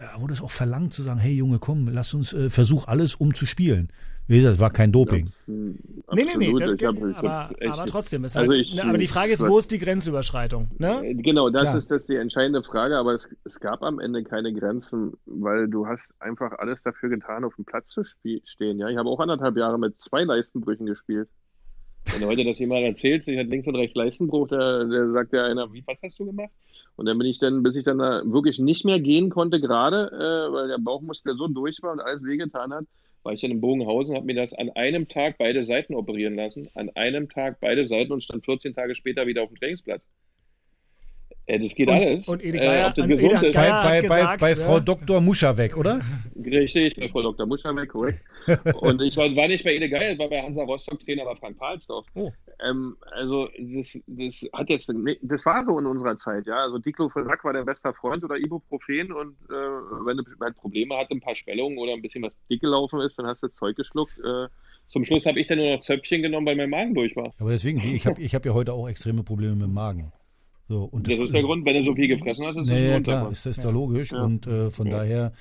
ja, 0.00 0.20
wurde 0.20 0.32
es 0.32 0.40
auch 0.40 0.52
verlangt 0.52 0.94
zu 0.94 1.02
sagen, 1.02 1.18
hey 1.18 1.34
Junge, 1.34 1.58
komm, 1.58 1.88
lass 1.88 2.14
uns, 2.14 2.32
äh, 2.32 2.48
versuch 2.48 2.86
alles, 2.86 3.16
um 3.16 3.34
zu 3.34 3.44
spielen. 3.44 3.88
Wie 4.30 4.36
gesagt, 4.36 4.54
das 4.54 4.60
war 4.60 4.70
kein 4.70 4.92
Doping. 4.92 5.32
Nee, 5.48 5.74
nee, 6.14 6.22
nee, 6.22 6.22
Absolut. 6.30 6.62
das 6.62 6.72
Ich 6.74 6.84
hab- 6.84 6.94
geht, 6.94 7.04
ich 7.10 7.16
aber, 7.16 7.50
aber 7.72 7.86
trotzdem. 7.86 8.24
Ist 8.24 8.36
Also 8.36 8.52
halt, 8.52 8.60
ich- 8.60 8.76
ne, 8.76 8.84
aber 8.88 8.96
die 8.98 9.08
Frage 9.08 9.32
ist, 9.32 9.40
wo 9.44 9.58
ist 9.58 9.72
die 9.72 9.78
Grenzüberschreitung? 9.78 10.70
Ne? 10.78 11.04
Äh, 11.04 11.14
Genau, 11.14 11.50
das 11.50 11.62
Klar. 11.62 11.76
ist 11.78 11.90
das 11.90 12.06
die 12.06 12.14
entscheidende 12.14 12.62
Frage, 12.62 12.96
aber 12.96 13.12
es, 13.12 13.28
es 13.44 13.58
gab 13.58 13.82
am 13.82 13.98
Ende 13.98 14.22
keine 14.22 14.52
Grenzen, 14.52 15.14
weil 15.26 15.66
du 15.66 15.88
hast 15.88 16.14
einfach 16.20 16.52
alles 16.60 16.84
dafür 16.84 17.08
getan, 17.08 17.42
auf 17.42 17.56
dem 17.56 17.64
Platz 17.64 17.88
zu 17.88 18.04
stehen. 18.04 18.78
Ja, 18.78 18.88
ich 18.88 18.96
habe 18.96 19.08
auch 19.08 19.18
anderthalb 19.18 19.56
Jahre 19.56 19.80
mit 19.80 20.00
zwei 20.00 20.22
Leistenbrüchen 20.22 20.86
gespielt. 20.86 21.28
Wenn 22.12 22.24
heute 22.24 22.44
das 22.44 22.56
jemand 22.60 22.82
erzählt, 22.84 23.26
ich 23.26 23.36
hatte 23.36 23.48
links 23.50 23.66
und 23.66 23.74
rechts 23.74 23.96
Leistenbruch, 23.96 24.46
der, 24.46 24.84
der 24.84 25.10
sagt 25.10 25.32
ja 25.32 25.44
einer, 25.44 25.72
wie, 25.72 25.82
was 25.88 25.98
hast 26.04 26.20
du 26.20 26.26
gemacht? 26.26 26.50
Und 26.94 27.06
dann 27.06 27.18
bin 27.18 27.26
ich 27.26 27.40
dann, 27.40 27.64
bis 27.64 27.74
ich 27.74 27.82
dann 27.84 27.98
da 27.98 28.22
wirklich 28.24 28.60
nicht 28.60 28.84
mehr 28.84 29.00
gehen 29.00 29.28
konnte 29.28 29.60
gerade, 29.60 30.06
äh, 30.12 30.52
weil 30.52 30.68
der 30.68 30.78
Bauchmuskel 30.78 31.36
so 31.36 31.48
durch 31.48 31.82
war 31.82 31.90
und 31.92 32.00
alles 32.00 32.22
wehgetan 32.24 32.72
hat, 32.72 32.84
war 33.22 33.32
ich 33.32 33.40
dann 33.40 33.50
in 33.50 33.60
Bogenhausen, 33.60 34.16
habe 34.16 34.26
mir 34.26 34.34
das 34.34 34.52
an 34.54 34.70
einem 34.70 35.08
Tag 35.08 35.38
beide 35.38 35.64
Seiten 35.64 35.94
operieren 35.94 36.34
lassen, 36.36 36.68
an 36.74 36.90
einem 36.96 37.28
Tag 37.28 37.60
beide 37.60 37.86
Seiten 37.86 38.12
und 38.12 38.24
stand 38.24 38.44
14 38.44 38.74
Tage 38.74 38.94
später 38.94 39.26
wieder 39.26 39.42
auf 39.42 39.48
dem 39.50 39.58
Trainingsplatz. 39.58 40.02
Äh, 41.50 41.58
das 41.58 41.74
geht 41.74 41.88
Und- 41.88 41.94
alles. 41.94 42.28
und 42.28 42.44
Ede 42.44 42.58
äh, 42.58 42.64
Geier- 42.66 42.86
ob 42.88 42.94
das 42.94 43.02
und 43.04 43.10
gesund 43.10 43.32
Ede. 43.42 43.50
Geier- 43.52 43.52
Bei, 43.52 43.70
hat 43.72 43.82
bei, 43.82 43.90
bei, 43.90 44.00
gesagt, 44.20 44.40
bei 44.40 44.50
ja. 44.50 44.56
Frau 44.56 44.80
Dr. 44.80 45.20
Muscher 45.20 45.56
weg, 45.56 45.76
oder? 45.76 46.00
Richtig, 46.44 46.96
bei 46.96 47.08
Frau 47.08 47.22
Dr. 47.22 47.46
Muscherweg, 47.46 47.88
korrekt. 47.88 48.20
Und 48.80 49.02
ich 49.02 49.16
war, 49.16 49.24
war 49.36 49.48
nicht 49.48 49.64
bei 49.64 49.74
Ede 49.74 49.88
Geil, 49.88 50.18
war 50.18 50.28
bei 50.28 50.40
Hansa 50.42 50.62
Rostock 50.62 51.00
Trainer 51.04 51.24
bei 51.24 51.34
Frank 51.36 51.58
Pahlsdorf. 51.58 52.06
Oh. 52.14 52.30
Ähm, 52.68 52.96
also 53.12 53.48
das, 53.58 53.98
das 54.06 54.46
hat 54.52 54.70
jetzt, 54.70 54.92
das 55.22 55.46
war 55.46 55.64
so 55.64 55.78
in 55.78 55.86
unserer 55.86 56.16
Zeit, 56.18 56.46
ja. 56.46 56.62
Also 56.64 56.78
Diclofenac 56.78 57.44
war 57.44 57.52
der 57.52 57.64
bester 57.64 57.92
Freund 57.94 58.22
oder 58.24 58.36
Ibuprofen 58.36 59.12
und 59.12 59.34
äh, 59.50 59.52
wenn 60.04 60.16
du 60.18 60.24
halt 60.40 60.56
Probleme 60.56 60.96
hatte, 60.96 61.14
ein 61.14 61.20
paar 61.20 61.34
Schwellungen 61.36 61.78
oder 61.78 61.92
ein 61.92 62.02
bisschen 62.02 62.22
was 62.22 62.32
dick 62.48 62.60
gelaufen 62.60 63.00
ist, 63.00 63.18
dann 63.18 63.26
hast 63.26 63.42
du 63.42 63.46
das 63.48 63.56
Zeug 63.56 63.76
geschluckt. 63.76 64.18
Äh, 64.18 64.46
zum 64.88 65.04
Schluss 65.04 65.24
habe 65.26 65.38
ich 65.40 65.46
dann 65.46 65.58
nur 65.58 65.76
noch 65.76 65.80
Zöpfchen 65.82 66.22
genommen, 66.22 66.46
weil 66.46 66.56
mein 66.56 66.70
Magen 66.70 66.94
durch 66.94 67.14
war. 67.16 67.32
Aber 67.38 67.50
deswegen, 67.50 67.80
ich 67.80 68.06
habe 68.06 68.20
ich 68.20 68.34
hab 68.34 68.44
ja 68.44 68.52
heute 68.54 68.72
auch 68.72 68.88
extreme 68.88 69.22
Probleme 69.22 69.54
mit 69.54 69.66
dem 69.66 69.74
Magen. 69.74 70.12
So, 70.70 70.84
und 70.84 71.08
Das 71.08 71.18
ist 71.18 71.34
der 71.34 71.42
Grund, 71.42 71.66
wenn 71.66 71.74
du 71.74 71.84
so 71.84 71.96
viel 71.96 72.06
gefressen 72.06 72.46
hast, 72.46 72.54
ist 72.54 72.60
das 72.60 72.68
Nee, 72.68 72.86
ein 72.86 72.90
ja, 72.92 73.00
klar, 73.00 73.32
ist 73.32 73.44
das 73.44 73.56
doch 73.56 73.72
logisch. 73.72 74.12
Ja. 74.12 74.22
Und 74.22 74.46
äh, 74.46 74.70
von 74.70 74.86
Ja. 74.86 74.98
daher, 74.98 75.32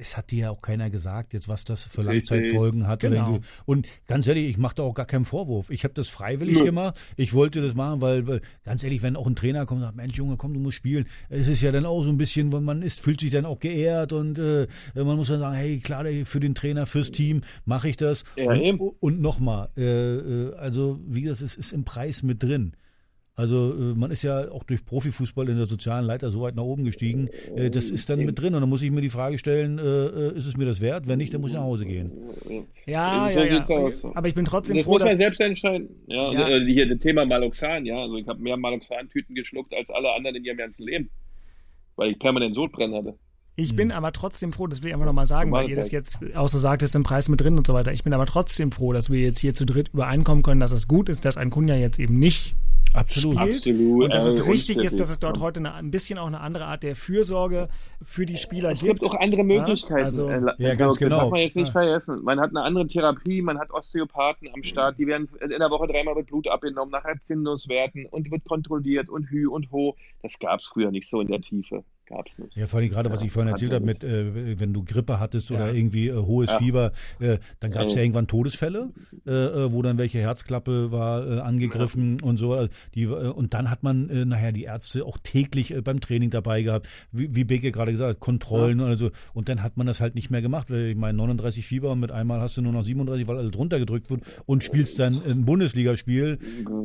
es 0.00 0.16
hat 0.16 0.30
dir 0.30 0.38
ja 0.38 0.50
auch 0.50 0.62
keiner 0.62 0.88
gesagt, 0.88 1.34
jetzt 1.34 1.46
was 1.46 1.64
das 1.64 1.84
für. 1.84 2.00
Langzeitfolgen 2.00 2.86
hat. 2.86 3.00
Genau. 3.00 3.40
Und 3.66 3.86
ganz 4.06 4.26
ehrlich, 4.26 4.48
ich 4.48 4.56
mache 4.56 4.76
da 4.76 4.82
auch 4.84 4.94
gar 4.94 5.04
keinen 5.04 5.26
Vorwurf. 5.26 5.68
Ich 5.68 5.84
habe 5.84 5.92
das 5.92 6.08
freiwillig 6.08 6.56
Nö. 6.56 6.64
gemacht. 6.64 6.98
Ich 7.18 7.34
wollte 7.34 7.60
das 7.60 7.74
machen, 7.74 8.00
weil, 8.00 8.26
weil, 8.26 8.40
ganz 8.64 8.82
ehrlich, 8.82 9.02
wenn 9.02 9.14
auch 9.14 9.26
ein 9.26 9.36
Trainer 9.36 9.66
kommt 9.66 9.80
und 9.80 9.84
sagt, 9.84 9.96
Mensch, 9.96 10.14
Junge, 10.16 10.38
komm, 10.38 10.54
du 10.54 10.60
musst 10.60 10.78
spielen. 10.78 11.04
Es 11.28 11.48
ist 11.48 11.60
ja 11.60 11.70
dann 11.70 11.84
auch 11.84 12.02
so 12.02 12.08
ein 12.08 12.16
bisschen, 12.16 12.50
wenn 12.50 12.64
man 12.64 12.80
ist, 12.80 13.02
fühlt 13.02 13.20
sich 13.20 13.30
dann 13.30 13.44
auch 13.44 13.58
geehrt 13.58 14.14
und 14.14 14.38
äh, 14.38 14.68
man 14.94 15.18
muss 15.18 15.28
dann 15.28 15.40
sagen, 15.40 15.54
hey, 15.54 15.80
klar, 15.80 16.06
für 16.24 16.40
den 16.40 16.54
Trainer, 16.54 16.86
fürs 16.86 17.10
Team 17.10 17.42
mache 17.66 17.90
ich 17.90 17.98
das. 17.98 18.24
Ja, 18.38 18.52
und 18.52 18.80
und 19.00 19.20
nochmal, 19.20 19.68
äh, 19.76 19.82
äh, 19.82 20.54
also 20.54 20.98
wie 21.06 21.20
gesagt, 21.20 21.42
es 21.42 21.56
ist 21.56 21.74
im 21.74 21.84
Preis 21.84 22.22
mit 22.22 22.42
drin. 22.42 22.72
Also 23.34 23.72
äh, 23.72 23.94
man 23.94 24.10
ist 24.10 24.22
ja 24.22 24.50
auch 24.50 24.62
durch 24.62 24.84
Profifußball 24.84 25.48
in 25.48 25.56
der 25.56 25.64
sozialen 25.64 26.04
Leiter 26.04 26.30
so 26.30 26.42
weit 26.42 26.54
nach 26.54 26.64
oben 26.64 26.84
gestiegen. 26.84 27.28
Äh, 27.56 27.70
das 27.70 27.90
ist 27.90 28.10
dann 28.10 28.20
mit 28.20 28.38
drin 28.38 28.54
und 28.54 28.60
dann 28.60 28.68
muss 28.68 28.82
ich 28.82 28.90
mir 28.90 29.00
die 29.00 29.08
Frage 29.08 29.38
stellen, 29.38 29.78
äh, 29.78 30.36
ist 30.36 30.46
es 30.46 30.56
mir 30.56 30.66
das 30.66 30.82
wert? 30.82 31.08
Wenn 31.08 31.16
nicht, 31.16 31.32
dann 31.32 31.40
muss 31.40 31.50
ich 31.50 31.56
nach 31.56 31.62
Hause 31.62 31.86
gehen. 31.86 32.12
Ja, 32.84 33.28
so 33.30 33.40
ja, 33.40 33.54
sieht's 33.54 33.68
ja. 33.68 33.76
aus. 33.76 34.04
Aber 34.04 34.28
ich 34.28 34.34
bin 34.34 34.44
trotzdem 34.44 34.76
Das 34.76 34.84
froh, 34.84 34.92
muss 34.92 35.00
man 35.00 35.08
dass 35.08 35.16
selbst 35.16 35.40
entscheiden. 35.40 35.88
Ja, 36.08 36.32
Ja. 36.32 36.48
Äh, 36.48 36.66
hier 36.66 36.86
das 36.86 36.98
Thema 36.98 37.24
Maloxan, 37.24 37.86
ja. 37.86 38.02
Also 38.02 38.16
ich 38.16 38.26
habe 38.28 38.42
mehr 38.42 38.58
Maloxan-Tüten 38.58 39.34
geschluckt 39.34 39.72
als 39.72 39.88
alle 39.88 40.12
anderen 40.12 40.36
in 40.36 40.44
ihrem 40.44 40.58
ganzen 40.58 40.82
Leben. 40.82 41.08
Weil 41.96 42.10
ich 42.10 42.18
permanent 42.18 42.54
Sodbrennen 42.54 42.94
hatte. 42.94 43.18
Ich 43.54 43.76
bin 43.76 43.92
aber 43.92 44.12
trotzdem 44.12 44.52
froh, 44.52 44.66
das 44.66 44.80
will 44.82 44.88
ich 44.88 44.94
einfach 44.94 45.04
nochmal 45.06 45.26
sagen, 45.26 45.52
weil 45.52 45.68
ihr 45.68 45.76
das 45.76 45.90
jetzt 45.90 46.20
auch 46.34 46.48
so 46.48 46.58
sagt, 46.58 46.82
ist 46.82 46.94
im 46.94 47.02
Preis 47.02 47.28
mit 47.28 47.40
drin 47.40 47.58
und 47.58 47.66
so 47.66 47.74
weiter. 47.74 47.92
Ich 47.92 48.02
bin 48.02 48.14
aber 48.14 48.24
trotzdem 48.26 48.72
froh, 48.72 48.92
dass 48.94 49.10
wir 49.10 49.20
jetzt 49.20 49.40
hier 49.40 49.52
zu 49.52 49.66
dritt 49.66 49.90
übereinkommen 49.92 50.42
können, 50.42 50.60
dass 50.60 50.72
es 50.72 50.88
gut 50.88 51.10
ist, 51.10 51.24
dass 51.26 51.36
ein 51.36 51.50
Kunja 51.50 51.74
jetzt 51.76 51.98
eben 51.98 52.18
nicht 52.18 52.54
Absolut. 52.94 53.38
spielt. 53.38 53.56
Absolut. 53.56 54.04
Und 54.04 54.14
dass 54.14 54.24
es 54.24 54.40
äh, 54.40 54.44
richtig 54.50 54.78
ist, 54.78 54.98
dass 54.98 55.10
es 55.10 55.18
dort 55.18 55.38
heute 55.38 55.60
eine, 55.60 55.74
ein 55.74 55.90
bisschen 55.90 56.18
auch 56.18 56.26
eine 56.26 56.40
andere 56.40 56.64
Art 56.64 56.82
der 56.82 56.96
Fürsorge 56.96 57.68
für 58.02 58.24
die 58.24 58.36
Spieler 58.36 58.70
Es 58.70 58.80
gibt. 58.80 59.00
gibt 59.00 59.12
auch 59.14 59.20
andere 59.20 59.44
Möglichkeiten. 59.44 60.04
also- 60.04 60.28
äh, 60.28 60.38
la- 60.38 60.54
Ja, 60.58 60.74
ganz 60.74 60.94
das 60.94 60.98
genau. 61.00 61.20
darf 61.20 61.30
man 61.30 61.40
jetzt 61.40 61.56
nicht 61.56 61.66
Ja. 61.66 61.72
vergessen. 61.72 62.22
Man 62.22 62.40
hat 62.40 62.50
eine 62.50 62.62
andere 62.62 62.86
Therapie, 62.88 63.42
man 63.42 63.58
hat 63.58 63.70
Osteopathen 63.70 64.48
am 64.54 64.62
Start, 64.62 64.98
die 64.98 65.06
werden 65.06 65.28
in 65.42 65.50
der 65.50 65.70
Woche 65.70 65.88
dreimal 65.88 66.14
mit 66.14 66.26
Blut 66.26 66.48
abgenommen, 66.48 66.90
nach 66.90 67.04
Entzündungswerten 67.04 68.06
und 68.06 68.30
wird 68.30 68.44
kontrolliert 68.44 69.10
und 69.10 69.28
Hü 69.30 69.46
und 69.48 69.70
Ho. 69.72 69.94
Das 70.22 70.38
gab 70.38 70.60
es 70.60 70.66
früher 70.66 70.90
nicht 70.90 71.08
so 71.08 71.20
in 71.20 71.28
der 71.28 71.40
Tiefe. 71.42 71.84
Gab 72.12 72.26
es 72.28 72.38
nicht. 72.38 72.56
Ja, 72.56 72.66
vor 72.66 72.80
allem 72.80 72.90
gerade, 72.90 73.10
was 73.10 73.20
Ja, 73.20 73.26
ich 73.26 73.32
vorhin 73.32 73.50
erzählt 73.50 73.72
habe, 73.72 73.84
mit, 73.86 74.04
äh, 74.04 74.60
wenn 74.60 74.74
du 74.74 74.84
Grippe 74.84 75.18
hattest 75.18 75.50
oder 75.50 75.68
Ja. 75.68 75.72
irgendwie 75.72 76.08
äh, 76.08 76.14
hohes 76.16 76.50
Ja. 76.50 76.58
Fieber, 76.58 76.92
äh, 77.20 77.38
dann 77.60 77.70
gab 77.70 77.86
es 77.86 77.92
Ja. 77.92 77.96
ja 77.98 78.02
irgendwann 78.02 78.26
Todesfälle, 78.26 78.90
äh, 79.26 79.30
äh, 79.30 79.72
wo 79.72 79.80
dann 79.80 79.98
welche 79.98 80.18
Herzklappe 80.18 80.92
war 80.92 81.26
äh, 81.26 81.40
angegriffen 81.40 82.20
und 82.20 82.36
so. 82.36 82.52
Also 82.52 82.68
die, 82.94 83.06
und 83.06 83.54
dann 83.54 83.70
hat 83.70 83.82
man 83.82 84.10
äh, 84.10 84.24
nachher 84.26 84.52
die 84.52 84.64
Ärzte 84.64 85.04
auch 85.06 85.16
täglich 85.22 85.72
äh, 85.74 85.80
beim 85.80 86.00
Training 86.00 86.28
dabei 86.30 86.62
gehabt, 86.62 86.86
wie, 87.12 87.34
wie 87.34 87.44
Beke 87.44 87.72
gerade 87.72 87.92
gesagt 87.92 88.10
hat, 88.10 88.20
Kontrollen 88.20 88.80
und 88.80 88.98
so. 88.98 89.10
Und 89.32 89.48
dann 89.48 89.62
hat 89.62 89.76
man 89.78 89.86
das 89.86 90.00
halt 90.00 90.14
nicht 90.14 90.30
mehr 90.30 90.42
gemacht, 90.42 90.70
weil 90.70 90.88
ich 90.90 90.96
meine 90.96 91.16
39 91.16 91.66
Fieber 91.66 91.92
und 91.92 92.00
mit 92.00 92.10
einmal 92.10 92.40
hast 92.40 92.56
du 92.58 92.62
nur 92.62 92.72
noch 92.72 92.82
37, 92.82 93.26
weil 93.26 93.38
alles 93.38 93.52
drunter 93.52 93.78
gedrückt 93.78 94.10
wird 94.10 94.20
und 94.44 94.62
spielst 94.62 94.98
dann 94.98 95.20
ein 95.26 95.44
Bundesligaspiel. 95.46 96.38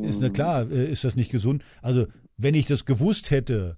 Ist 0.03 0.21
na 0.21 0.30
klar, 0.30 0.69
äh, 0.71 0.89
ist 0.89 1.03
das 1.03 1.15
nicht 1.17 1.32
gesund. 1.32 1.63
Also 1.82 2.07
wenn 2.38 2.53
ich 2.53 2.65
das 2.67 2.86
gewusst 2.86 3.32
hätte, 3.32 3.78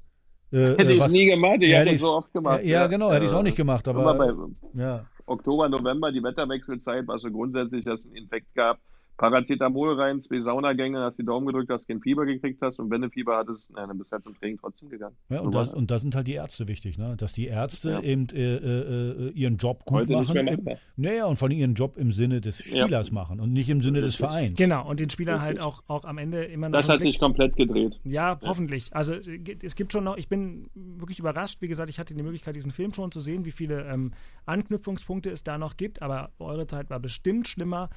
äh, 0.52 0.58
Hätte 0.72 0.84
äh, 0.86 0.94
ich 0.94 1.00
was- 1.00 1.12
nie 1.12 1.26
gemacht, 1.26 1.58
ich 1.62 1.72
hätte 1.74 1.92
das 1.92 2.02
so 2.02 2.14
oft 2.14 2.32
gemacht. 2.34 2.64
Ja, 2.64 2.82
ja, 2.82 2.88
genau, 2.88 3.12
hätte 3.12 3.26
ich 3.26 3.32
es 3.32 3.36
auch 3.36 3.40
Äh, 3.42 3.44
nicht 3.44 3.58
gemacht, 3.58 3.86
immer 3.88 4.06
aber 4.08 4.34
bei 4.74 4.82
ja. 4.82 5.06
Oktober, 5.26 5.70
November, 5.70 6.12
die 6.12 6.24
Wetterwechselzeit, 6.24 7.08
war 7.08 7.20
so 7.20 7.30
grundsätzlich, 7.32 7.86
dass 7.86 8.02
es 8.02 8.06
einen 8.08 8.16
Infekt 8.16 8.54
gab. 8.56 8.80
Paracetamol 9.20 10.00
rein, 10.00 10.22
zwei 10.22 10.40
Saunagänge, 10.40 11.00
hast 11.02 11.20
die 11.20 11.26
Daumen 11.26 11.46
gedrückt, 11.46 11.70
dass 11.70 11.86
du 11.86 11.94
kein 11.94 12.02
Fieber 12.02 12.26
gekriegt 12.26 12.62
hast 12.62 12.80
und 12.80 12.90
wenn 12.90 13.02
du 13.02 13.10
Fieber 13.10 13.38
hattest, 13.38 13.70
na, 13.76 13.86
dann 13.86 13.98
bist 13.98 14.12
du 14.12 14.16
halt 14.16 14.24
zum 14.24 14.34
Training 14.40 14.58
trotzdem 14.60 14.90
gegangen. 14.90 15.16
Ja, 15.30 15.42
und, 15.42 15.52
So 15.52 15.60
das, 15.60 15.74
und 15.74 15.92
da 15.92 16.00
sind 16.00 16.16
halt 16.16 16.26
die 16.26 16.34
Ärzte 16.34 16.68
wichtig, 16.68 16.98
ne? 16.98 17.16
dass 17.18 17.34
die 17.34 17.48
Ärzte 17.48 17.92
Ja. 17.92 18.02
eben 18.02 18.28
äh, 18.30 18.56
äh, 18.56 19.28
äh, 19.28 19.30
ihren 19.32 19.58
Job 19.58 19.84
gut 19.86 20.00
Heute 20.00 20.18
nicht 20.18 20.34
machen. 20.34 20.46
mehr 20.46 20.54
Im, 20.58 20.68
naja, 20.96 21.26
und 21.26 21.36
vor 21.38 21.50
allem 21.50 21.58
ihren 21.58 21.74
Job 21.76 21.98
im 21.98 22.12
Sinne 22.12 22.40
des 22.42 22.66
Ja. 22.72 22.84
Spielers 22.84 23.12
machen 23.12 23.40
und 23.42 23.52
nicht 23.52 23.70
im 23.70 23.82
Sinne 23.82 24.00
des 24.02 24.16
Vereins. 24.16 24.58
Genau, 24.58 24.90
und 24.90 25.00
den 25.02 25.10
Spieler 25.10 25.42
halt 25.42 25.60
auch, 25.60 25.84
auch 25.88 26.06
am 26.06 26.18
Ende 26.18 26.46
immer 26.46 26.70
noch. 26.70 26.80
Das 26.80 26.88
hat 26.88 27.00
Blick- 27.00 27.12
sich 27.12 27.20
komplett 27.20 27.56
gedreht. 27.58 28.00
Ja, 28.06 28.40
hoffentlich. 28.44 28.96
Also 28.96 29.14
äh, 29.16 29.58
es 29.64 29.76
gibt 29.76 29.92
schon 29.92 30.06
noch, 30.06 30.16
ich 30.18 30.30
bin 30.30 30.70
wirklich 30.74 31.20
überrascht. 31.20 31.62
Wie 31.62 31.68
gesagt, 31.68 31.90
ich 31.90 32.00
hatte 32.00 32.16
die 32.16 32.24
Möglichkeit, 32.24 32.56
diesen 32.56 32.72
Film 32.72 32.94
schon 32.94 33.12
zu 33.12 33.20
sehen, 33.20 33.44
wie 33.44 33.52
viele 33.52 33.84
ähm, 33.86 34.12
Anknüpfungspunkte 34.46 35.30
es 35.30 35.44
da 35.44 35.58
noch 35.58 35.78
gibt, 35.78 36.02
aber 36.02 36.32
eure 36.40 36.68
Zeit 36.68 36.90
war 36.90 37.00
bestimmt 37.00 37.48
schlimmer. 37.50 37.90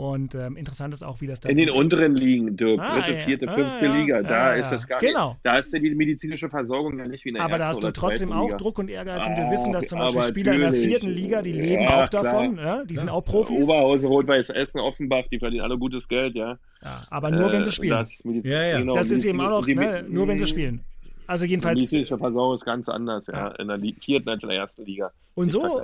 Und 0.00 0.34
ähm, 0.34 0.56
interessant 0.56 0.94
ist 0.94 1.02
auch, 1.02 1.20
wie 1.20 1.26
das 1.26 1.40
dann. 1.40 1.52
In 1.52 1.58
den 1.58 1.68
unteren 1.68 2.16
Ligen, 2.16 2.56
Dirk, 2.56 2.80
Ah, 2.80 3.00
dritte, 3.00 3.12
ja. 3.12 3.18
vierte, 3.26 3.48
Ah, 3.48 3.54
fünfte 3.54 3.84
ja. 3.84 3.94
Liga, 3.96 4.22
da 4.22 4.30
Ja, 4.30 4.52
ist 4.52 4.60
ja. 4.62 4.70
das 4.70 4.86
gar 4.88 4.98
Genau. 4.98 5.28
nicht. 5.32 5.40
Da 5.42 5.58
ist 5.58 5.70
ja 5.74 5.78
die 5.78 5.94
medizinische 5.94 6.48
Versorgung 6.48 6.98
ja 6.98 7.06
nicht 7.06 7.22
wie 7.26 7.28
in 7.28 7.34
der 7.34 7.44
aber 7.44 7.58
da 7.58 7.68
hast 7.68 7.82
du 7.84 7.90
trotzdem 7.90 8.32
auch 8.32 8.44
Liga. 8.46 8.56
Druck 8.56 8.78
und 8.78 8.88
Ehrgeiz 8.88 9.26
und 9.26 9.36
wir 9.36 9.44
Ach, 9.46 9.50
wissen, 9.52 9.72
dass 9.72 9.88
zum 9.88 9.98
Beispiel 9.98 10.22
Spieler 10.22 10.54
in 10.54 10.60
der 10.62 10.72
vierten 10.72 11.10
Liga, 11.10 11.42
die 11.42 11.52
leben 11.52 11.82
Ja, 11.82 12.04
auch 12.04 12.08
davon. 12.08 12.56
Ja? 12.56 12.82
Die 12.82 12.96
sind 12.96 13.10
auch 13.10 13.20
Profis. 13.22 13.68
Oberhausen, 13.68 14.08
Rot-Weiß 14.08 14.48
Essen, 14.48 14.80
Offenbach, 14.80 15.24
die 15.30 15.38
verdienen 15.38 15.64
alle 15.64 15.76
gutes 15.76 16.08
Geld, 16.08 16.34
ja. 16.34 16.56
Ja, 16.82 17.02
aber 17.10 17.30
nur, 17.30 17.52
wenn 17.52 17.62
sie 17.62 17.68
Äh, 17.68 17.72
spielen. 17.72 17.90
Das, 17.90 18.08
Das, 18.10 18.24
Mediz- 18.24 18.46
Ja, 18.48 18.62
ja. 18.62 18.78
genau, 18.78 18.96
ist 18.96 19.10
die- 19.22 19.28
eben 19.28 19.40
auch 19.42 19.50
noch, 19.50 19.66
die- 19.66 19.74
ne, 19.74 20.02
nur 20.08 20.26
wenn 20.26 20.38
sie 20.38 20.46
spielen. 20.46 20.80
Also 21.26 21.44
Die 21.44 21.50
jedenfalls, 21.50 21.76
medizinische 21.76 22.16
Versorgung 22.16 22.56
ist 22.56 22.64
ganz 22.64 22.88
anders, 22.88 23.26
ja. 23.26 23.34
Ja. 23.34 23.48
In 23.56 23.68
der 23.68 23.78
vierten 24.00 24.30
als 24.30 24.42
in 24.42 24.48
der 24.48 24.58
ersten 24.60 24.82
Liga. 24.86 25.10
Und 25.34 25.50
so-. 25.50 25.82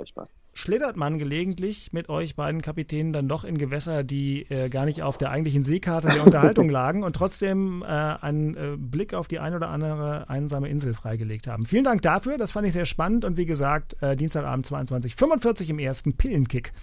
Schlittert 0.57 0.97
man 0.97 1.19
gelegentlich 1.19 1.93
mit 1.93 2.09
euch 2.09 2.35
beiden 2.35 2.61
Kapitänen 2.61 3.13
dann 3.13 3.27
doch 3.27 3.43
in 3.43 3.57
Gewässer, 3.59 4.03
die 4.03 4.49
äh, 4.49 4.69
gar 4.69 4.85
nicht 4.85 5.03
auf 5.03 5.17
der 5.17 5.29
eigentlichen 5.29 5.63
Seekarte 5.63 6.09
der 6.09 6.25
Unterhaltung 6.25 6.69
lagen 6.71 7.03
und 7.03 7.15
trotzdem 7.15 7.83
äh, 7.83 7.85
einen 7.85 8.55
äh, 8.55 8.75
Blick 8.75 9.13
auf 9.13 9.27
die 9.27 9.39
ein 9.39 9.53
oder 9.53 9.69
andere 9.69 10.29
einsame 10.29 10.67
Insel 10.67 10.95
freigelegt 10.95 11.47
haben. 11.47 11.65
Vielen 11.65 11.83
Dank 11.83 12.01
dafür, 12.01 12.37
das 12.37 12.51
fand 12.51 12.65
ich 12.65 12.73
sehr 12.73 12.85
spannend 12.85 13.23
und 13.23 13.37
wie 13.37 13.45
gesagt, 13.45 14.01
äh, 14.01 14.15
Dienstagabend 14.15 14.65
22.45 14.65 15.69
im 15.69 15.79
ersten 15.79 16.17
Pillenkick 16.17 16.73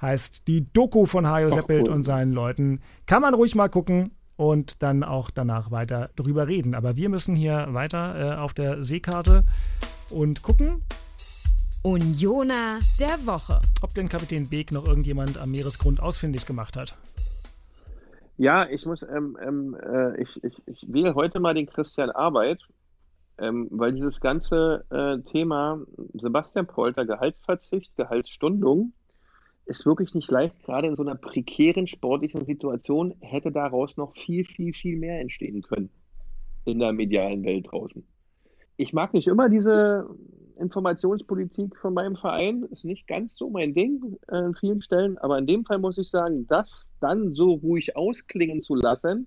heißt 0.00 0.46
die 0.46 0.72
Doku 0.72 1.06
von 1.06 1.26
Hajo 1.26 1.50
Seppelt 1.50 1.88
cool. 1.88 1.94
und 1.94 2.02
seinen 2.04 2.32
Leuten. 2.32 2.80
Kann 3.06 3.22
man 3.22 3.34
ruhig 3.34 3.56
mal 3.56 3.68
gucken 3.68 4.12
und 4.36 4.82
dann 4.82 5.02
auch 5.02 5.30
danach 5.30 5.72
weiter 5.72 6.10
drüber 6.14 6.46
reden. 6.46 6.74
Aber 6.74 6.96
wir 6.96 7.08
müssen 7.08 7.34
hier 7.34 7.66
weiter 7.70 8.36
äh, 8.36 8.36
auf 8.36 8.54
der 8.54 8.84
Seekarte 8.84 9.44
und 10.10 10.42
gucken, 10.42 10.82
Unioner 11.86 12.80
der 12.98 13.26
Woche. 13.26 13.60
ob 13.82 13.92
denn 13.92 14.08
Kapitän 14.08 14.48
Beek 14.48 14.72
noch 14.72 14.86
irgendjemand 14.88 15.36
am 15.36 15.50
Meeresgrund 15.50 16.00
ausfindig 16.00 16.46
gemacht 16.46 16.78
hat. 16.78 16.98
Ja, 18.38 18.66
ich 18.70 18.86
muss, 18.86 19.02
ähm, 19.02 19.36
ähm, 19.46 19.76
äh, 19.76 20.22
ich, 20.22 20.42
ich, 20.42 20.62
ich 20.64 20.90
wähle 20.90 21.14
heute 21.14 21.40
mal 21.40 21.52
den 21.52 21.66
Christian 21.66 22.10
Arbeit, 22.10 22.62
ähm, 23.36 23.68
weil 23.70 23.92
dieses 23.92 24.22
ganze 24.22 24.86
äh, 24.88 25.18
Thema 25.30 25.78
Sebastian 26.14 26.66
Polter, 26.66 27.04
Gehaltsverzicht, 27.04 27.94
Gehaltsstundung, 27.96 28.94
ist 29.66 29.84
wirklich 29.84 30.14
nicht 30.14 30.30
leicht. 30.30 30.58
Gerade 30.64 30.88
in 30.88 30.96
so 30.96 31.02
einer 31.02 31.16
prekären 31.16 31.86
sportlichen 31.86 32.46
Situation 32.46 33.14
hätte 33.20 33.52
daraus 33.52 33.98
noch 33.98 34.14
viel, 34.14 34.46
viel, 34.46 34.72
viel 34.72 34.96
mehr 34.96 35.20
entstehen 35.20 35.60
können 35.60 35.90
in 36.64 36.78
der 36.78 36.94
medialen 36.94 37.44
Welt 37.44 37.66
draußen. 37.70 38.06
Ich 38.78 38.94
mag 38.94 39.12
nicht 39.12 39.28
immer 39.28 39.50
diese 39.50 40.08
Informationspolitik 40.58 41.76
von 41.76 41.94
meinem 41.94 42.16
Verein, 42.16 42.64
ist 42.70 42.84
nicht 42.84 43.06
ganz 43.06 43.36
so 43.36 43.50
mein 43.50 43.74
Ding 43.74 44.18
äh, 44.28 44.36
an 44.36 44.54
vielen 44.54 44.82
Stellen, 44.82 45.18
aber 45.18 45.38
in 45.38 45.46
dem 45.46 45.64
Fall 45.64 45.78
muss 45.78 45.98
ich 45.98 46.10
sagen, 46.10 46.46
das 46.48 46.86
dann 47.00 47.34
so 47.34 47.54
ruhig 47.54 47.96
ausklingen 47.96 48.62
zu 48.62 48.74
lassen 48.74 49.26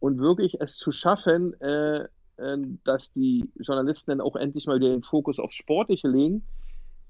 und 0.00 0.18
wirklich 0.18 0.60
es 0.60 0.76
zu 0.76 0.90
schaffen, 0.90 1.58
äh, 1.60 2.04
äh, 2.36 2.58
dass 2.84 3.12
die 3.12 3.50
Journalisten 3.60 4.10
dann 4.10 4.20
auch 4.20 4.36
endlich 4.36 4.66
mal 4.66 4.76
wieder 4.76 4.90
den 4.90 5.02
Fokus 5.02 5.38
aufs 5.38 5.54
Sportliche 5.54 6.08
legen, 6.08 6.42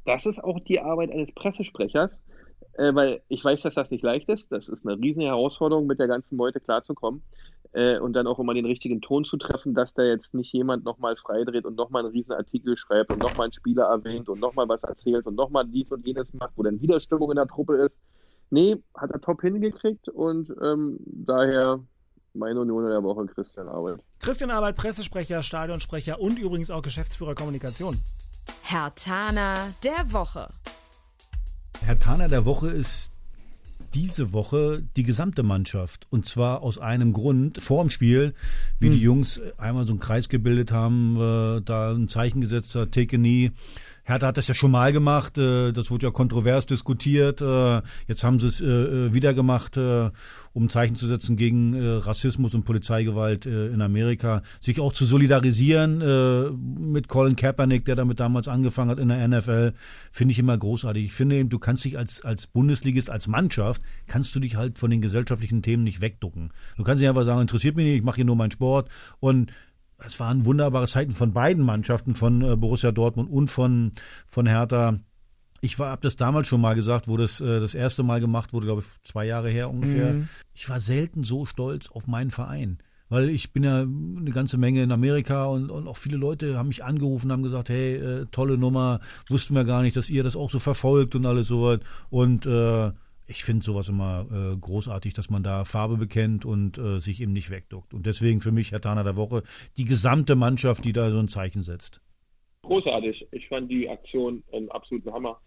das 0.09 0.25
ist 0.25 0.43
auch 0.43 0.59
die 0.61 0.81
Arbeit 0.81 1.11
eines 1.11 1.31
Pressesprechers, 1.33 2.11
äh, 2.79 2.95
weil 2.95 3.21
ich 3.29 3.45
weiß, 3.45 3.61
dass 3.61 3.75
das 3.75 3.91
nicht 3.91 4.03
leicht 4.03 4.29
ist. 4.31 4.47
Das 4.51 4.67
ist 4.67 4.87
eine 4.87 4.99
riesige 4.99 5.27
Herausforderung, 5.27 5.87
mit 5.87 5.99
der 5.99 6.09
ganzen 6.09 6.37
Meute 6.37 6.61
klarzukommen 6.61 7.23
äh, 7.73 7.99
und 7.99 8.15
dann 8.15 8.27
auch 8.27 8.39
immer 8.39 8.55
den 8.55 8.65
richtigen 8.65 9.01
Ton 9.01 9.25
zu 9.25 9.37
treffen, 9.37 9.75
dass 9.75 9.93
da 9.95 10.03
jetzt 10.03 10.35
nicht 10.35 10.53
jemand 10.53 10.85
nochmal 10.85 11.17
freidreht 11.17 11.65
und 11.65 11.77
nochmal 11.77 12.05
einen 12.05 12.13
riesen 12.13 12.33
Artikel 12.33 12.77
schreibt 12.77 13.13
und 13.13 13.21
nochmal 13.21 13.45
einen 13.45 13.53
Spieler 13.53 13.85
erwähnt 13.85 14.29
und 14.29 14.41
nochmal 14.41 14.69
was 14.69 14.83
erzählt 14.83 15.27
und 15.27 15.35
nochmal 15.35 15.67
dies 15.67 15.91
und 15.91 16.07
jenes 16.07 16.33
macht, 16.35 16.53
wo 16.57 16.63
dann 16.63 16.81
wieder 16.81 17.01
Stimmung 17.01 17.31
in 17.31 17.37
der 17.37 17.47
Truppe 17.47 17.77
ist. 17.77 17.95
Nee, 18.51 18.77
hat 18.95 19.11
er 19.11 19.21
top 19.21 19.43
hingekriegt 19.43 20.09
und 20.09 20.51
ähm, 20.63 20.99
daher 21.05 21.81
meine 22.35 22.61
Union 22.61 22.89
der 22.89 23.03
Woche, 23.03 23.27
Christian 23.27 23.69
Arbeit. 23.69 24.01
Christian 24.21 24.51
Arbeit, 24.51 24.77
Pressesprecher, 24.77 25.43
Stadionsprecher 25.43 26.21
und 26.21 26.39
übrigens 26.39 26.71
auch 26.71 26.83
Geschäftsführer 26.83 27.35
Kommunikation. 27.35 27.99
Herr 28.63 28.95
Tana 28.95 29.69
der 29.85 30.13
Woche. 30.13 30.49
Herr 31.85 31.99
Taner 31.99 32.29
der 32.29 32.45
Woche 32.45 32.69
ist 32.69 33.11
diese 33.95 34.33
Woche 34.33 34.83
die 34.97 35.03
gesamte 35.03 35.43
Mannschaft. 35.43 36.07
Und 36.11 36.27
zwar 36.27 36.63
aus 36.63 36.79
einem 36.79 37.13
Grund. 37.13 37.61
Vor 37.61 37.83
dem 37.83 37.91
Spiel, 37.91 38.35
wie 38.79 38.91
die 38.91 39.01
Jungs 39.01 39.41
einmal 39.57 39.87
so 39.87 39.93
einen 39.93 40.01
Kreis 40.01 40.29
gebildet 40.29 40.73
haben, 40.73 41.17
äh, 41.17 41.61
da 41.63 41.93
ein 41.93 42.09
Zeichen 42.09 42.41
gesetzt 42.41 42.75
hat, 42.75 42.93
take 42.93 43.17
a 43.17 43.19
knee. 43.19 43.53
Hertha 44.09 44.29
hat 44.29 44.39
das 44.39 44.49
ja 44.49 44.55
schon 44.55 44.71
mal 44.71 44.91
gemacht, 44.91 45.37
äh, 45.37 45.71
das 45.73 45.91
wurde 45.91 46.07
ja 46.07 46.11
kontrovers 46.11 46.65
diskutiert. 46.65 47.43
Äh, 47.43 47.83
jetzt 48.07 48.25
haben 48.25 48.41
sie 48.41 48.47
es 48.47 48.59
äh, 48.63 49.13
wieder 49.13 49.35
gemacht, 49.35 49.77
um 49.77 50.65
ein 50.65 50.69
Zeichen 50.71 50.97
zu 50.97 51.07
setzen 51.07 51.37
gegen 51.37 51.79
Rassismus 51.99 52.55
und 52.55 52.65
Polizeigewalt 52.65 53.47
in 53.47 53.83
Amerika. 53.83 54.43
Sich 54.61 54.81
auch 54.81 54.93
zu 54.93 55.05
solidarisieren 55.05 55.99
mit 56.93 57.07
Colin 57.07 57.37
Kaepernick, 57.37 57.85
der 57.85 57.97
damit 57.97 58.19
damals 58.19 58.49
angefangen 58.49 58.91
hat 58.91 58.99
in 58.99 59.09
der 59.09 59.29
NFL, 59.29 59.75
finde 60.11 60.33
ich 60.33 60.39
immer 60.39 60.57
großartig. 60.57 61.05
Ich 61.05 61.13
finde, 61.13 61.37
eben, 61.37 61.49
du 61.49 61.59
kannst 61.59 61.85
dich 61.85 61.99
als, 61.99 62.25
als 62.25 62.47
Bundesligist, 62.47 63.11
als 63.11 63.29
Mannschaft, 63.29 63.83
kannst 64.07 64.35
du 64.35 64.41
dich 64.41 64.57
halt 64.57 64.79
von 64.79 64.91
den 64.91 65.01
gesellschaftlichen 65.01 65.63
Themen 65.63 65.85
nicht 65.85 66.01
wegducken. 66.01 66.53
Du 66.77 66.83
kannst 66.83 67.01
nicht 67.01 67.09
einfach 67.09 67.25
sagen, 67.25 67.41
interessiert 67.41 67.77
mich 67.77 67.85
nicht, 67.85 67.97
ich 67.97 68.03
mache 68.03 68.17
hier 68.17 68.25
nur 68.25 68.37
meinen 68.37 68.51
Sport 68.51 68.89
und 69.21 69.53
es 70.05 70.21
waren 70.21 70.47
wunderbare 70.47 70.87
Zeiten 70.87 71.13
von 71.13 71.33
beiden 71.33 71.65
Mannschaften, 71.65 72.15
von 72.15 72.43
äh, 72.43 72.57
Borussia 72.57 72.93
Dortmund 72.93 73.31
und 73.31 73.49
von, 73.49 73.93
von 74.27 74.47
Hertha. 74.47 74.99
Ich 75.61 75.79
war, 75.79 75.91
habe 75.91 76.03
das 76.03 76.15
damals 76.17 76.47
schon 76.47 76.61
mal 76.61 76.75
gesagt, 76.75 77.09
wo 77.09 77.17
das 77.17 77.41
äh, 77.41 77.61
das 77.61 77.75
erste 77.75 78.05
Mal 78.05 78.21
gemacht 78.21 78.53
wurde, 78.53 78.67
glaube 78.67 78.83
ich, 78.83 79.03
zwei 79.03 79.27
Jahre 79.27 79.51
her 79.51 79.71
ungefähr. 79.71 80.15
Mhm. 80.15 80.29
Ich 80.55 80.69
war 80.69 80.79
selten 80.79 81.25
so 81.25 81.47
stolz 81.47 81.89
auf 81.89 82.07
meinen 82.07 82.31
Verein, 82.31 82.79
weil 83.09 83.29
ich 83.29 83.53
bin 83.53 83.65
ja 83.65 83.81
eine 83.81 84.31
ganze 84.31 84.57
Menge 84.57 84.85
in 84.85 84.93
Amerika 84.93 85.47
und, 85.47 85.71
und 85.71 85.89
auch 85.89 85.97
viele 85.97 86.17
Leute 86.17 86.57
haben 86.57 86.69
mich 86.69 86.85
angerufen, 86.85 87.33
haben 87.33 87.43
gesagt, 87.43 87.69
hey, 87.71 87.97
äh, 87.97 88.27
tolle 88.31 88.57
Nummer, 88.57 89.01
wussten 89.29 89.57
wir 89.57 89.65
gar 89.65 89.83
nicht, 89.83 89.97
dass 89.97 90.11
ihr 90.11 90.23
das 90.23 90.37
auch 90.37 90.51
so 90.51 90.61
verfolgt 90.61 91.17
und 91.17 91.27
alles 91.27 91.49
sowas. 91.49 91.81
Und 92.09 92.47
äh, 92.47 92.93
ich 93.29 93.45
finde 93.45 93.65
sowas 93.65 93.89
immer 93.89 94.27
äh, 94.33 94.57
großartig, 94.57 95.13
dass 95.13 95.29
man 95.29 95.43
da 95.43 95.65
Farbe 95.65 95.97
bekennt 95.99 96.45
und 96.45 96.79
äh, 96.79 96.99
sich 96.99 97.21
eben 97.21 97.33
nicht 97.33 97.51
wegduckt. 97.51 97.93
Und 97.93 98.07
deswegen 98.07 98.41
für 98.41 98.53
mich 98.53 98.73
Herr 98.73 98.81
Tana 98.81 99.05
der 99.05 99.17
Woche 99.17 99.43
die 99.77 99.85
gesamte 99.85 100.35
Mannschaft, 100.35 100.85
die 100.85 100.95
da 100.95 101.11
so 101.11 101.19
ein 101.19 101.29
Zeichen 101.29 101.63
setzt. 101.63 102.01
Großartig. 102.63 103.29
Ich 103.31 103.47
fand 103.49 103.71
die 103.71 103.89
Aktion 103.89 104.43
einen 104.53 104.71
absoluten 104.71 105.13
Hammer. 105.13 105.39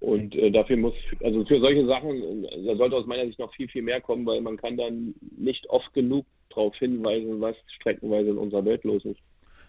Und 0.00 0.34
äh, 0.34 0.50
dafür 0.50 0.78
muss, 0.78 0.94
also 1.22 1.44
für 1.44 1.60
solche 1.60 1.86
Sachen, 1.86 2.44
äh, 2.44 2.64
da 2.64 2.74
sollte 2.76 2.96
aus 2.96 3.06
meiner 3.06 3.26
Sicht 3.26 3.38
noch 3.38 3.54
viel, 3.54 3.68
viel 3.68 3.82
mehr 3.82 4.00
kommen, 4.00 4.26
weil 4.26 4.40
man 4.40 4.56
kann 4.56 4.76
dann 4.76 5.14
nicht 5.36 5.68
oft 5.68 5.92
genug 5.92 6.26
darauf 6.48 6.74
hinweisen, 6.76 7.40
was 7.40 7.54
streckenweise 7.76 8.30
in 8.30 8.38
unserer 8.38 8.64
Welt 8.64 8.82
los 8.84 9.04
ist. 9.04 9.20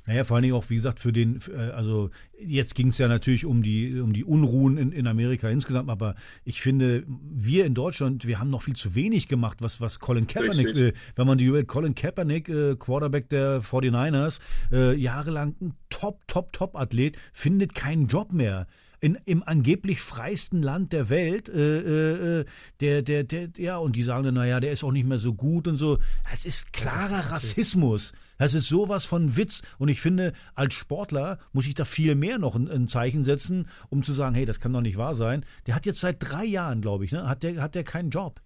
Naja, 0.06 0.24
vor 0.24 0.36
allen 0.36 0.43
Dingen 0.43 0.56
auch, 0.56 0.70
wie 0.70 0.76
gesagt, 0.76 0.99
für 0.99 1.14
den, 1.14 1.39
äh, 1.56 1.72
also 1.72 2.10
jetzt 2.39 2.76
ging 2.76 2.88
es 2.88 2.97
ja 2.97 3.08
natürlich 3.08 3.45
um 3.45 3.62
die, 3.62 3.99
um 3.99 4.14
die 4.14 4.24
Unruhen 4.24 4.78
in, 4.78 4.91
in 4.91 5.08
Amerika 5.08 5.49
insgesamt, 5.49 5.89
aber 5.89 6.16
ich 6.43 6.62
finde, 6.62 7.04
wir 7.08 7.66
in 7.66 7.74
Deutschland, 7.74 8.26
wir 8.26 8.39
haben 8.39 8.49
noch 8.49 8.64
viel 8.64 8.76
zu 8.76 8.95
wenig 8.95 9.28
gemacht, 9.28 9.58
was, 9.62 9.80
was 9.80 9.99
Colin 9.99 10.28
Kaepernick, 10.28 10.68
äh, 10.76 10.93
wenn 11.16 11.28
man 11.28 11.38
die 11.38 11.49
Colin 11.66 11.95
Kaepernick, 11.95 12.49
äh, 12.49 12.76
Quarterback 12.76 13.30
der 13.30 13.62
49ers, 13.62 14.39
äh, 14.72 14.95
jahrelang 14.95 15.56
ein 15.62 15.74
Top, 15.89 16.28
Top, 16.28 16.52
Top-Athlet, 16.54 17.18
findet 17.34 17.76
keinen 17.76 18.08
Job 18.08 18.34
mehr 18.34 18.68
in, 19.02 19.18
im 19.26 19.43
angeblich 19.43 19.99
freisten 19.99 20.62
Land 20.62 20.93
der 20.93 21.10
Welt, 21.10 21.49
äh, 21.49 22.39
äh, 22.39 22.45
der, 22.80 23.02
der, 23.02 23.24
der, 23.24 23.49
ja, 23.58 23.78
und 23.78 23.95
die 23.95 24.04
sagen 24.04 24.24
dann, 24.24 24.36
naja, 24.36 24.60
der 24.60 24.72
ist 24.72 24.84
auch 24.84 24.91
nicht 24.91 25.08
mehr 25.08 25.18
so 25.18 25.34
gut 25.34 25.68
und 25.68 25.78
so. 25.78 25.97
Das 26.30 26.45
ist 26.45 26.72
klarer 26.72 27.32
Rassismus. 27.32 28.14
Das 28.41 28.55
ist 28.55 28.67
sowas 28.67 29.05
von 29.05 29.37
Witz. 29.37 29.61
Und 29.77 29.89
ich 29.89 30.01
finde, 30.01 30.33
als 30.55 30.73
Sportler 30.73 31.37
muss 31.53 31.67
ich 31.67 31.75
da 31.75 31.85
viel 31.85 32.15
mehr 32.15 32.39
noch 32.39 32.55
ein, 32.55 32.67
ein, 32.67 32.87
Zeichen 32.87 33.23
setzen, 33.23 33.67
um 33.89 34.01
zu 34.01 34.13
sagen, 34.13 34.33
hey, 34.33 34.45
das 34.45 34.59
kann 34.59 34.73
doch 34.73 34.81
nicht 34.81 34.97
wahr 34.97 35.13
sein. 35.13 35.45
Der 35.67 35.75
hat 35.75 35.85
jetzt 35.85 35.99
seit 35.99 36.17
drei 36.19 36.43
Jahren, 36.45 36.81
glaube 36.81 37.05
ich, 37.05 37.11
ne, 37.11 37.29
hat 37.29 37.43
der, 37.43 37.61
hat 37.61 37.75
der 37.75 37.83
keinen 37.83 38.09
Job. 38.09 38.41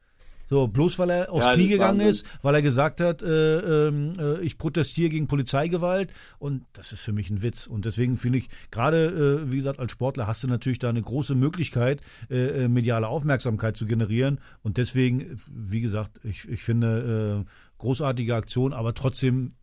So, 0.49 0.67
bloß 0.67 0.99
weil 0.99 1.11
er 1.11 1.31
aufs 1.31 1.45
ja, 1.45 1.53
Knie 1.53 1.69
gegangen 1.69 2.01
ist, 2.01 2.25
weil 2.41 2.55
er 2.55 2.61
gesagt 2.61 2.99
hat, 2.99 3.21
äh, 3.21 3.87
äh, 3.87 4.41
ich 4.41 4.57
protestiere 4.57 5.07
gegen 5.07 5.27
Polizeigewalt. 5.27 6.11
Und 6.39 6.65
das 6.73 6.91
ist 6.91 6.99
für 6.99 7.13
mich 7.13 7.29
ein 7.29 7.41
Witz. 7.41 7.65
Und 7.65 7.85
deswegen 7.85 8.17
finde 8.17 8.39
ich, 8.39 8.49
gerade, 8.71 9.45
äh, 9.45 9.49
wie 9.49 9.57
gesagt, 9.57 9.79
als 9.79 9.93
Sportler 9.93 10.27
hast 10.27 10.43
du 10.43 10.49
natürlich 10.49 10.79
da 10.79 10.89
eine 10.89 11.01
große 11.01 11.35
Möglichkeit, 11.35 12.01
äh, 12.29 12.65
äh, 12.65 12.67
mediale 12.67 13.07
Aufmerksamkeit 13.07 13.77
zu 13.77 13.85
generieren. 13.85 14.41
Und 14.61 14.75
deswegen, 14.75 15.41
wie 15.47 15.79
gesagt, 15.79 16.19
ich, 16.25 16.49
ich 16.49 16.63
finde, 16.63 17.45
äh, 17.45 17.49
großartige 17.77 18.35
Aktion, 18.35 18.73
aber 18.73 18.93
trotzdem 18.93 19.53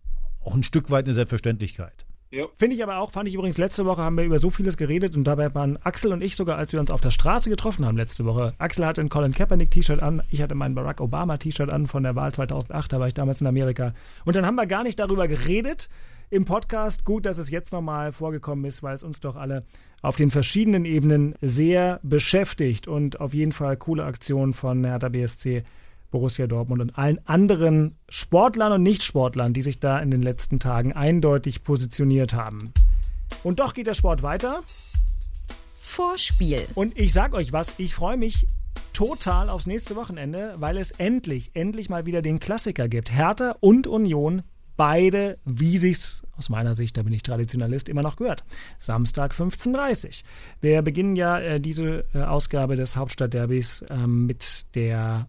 auch 0.45 0.55
ein 0.55 0.63
Stück 0.63 0.91
weit 0.91 1.07
eine 1.07 1.15
Selbstverständlichkeit. 1.15 2.05
Ja. 2.33 2.47
Finde 2.57 2.75
ich 2.75 2.83
aber 2.83 2.97
auch, 2.97 3.11
fand 3.11 3.29
ich 3.29 3.35
übrigens, 3.35 3.59
letzte 3.59 3.85
Woche 3.85 4.01
haben 4.01 4.17
wir 4.17 4.25
über 4.25 4.39
so 4.39 4.49
vieles 4.49 4.79
geredet 4.79 5.17
und 5.19 5.25
dabei 5.25 5.55
waren 5.55 5.77
Axel 5.83 6.15
und 6.15 6.23
ich 6.23 6.35
sogar, 6.35 6.57
als 6.57 6.73
wir 6.73 6.81
uns 6.81 6.91
auf 6.91 7.03
der 7.03 7.11
Straße 7.11 7.51
getroffen 7.51 7.85
haben 7.85 7.99
letzte 7.99 8.25
Woche. 8.25 8.55
Axel 8.57 8.87
hatte 8.87 9.03
ein 9.03 9.11
Colin 9.11 9.33
Kaepernick 9.33 9.71
T-Shirt 9.71 10.03
an, 10.03 10.23
ich 10.31 10.41
hatte 10.41 10.55
mein 10.55 10.75
Barack 10.75 11.03
Obama 11.03 11.37
T-Shirt 11.37 11.71
an 11.71 11.87
von 11.87 12.05
der 12.05 12.17
Wahl 12.17 12.33
2008, 12.33 12.91
da 12.91 13.01
war 13.01 13.07
ich 13.07 13.13
damals 13.13 13.43
in 13.43 13.47
Amerika. 13.47 13.93
Und 14.25 14.35
dann 14.35 14.47
haben 14.47 14.55
wir 14.55 14.67
gar 14.67 14.83
nicht 14.83 14.99
darüber 14.99 15.29
geredet 15.29 15.91
im 16.31 16.47
Podcast. 16.47 17.05
Gut, 17.05 17.27
dass 17.27 17.37
es 17.37 17.51
jetzt 17.51 17.71
nochmal 17.71 18.13
vorgekommen 18.13 18.65
ist, 18.65 18.83
weil 18.83 18.95
es 18.95 19.03
uns 19.03 19.21
doch 19.21 19.37
alle 19.37 19.65
auf 20.01 20.17
den 20.17 20.31
verschiedenen 20.31 20.87
Ebenen 20.87 21.35
sehr 21.43 22.01
beschäftigt 22.03 22.89
und 22.89 23.21
auf 23.21 23.35
jeden 23.35 23.53
Fall 23.53 23.77
coole 23.77 24.05
Aktion 24.05 24.55
von 24.55 24.85
Hertha 24.85 25.11
BSC 25.11 25.65
Borussia 26.13 26.47
Dortmund 26.47 26.81
und 26.81 26.97
allen 26.97 27.19
anderen 27.27 27.97
Sportlern 28.09 28.73
und 28.73 28.85
Nichtsportlern, 28.85 29.53
die 29.53 29.63
sich 29.63 29.81
da 29.81 29.99
in 29.99 30.13
den 30.13 30.23
letzten 30.23 30.61
Tagen 30.61 30.93
eindeutig 30.93 31.65
positioniert 31.65 32.35
haben. 32.35 32.73
Und 33.43 33.59
doch 33.59 33.75
geht 33.75 33.89
der 33.89 33.95
Sport 33.95 34.23
weiter. 34.23 34.63
Vorspiel. 35.81 36.61
Und 36.77 36.97
ich 36.97 37.13
sag 37.13 37.35
euch 37.35 37.53
was, 37.53 37.75
ich 37.79 37.95
freue 37.95 38.17
mich 38.17 38.47
total 38.93 39.49
aufs 39.49 39.67
nächste 39.67 39.97
Wochenende, 39.97 40.55
weil 40.59 40.77
es 40.77 40.93
endlich, 40.93 41.51
endlich 41.55 41.89
mal 41.89 42.07
wieder 42.07 42.23
den 42.23 42.39
Klassiker 42.39 42.89
gibt. 42.89 43.13
Hertha 43.13 43.57
und 43.61 43.87
Union, 43.87 44.43
beide, 44.77 45.39
wie 45.45 45.79
sich's 45.79 46.23
aus 46.37 46.49
meiner 46.49 46.77
Sicht, 46.77 46.97
da 46.97 47.03
bin 47.03 47.13
ich 47.13 47.23
Traditionalist, 47.23 47.89
immer 47.89 48.03
noch 48.03 48.17
gehört. 48.17 48.45
Samstag 48.79 49.33
15.30 49.33 50.07
Uhr. 50.07 50.13
Wir 50.61 50.83
beginnen 50.83 51.17
ja 51.17 51.39
äh, 51.39 51.61
diese 51.61 52.05
äh, 52.15 52.23
Ausgabe 52.23 52.77
des 52.77 52.97
Hauptstadtderbys 52.97 53.83
äh, 53.83 54.07
mit 54.07 54.75
der 54.75 55.29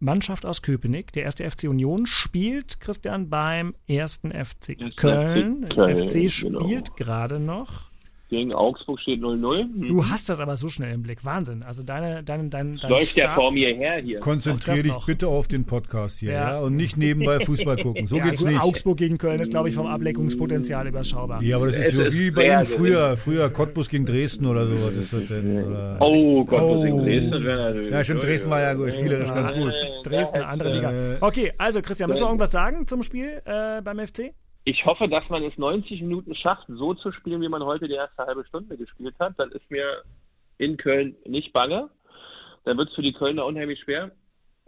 Mannschaft 0.00 0.46
aus 0.46 0.62
Köpenick, 0.62 1.12
der 1.12 1.24
erste 1.24 1.48
FC 1.48 1.64
Union, 1.64 2.06
spielt 2.06 2.80
Christian 2.80 3.28
beim 3.28 3.74
ersten 3.86 4.32
FC 4.32 4.76
Köln. 4.96 5.68
Köln 5.68 6.08
FC 6.08 6.42
genau. 6.42 6.60
spielt 6.60 6.96
genau. 6.96 6.96
gerade 6.96 7.38
noch. 7.38 7.89
Gegen 8.30 8.52
Augsburg 8.52 9.00
steht 9.00 9.20
0-0. 9.20 9.62
Hm. 9.62 9.88
Du 9.88 10.08
hast 10.08 10.28
das 10.28 10.38
aber 10.38 10.56
so 10.56 10.68
schnell 10.68 10.94
im 10.94 11.02
Blick. 11.02 11.24
Wahnsinn. 11.24 11.64
Also 11.64 11.82
deine, 11.82 12.22
deine, 12.22 12.48
dein, 12.48 12.76
dein 12.76 12.90
Läuft 12.90 13.16
ja 13.16 13.34
vor 13.34 13.50
mir 13.50 13.74
her 13.74 14.00
hier. 14.00 14.20
Konzentrier 14.20 14.84
dich 14.84 15.04
bitte 15.04 15.26
auf 15.26 15.48
den 15.48 15.64
Podcast 15.64 16.20
hier, 16.20 16.32
ja. 16.32 16.50
ja? 16.52 16.60
Und 16.60 16.76
nicht 16.76 16.96
nebenbei 16.96 17.40
Fußball 17.44 17.78
gucken. 17.78 18.06
So 18.06 18.18
ja, 18.18 18.26
geht's 18.26 18.44
nicht. 18.44 18.60
Augsburg 18.60 18.98
gegen 18.98 19.18
Köln 19.18 19.40
ist, 19.40 19.50
glaube 19.50 19.68
ich, 19.68 19.74
vom 19.74 19.88
Ableckungspotenzial 19.88 20.86
überschaubar. 20.86 21.42
Ja, 21.42 21.56
aber 21.56 21.66
das 21.66 21.76
ist 21.76 21.86
es 21.86 21.92
so 21.92 22.02
ist 22.02 22.12
wie 22.12 22.30
bei 22.30 22.64
früher, 22.64 23.16
früher 23.16 23.50
Cottbus 23.50 23.88
gegen 23.88 24.06
Dresden 24.06 24.46
oder 24.46 24.64
so. 24.64 24.74
Was 24.74 24.92
ist 24.92 25.12
das 25.12 25.26
denn? 25.26 25.64
Oder? 25.64 25.96
Oh, 25.98 26.44
Cottbus 26.44 26.78
oh. 26.78 26.82
gegen 26.84 26.98
Dresden 26.98 27.44
wäre 27.44 27.58
natürlich. 27.58 27.90
Ja, 27.90 28.04
stimmt, 28.04 28.22
Dresden 28.22 28.50
war 28.50 28.60
ja 28.60 28.74
gut, 28.74 28.92
spielerisch 28.92 29.34
ganz 29.34 29.52
gut. 29.52 29.72
Dresden, 30.04 30.42
andere 30.42 30.72
Liga. 30.72 31.16
Okay, 31.20 31.52
also 31.58 31.82
Christian, 31.82 32.08
müssen 32.08 32.22
wir 32.22 32.26
irgendwas 32.26 32.52
sagen 32.52 32.86
zum 32.86 33.02
Spiel 33.02 33.42
äh, 33.44 33.82
beim 33.82 33.98
FC? 33.98 34.32
Ich 34.70 34.86
hoffe, 34.86 35.08
dass 35.08 35.28
man 35.28 35.42
es 35.42 35.58
90 35.58 36.00
Minuten 36.02 36.32
schafft, 36.36 36.66
so 36.68 36.94
zu 36.94 37.10
spielen, 37.10 37.40
wie 37.40 37.48
man 37.48 37.64
heute 37.64 37.88
die 37.88 37.94
erste 37.94 38.24
halbe 38.24 38.44
Stunde 38.44 38.76
gespielt 38.76 39.16
hat. 39.18 39.34
Dann 39.36 39.50
ist 39.50 39.68
mir 39.68 40.02
in 40.58 40.76
Köln 40.76 41.16
nicht 41.26 41.52
bange. 41.52 41.90
Dann 42.64 42.78
wird 42.78 42.88
es 42.90 42.94
für 42.94 43.02
die 43.02 43.12
Kölner 43.12 43.46
unheimlich 43.46 43.80
schwer, 43.80 44.12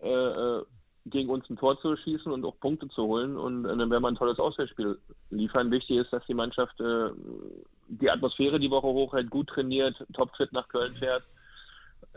äh, 0.03 0.09
äh, 0.09 0.65
gegen 1.07 1.31
uns 1.31 1.49
ein 1.49 1.57
Tor 1.57 1.81
zu 1.81 1.97
schießen 1.97 2.33
und 2.33 2.45
auch 2.45 2.59
Punkte 2.59 2.89
zu 2.89 3.05
holen. 3.05 3.37
Und 3.37 3.65
äh, 3.65 3.69
dann 3.69 3.91
werden 3.91 4.03
wir 4.03 4.09
ein 4.09 4.17
tolles 4.17 4.41
Auswärtsspiel 4.41 4.99
liefern. 5.31 5.71
Wichtig 5.71 5.99
ist, 5.99 6.13
dass 6.13 6.27
die 6.27 6.35
Mannschaft 6.35 6.81
äh, 6.81 7.11
die 7.87 8.11
Atmosphäre 8.11 8.59
die 8.59 8.71
Woche 8.71 8.89
hochhält, 8.89 9.31
gut 9.31 9.51
trainiert, 9.51 9.95
topfit 10.15 10.53
nach 10.53 10.67
Köln 10.69 10.97
fährt 10.97 11.23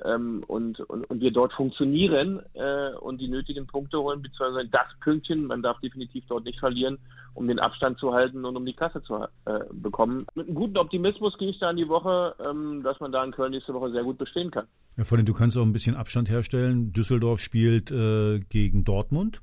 ähm, 0.03 0.43
und, 0.47 0.79
und, 0.81 1.09
und 1.09 1.21
wir 1.21 1.31
dort 1.31 1.53
funktionieren 1.53 2.41
äh, 2.53 2.91
und 2.99 3.21
die 3.21 3.27
nötigen 3.27 3.65
Punkte 3.67 3.99
holen, 3.99 4.21
beziehungsweise 4.21 4.67
das 4.69 4.87
Pünktchen, 4.99 5.45
man 5.45 5.61
darf 5.61 5.79
definitiv 5.79 6.23
dort 6.27 6.45
nicht 6.45 6.59
verlieren, 6.59 6.97
um 7.33 7.47
den 7.47 7.59
Abstand 7.59 7.97
zu 7.99 8.13
halten 8.13 8.43
und 8.43 8.55
um 8.55 8.65
die 8.65 8.73
Klasse 8.73 9.01
zu 9.03 9.15
äh, 9.45 9.59
bekommen. 9.71 10.25
Mit 10.35 10.47
einem 10.47 10.55
guten 10.55 10.77
Optimismus 10.77 11.37
gehe 11.37 11.49
ich 11.49 11.59
da 11.59 11.69
in 11.69 11.77
die 11.77 11.87
Woche, 11.87 12.35
ähm, 12.43 12.81
dass 12.83 12.99
man 12.99 13.11
da 13.11 13.23
in 13.23 13.31
Köln 13.31 13.51
nächste 13.51 13.73
Woche 13.73 13.91
sehr 13.91 14.03
gut 14.03 14.17
bestehen 14.17 14.51
kann. 14.51 14.67
Ja, 14.97 15.03
vor 15.03 15.17
allem, 15.17 15.25
du 15.25 15.33
kannst 15.33 15.57
auch 15.57 15.63
ein 15.63 15.73
bisschen 15.73 15.95
Abstand 15.95 16.29
herstellen. 16.29 16.91
Düsseldorf 16.93 17.39
spielt 17.39 17.91
äh, 17.91 18.39
gegen 18.39 18.83
Dortmund 18.83 19.41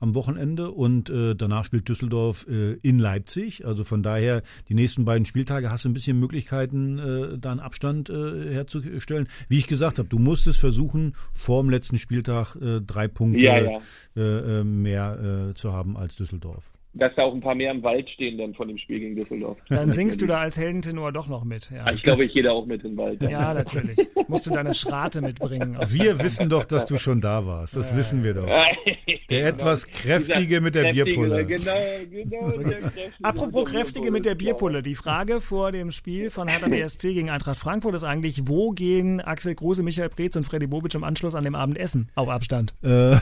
am 0.00 0.14
Wochenende 0.14 0.70
und 0.70 1.10
äh, 1.10 1.36
danach 1.36 1.64
spielt 1.64 1.88
Düsseldorf 1.88 2.46
äh, 2.48 2.72
in 2.82 2.98
Leipzig. 2.98 3.66
Also 3.66 3.84
von 3.84 4.02
daher, 4.02 4.42
die 4.68 4.74
nächsten 4.74 5.04
beiden 5.04 5.26
Spieltage 5.26 5.70
hast 5.70 5.84
du 5.84 5.90
ein 5.90 5.92
bisschen 5.92 6.18
Möglichkeiten, 6.18 6.98
äh, 6.98 7.38
da 7.38 7.52
einen 7.52 7.60
Abstand 7.60 8.08
äh, 8.10 8.52
herzustellen. 8.52 9.28
Wie 9.48 9.58
ich 9.58 9.66
gesagt 9.66 9.98
habe, 9.98 10.08
du 10.08 10.18
musst 10.18 10.46
es 10.46 10.56
versuchen, 10.56 11.14
vor 11.32 11.62
dem 11.62 11.70
letzten 11.70 11.98
Spieltag 11.98 12.56
äh, 12.56 12.80
drei 12.80 13.08
Punkte 13.08 13.40
ja, 13.40 13.58
ja. 13.58 13.80
Äh, 14.16 14.60
äh 14.60 14.64
mehr 14.64 15.50
äh, 15.50 15.54
zu 15.54 15.72
haben 15.72 15.96
als 15.96 16.16
Düsseldorf 16.16 16.64
dass 16.92 17.14
da 17.14 17.22
auch 17.22 17.34
ein 17.34 17.40
paar 17.40 17.54
mehr 17.54 17.70
im 17.70 17.82
Wald 17.82 18.10
stehen 18.10 18.36
dann 18.36 18.54
von 18.54 18.66
dem 18.66 18.76
Spiel 18.76 18.98
gegen 18.98 19.14
Düsseldorf. 19.14 19.58
Dann 19.68 19.92
singst 19.92 20.20
du 20.20 20.26
da 20.26 20.38
als 20.38 20.58
Heldentenor 20.58 21.12
doch 21.12 21.28
noch 21.28 21.44
mit. 21.44 21.70
Ja. 21.70 21.90
Ich 21.92 22.02
glaube, 22.02 22.24
ich 22.24 22.32
gehe 22.32 22.42
da 22.42 22.50
auch 22.50 22.66
mit 22.66 22.82
in 22.82 22.92
den 22.92 22.96
Wald. 22.96 23.22
Ja, 23.22 23.30
ja 23.30 23.54
natürlich. 23.54 23.98
Musst 24.26 24.46
du 24.46 24.50
deine 24.50 24.74
Schrate 24.74 25.20
mitbringen. 25.20 25.78
Wir 25.88 26.18
wissen 26.18 26.48
doch, 26.48 26.64
dass 26.64 26.86
du 26.86 26.98
schon 26.98 27.20
da 27.20 27.46
warst. 27.46 27.76
Das 27.76 27.90
ja. 27.90 27.96
wissen 27.96 28.24
wir 28.24 28.34
doch. 28.34 28.46
Der 29.30 29.46
etwas 29.46 29.86
kräftige 29.86 30.60
mit 30.60 30.74
der 30.74 30.92
Bierpulle. 30.92 31.46
Genau, 31.46 31.70
genau. 32.10 32.52
Apropos 33.22 33.70
kräftige 33.70 34.10
mit 34.10 34.24
der 34.24 34.34
Bierpulle. 34.34 34.82
Die 34.82 34.96
Frage 34.96 35.40
vor 35.40 35.70
dem 35.70 35.92
Spiel 35.92 36.30
von 36.30 36.48
Hertha 36.48 36.66
BSC 36.66 37.14
gegen 37.14 37.30
Eintracht 37.30 37.56
Frankfurt 37.56 37.94
ist 37.94 38.02
eigentlich, 38.02 38.48
wo 38.48 38.72
gehen 38.72 39.20
Axel 39.20 39.54
Kruse, 39.54 39.84
Michael 39.84 40.08
Preetz 40.08 40.34
und 40.34 40.44
Freddy 40.44 40.66
Bobic 40.66 40.94
im 40.96 41.04
Anschluss 41.04 41.36
an 41.36 41.44
dem 41.44 41.54
Abend 41.54 41.78
essen? 41.78 42.08
Auf 42.16 42.28
Abstand. 42.28 42.74
Äh, 42.82 43.18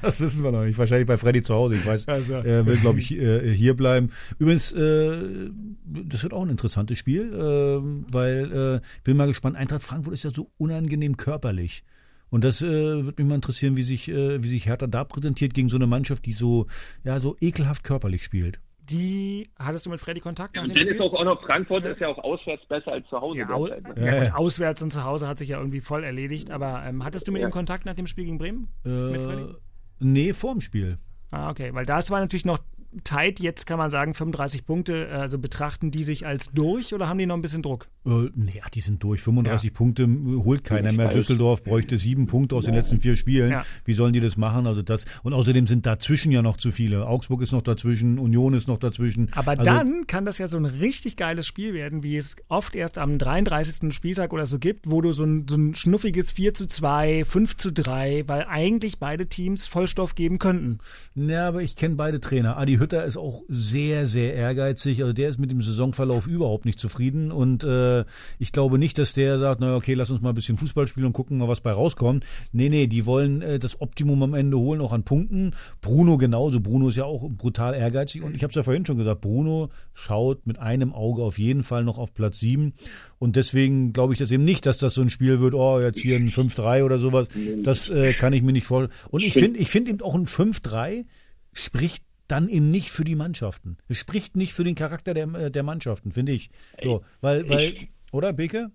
das 0.00 0.20
wissen 0.20 0.44
wir 0.44 0.52
noch 0.52 0.62
nicht. 0.62 0.78
Wahrscheinlich 0.78 1.08
bei 1.08 1.16
Freddy 1.16 1.42
zu 1.42 1.54
Hause. 1.54 1.74
Ich 1.74 1.84
weiß. 1.84 2.06
Also. 2.06 2.36
Äh, 2.36 2.59
will, 2.66 2.76
glaube 2.78 3.00
ich, 3.00 3.12
äh, 3.12 3.52
hier 3.52 3.74
bleiben. 3.74 4.10
Übrigens, 4.38 4.72
äh, 4.72 5.50
das 5.84 6.22
wird 6.22 6.32
auch 6.32 6.42
ein 6.42 6.50
interessantes 6.50 6.98
Spiel, 6.98 7.32
äh, 7.32 8.12
weil 8.12 8.52
äh, 8.52 8.86
ich 8.96 9.02
bin 9.02 9.16
mal 9.16 9.26
gespannt, 9.26 9.56
Eintracht 9.56 9.82
Frankfurt 9.82 10.14
ist 10.14 10.24
ja 10.24 10.30
so 10.30 10.50
unangenehm 10.58 11.16
körperlich. 11.16 11.82
Und 12.30 12.44
das 12.44 12.62
äh, 12.62 13.04
würde 13.04 13.22
mich 13.22 13.28
mal 13.28 13.34
interessieren, 13.34 13.76
wie 13.76 13.82
sich, 13.82 14.08
äh, 14.08 14.42
wie 14.42 14.48
sich 14.48 14.66
Hertha 14.66 14.86
da 14.86 15.04
präsentiert 15.04 15.52
gegen 15.52 15.68
so 15.68 15.76
eine 15.76 15.86
Mannschaft, 15.86 16.24
die 16.26 16.32
so, 16.32 16.66
ja, 17.04 17.18
so 17.18 17.36
ekelhaft 17.40 17.82
körperlich 17.82 18.22
spielt. 18.22 18.60
Die, 18.90 19.50
hattest 19.56 19.86
du 19.86 19.90
mit 19.90 20.00
Freddy 20.00 20.20
Kontakt? 20.20 20.56
Ja, 20.56 20.62
und 20.62 20.70
dann 20.70 20.88
ist 20.88 21.00
auch, 21.00 21.12
auch 21.12 21.24
noch 21.24 21.42
Frankfurt 21.42 21.84
ist 21.84 22.00
ja 22.00 22.08
auch 22.08 22.18
auswärts 22.18 22.66
besser 22.66 22.92
als 22.92 23.08
zu 23.08 23.20
Hause. 23.20 23.40
Ja, 23.40 23.50
au 23.50 23.66
ne? 23.66 23.82
ja, 23.96 24.18
gut, 24.18 24.34
auswärts 24.34 24.82
und 24.82 24.92
zu 24.92 25.04
Hause 25.04 25.28
hat 25.28 25.38
sich 25.38 25.48
ja 25.48 25.58
irgendwie 25.58 25.80
voll 25.80 26.02
erledigt. 26.02 26.50
Aber 26.50 26.82
ähm, 26.84 27.04
hattest 27.04 27.28
du 27.28 27.32
mit 27.32 27.42
ihm 27.42 27.50
Kontakt 27.50 27.84
nach 27.84 27.94
dem 27.94 28.06
Spiel 28.06 28.24
gegen 28.24 28.38
Bremen? 28.38 28.68
Äh, 28.84 28.88
mit 28.88 29.22
Freddy? 29.22 29.54
Nee, 30.00 30.32
vorm 30.32 30.60
Spiel. 30.60 30.98
Ah, 31.30 31.50
okay, 31.50 31.72
weil 31.74 31.86
das 31.86 32.10
war 32.10 32.20
natürlich 32.20 32.44
noch 32.44 32.58
tight. 33.04 33.40
Jetzt 33.40 33.66
kann 33.66 33.78
man 33.78 33.90
sagen, 33.90 34.14
35 34.14 34.66
Punkte. 34.66 35.08
Also 35.10 35.38
betrachten 35.38 35.90
die 35.90 36.02
sich 36.02 36.26
als 36.26 36.50
durch 36.52 36.94
oder 36.94 37.08
haben 37.08 37.18
die 37.18 37.26
noch 37.26 37.36
ein 37.36 37.42
bisschen 37.42 37.62
Druck? 37.62 37.88
Äh, 38.06 38.30
nee, 38.34 38.60
die 38.74 38.80
sind 38.80 39.02
durch. 39.02 39.22
35 39.22 39.70
ja. 39.70 39.76
Punkte 39.76 40.08
holt 40.44 40.64
keiner 40.64 40.92
mehr. 40.92 41.08
Düsseldorf 41.08 41.62
bräuchte 41.62 41.96
sieben 41.98 42.26
Punkte 42.26 42.56
aus 42.56 42.64
den 42.64 42.74
letzten 42.74 43.00
vier 43.00 43.16
Spielen. 43.16 43.50
Ja. 43.50 43.64
Wie 43.84 43.92
sollen 43.92 44.12
die 44.12 44.20
das 44.20 44.36
machen? 44.36 44.66
Also 44.66 44.82
das 44.82 45.04
und 45.22 45.32
außerdem 45.32 45.66
sind 45.66 45.86
dazwischen 45.86 46.32
ja 46.32 46.42
noch 46.42 46.56
zu 46.56 46.72
viele. 46.72 47.06
Augsburg 47.06 47.42
ist 47.42 47.52
noch 47.52 47.62
dazwischen, 47.62 48.18
Union 48.18 48.54
ist 48.54 48.68
noch 48.68 48.78
dazwischen. 48.78 49.28
Aber 49.32 49.52
also, 49.52 49.64
dann 49.64 50.06
kann 50.06 50.24
das 50.24 50.38
ja 50.38 50.48
so 50.48 50.56
ein 50.56 50.64
richtig 50.64 51.16
geiles 51.16 51.46
Spiel 51.46 51.74
werden, 51.74 52.02
wie 52.02 52.16
es 52.16 52.36
oft 52.48 52.74
erst 52.74 52.98
am 52.98 53.18
33. 53.18 53.92
Spieltag 53.94 54.32
oder 54.32 54.46
so 54.46 54.58
gibt, 54.58 54.90
wo 54.90 55.00
du 55.00 55.12
so 55.12 55.24
ein, 55.24 55.46
so 55.48 55.56
ein 55.56 55.74
schnuffiges 55.74 56.30
4 56.30 56.54
zu 56.54 56.66
2, 56.66 57.24
5 57.24 57.56
zu 57.56 57.72
3, 57.72 58.24
weil 58.26 58.44
eigentlich 58.44 58.98
beide 58.98 59.26
Teams 59.26 59.66
Vollstoff 59.66 60.14
geben 60.14 60.38
könnten. 60.38 60.78
Ja, 61.14 61.48
aber 61.48 61.62
ich 61.62 61.76
kenne 61.76 61.96
beide 61.96 62.20
Trainer. 62.20 62.56
Adi 62.56 62.79
Hütter 62.80 63.04
ist 63.04 63.16
auch 63.16 63.42
sehr, 63.48 64.06
sehr 64.06 64.34
ehrgeizig. 64.34 65.02
Also 65.02 65.12
der 65.12 65.28
ist 65.28 65.38
mit 65.38 65.50
dem 65.50 65.62
Saisonverlauf 65.62 66.26
überhaupt 66.26 66.64
nicht 66.64 66.80
zufrieden 66.80 67.30
und 67.30 67.62
äh, 67.62 68.04
ich 68.38 68.52
glaube 68.52 68.78
nicht, 68.78 68.98
dass 68.98 69.12
der 69.12 69.38
sagt, 69.38 69.60
na 69.60 69.76
okay, 69.76 69.94
lass 69.94 70.10
uns 70.10 70.20
mal 70.20 70.30
ein 70.30 70.34
bisschen 70.34 70.56
Fußball 70.56 70.88
spielen 70.88 71.06
und 71.06 71.12
gucken 71.12 71.38
mal, 71.38 71.48
was 71.48 71.60
bei 71.60 71.72
rauskommt. 71.72 72.24
Nee, 72.52 72.68
nee, 72.68 72.86
die 72.86 73.06
wollen 73.06 73.42
äh, 73.42 73.58
das 73.58 73.80
Optimum 73.80 74.22
am 74.22 74.34
Ende 74.34 74.58
holen, 74.58 74.80
auch 74.80 74.92
an 74.92 75.04
Punkten. 75.04 75.52
Bruno 75.80 76.18
genauso. 76.18 76.60
Bruno 76.60 76.88
ist 76.88 76.96
ja 76.96 77.04
auch 77.04 77.28
brutal 77.28 77.74
ehrgeizig. 77.74 78.22
Und 78.22 78.34
ich 78.34 78.42
habe 78.42 78.50
es 78.50 78.56
ja 78.56 78.62
vorhin 78.62 78.86
schon 78.86 78.98
gesagt, 78.98 79.20
Bruno 79.20 79.68
schaut 79.92 80.46
mit 80.46 80.58
einem 80.58 80.92
Auge 80.92 81.22
auf 81.22 81.38
jeden 81.38 81.62
Fall 81.62 81.84
noch 81.84 81.98
auf 81.98 82.14
Platz 82.14 82.40
7. 82.40 82.72
Und 83.18 83.36
deswegen 83.36 83.92
glaube 83.92 84.14
ich 84.14 84.18
das 84.18 84.30
eben 84.30 84.44
nicht, 84.44 84.66
dass 84.66 84.78
das 84.78 84.94
so 84.94 85.02
ein 85.02 85.10
Spiel 85.10 85.40
wird, 85.40 85.54
oh, 85.54 85.80
jetzt 85.80 86.00
hier 86.00 86.16
ein 86.16 86.30
5-3 86.30 86.84
oder 86.84 86.98
sowas. 86.98 87.28
Das 87.62 87.90
äh, 87.90 88.14
kann 88.14 88.32
ich 88.32 88.42
mir 88.42 88.52
nicht 88.52 88.66
vorstellen. 88.66 88.98
Und 89.10 89.22
ich 89.22 89.34
finde 89.34 89.58
ich 89.58 89.68
finde 89.68 89.90
eben 89.90 90.00
auch 90.00 90.14
ein 90.14 90.26
5-3 90.26 91.04
spricht 91.52 92.04
dann 92.30 92.48
eben 92.48 92.70
nicht 92.70 92.90
für 92.90 93.04
die 93.04 93.16
Mannschaften. 93.16 93.76
Es 93.88 93.98
spricht 93.98 94.36
nicht 94.36 94.52
für 94.52 94.64
den 94.64 94.74
Charakter 94.74 95.14
der, 95.14 95.28
äh, 95.34 95.50
der 95.50 95.62
Mannschaften, 95.62 96.12
finde 96.12 96.32
ich. 96.32 96.50
So, 96.82 97.04
weil, 97.20 97.48
weil, 97.48 97.88
oder, 98.12 98.32
Beke? 98.32 98.70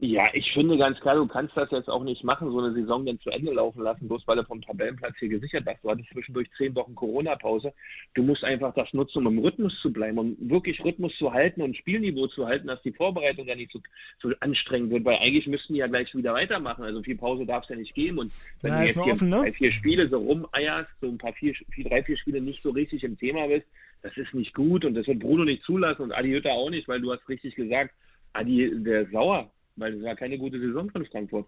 Ja, 0.00 0.28
ich 0.32 0.52
finde 0.52 0.76
ganz 0.76 0.98
klar, 0.98 1.14
du 1.14 1.26
kannst 1.26 1.56
das 1.56 1.70
jetzt 1.70 1.88
auch 1.88 2.02
nicht 2.02 2.24
machen, 2.24 2.50
so 2.50 2.58
eine 2.58 2.74
Saison 2.74 3.06
dann 3.06 3.20
zu 3.20 3.30
Ende 3.30 3.52
laufen 3.52 3.80
lassen, 3.80 4.08
bloß 4.08 4.26
weil 4.26 4.36
du 4.36 4.44
vom 4.44 4.60
Tabellenplatz 4.60 5.14
hier 5.20 5.28
gesichert 5.28 5.64
hast. 5.66 5.84
Du 5.84 5.90
hattest 5.90 6.10
zwischendurch 6.10 6.48
zehn 6.58 6.74
Wochen 6.74 6.96
Corona-Pause. 6.96 7.72
Du 8.14 8.24
musst 8.24 8.42
einfach 8.42 8.74
das 8.74 8.92
nutzen, 8.92 9.24
um 9.24 9.38
im 9.38 9.44
Rhythmus 9.44 9.72
zu 9.80 9.92
bleiben, 9.92 10.18
um 10.18 10.36
wirklich 10.40 10.84
Rhythmus 10.84 11.16
zu 11.16 11.32
halten 11.32 11.62
und 11.62 11.76
Spielniveau 11.76 12.26
zu 12.26 12.44
halten, 12.46 12.66
dass 12.66 12.82
die 12.82 12.92
Vorbereitung 12.92 13.46
ja 13.46 13.54
nicht 13.54 13.70
so, 13.70 13.80
so 14.20 14.34
anstrengend 14.40 14.90
wird, 14.90 15.04
weil 15.04 15.18
eigentlich 15.18 15.46
müssten 15.46 15.74
die 15.74 15.78
ja 15.78 15.86
gleich 15.86 16.12
wieder 16.12 16.34
weitermachen. 16.34 16.82
Also 16.82 17.00
viel 17.02 17.16
Pause 17.16 17.46
darf 17.46 17.62
es 17.62 17.70
ja 17.70 17.76
nicht 17.76 17.94
geben. 17.94 18.18
Und 18.18 18.32
wenn 18.62 18.72
ja, 18.72 18.80
du 18.80 18.86
jetzt 18.86 19.00
hier 19.00 19.12
offen, 19.12 19.28
ne? 19.28 19.42
drei, 19.42 19.52
vier 19.52 19.72
Spiele 19.72 20.08
so 20.08 20.18
rumeierst, 20.18 20.90
so 21.00 21.08
ein 21.08 21.18
paar 21.18 21.34
vier, 21.34 21.54
vier, 21.70 21.88
drei, 21.88 22.02
vier 22.02 22.18
Spiele 22.18 22.40
nicht 22.40 22.62
so 22.64 22.70
richtig 22.70 23.04
im 23.04 23.16
Thema 23.16 23.46
bist, 23.46 23.66
das 24.02 24.16
ist 24.16 24.34
nicht 24.34 24.54
gut 24.54 24.84
und 24.84 24.94
das 24.94 25.06
wird 25.06 25.20
Bruno 25.20 25.44
nicht 25.44 25.62
zulassen 25.62 26.02
und 26.02 26.12
Adi 26.12 26.30
Hütter 26.30 26.52
auch 26.52 26.68
nicht, 26.68 26.88
weil 26.88 27.00
du 27.00 27.12
hast 27.12 27.26
richtig 27.28 27.54
gesagt, 27.54 27.94
Adi, 28.32 28.82
der 28.82 29.02
ist 29.02 29.12
sauer 29.12 29.53
weil 29.76 29.94
es 29.94 30.02
war 30.04 30.16
keine 30.16 30.38
gute 30.38 30.60
Saison 30.60 30.90
von 30.90 31.04
Frankfurt. 31.06 31.46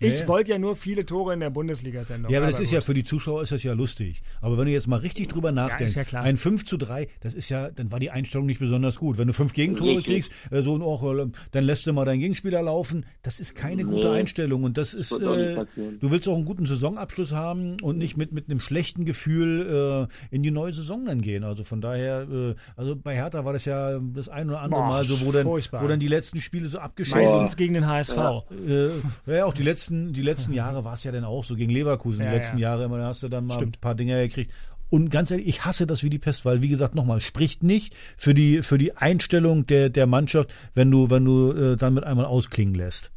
Ich 0.00 0.28
wollte 0.28 0.52
ja 0.52 0.58
nur 0.58 0.76
viele 0.76 1.04
Tore 1.04 1.34
in 1.34 1.40
der 1.40 1.50
Bundesliga-Sendung. 1.50 2.30
Ja, 2.30 2.38
aber, 2.38 2.46
aber 2.46 2.52
das 2.52 2.60
ist 2.60 2.70
gut. 2.70 2.74
ja 2.74 2.80
für 2.80 2.94
die 2.94 3.04
Zuschauer 3.04 3.42
ist 3.42 3.52
das 3.52 3.62
ja 3.62 3.72
lustig. 3.72 4.22
Aber 4.40 4.58
wenn 4.58 4.66
du 4.66 4.72
jetzt 4.72 4.86
mal 4.86 5.00
richtig 5.00 5.28
drüber 5.28 5.52
nachdenkst, 5.52 5.94
ja, 5.94 6.02
ja 6.02 6.20
ein 6.22 6.36
5 6.36 6.64
zu 6.64 6.76
3, 6.76 7.08
das 7.20 7.34
ist 7.34 7.48
ja, 7.48 7.70
dann 7.70 7.90
war 7.90 8.00
die 8.00 8.10
Einstellung 8.10 8.46
nicht 8.46 8.60
besonders 8.60 8.96
gut. 8.96 9.18
Wenn 9.18 9.26
du 9.26 9.32
fünf 9.32 9.52
Gegentore 9.52 9.98
richtig. 9.98 10.30
kriegst, 10.30 10.32
äh, 10.50 10.62
so 10.62 10.80
auch, 10.82 11.02
äh, 11.02 11.26
dann 11.50 11.64
lässt 11.64 11.86
du 11.86 11.92
mal 11.92 12.04
deinen 12.04 12.20
Gegenspieler 12.20 12.62
laufen. 12.62 13.06
Das 13.22 13.40
ist 13.40 13.54
keine 13.54 13.84
nee. 13.84 13.90
gute 13.90 14.10
Einstellung. 14.10 14.64
Und 14.64 14.78
das 14.78 14.94
ist, 14.94 15.12
äh, 15.12 15.16
du 15.16 16.10
willst 16.10 16.28
auch 16.28 16.36
einen 16.36 16.44
guten 16.44 16.66
Saisonabschluss 16.66 17.32
haben 17.32 17.76
und 17.82 17.98
nicht 17.98 18.16
mit, 18.16 18.32
mit 18.32 18.50
einem 18.50 18.60
schlechten 18.60 19.04
Gefühl 19.04 20.08
äh, 20.30 20.34
in 20.34 20.42
die 20.42 20.50
neue 20.50 20.72
Saison 20.72 21.04
dann 21.06 21.22
gehen. 21.22 21.44
Also 21.44 21.64
von 21.64 21.80
daher, 21.80 22.26
äh, 22.30 22.54
also 22.76 22.96
bei 22.96 23.14
Hertha 23.14 23.44
war 23.44 23.52
das 23.52 23.64
ja 23.64 23.98
das 23.98 24.28
ein 24.28 24.48
oder 24.48 24.60
andere 24.60 24.80
Boah, 24.80 24.88
Mal 24.88 25.04
so, 25.04 25.20
wo 25.26 25.32
dann, 25.32 25.46
wo 25.46 25.88
dann 25.88 26.00
die 26.00 26.08
letzten 26.08 26.40
Spiele 26.40 26.66
so 26.68 26.78
abgeschlossen 26.78 27.20
Meistens 27.20 27.56
gegen 27.56 27.74
den 27.74 27.86
HSV. 27.86 28.16
Ja, 28.16 28.42
äh, 28.66 28.90
ja 29.26 29.44
auch 29.44 29.54
die 29.54 29.62
letzten, 29.62 29.87
die 29.90 30.22
letzten 30.22 30.52
Jahre 30.52 30.68
Jahre 30.68 30.84
war 30.84 30.94
es 30.94 31.04
ja 31.04 31.12
dann 31.12 31.24
auch 31.24 31.44
so 31.44 31.56
gegen 31.56 31.72
Leverkusen. 31.72 32.24
Ja, 32.24 32.30
die 32.30 32.36
letzten 32.36 32.58
ja. 32.58 32.70
Jahre 32.70 32.84
immer, 32.84 32.98
da 32.98 33.06
hast 33.06 33.22
du 33.22 33.28
dann 33.28 33.46
mal 33.46 33.54
Stimmt. 33.54 33.78
ein 33.78 33.80
paar 33.80 33.94
Dinge 33.94 34.20
gekriegt. 34.26 34.52
Und 34.90 35.10
ganz 35.10 35.30
ehrlich, 35.30 35.46
ich 35.46 35.64
hasse 35.64 35.86
das 35.86 36.02
wie 36.02 36.10
die 36.10 36.18
Pest, 36.18 36.44
weil 36.44 36.62
wie 36.62 36.68
gesagt 36.68 36.94
nochmal 36.94 37.20
spricht 37.20 37.62
nicht 37.62 37.94
für 38.16 38.32
die 38.32 38.62
für 38.62 38.78
die 38.78 38.96
Einstellung 38.96 39.66
der 39.66 39.90
der 39.90 40.06
Mannschaft, 40.06 40.52
wenn 40.74 40.90
du 40.90 41.10
wenn 41.10 41.24
du 41.24 41.52
äh, 41.52 41.76
dann 41.76 41.94
mit 41.94 42.04
einmal 42.04 42.24
ausklingen 42.24 42.74
lässt. 42.74 43.10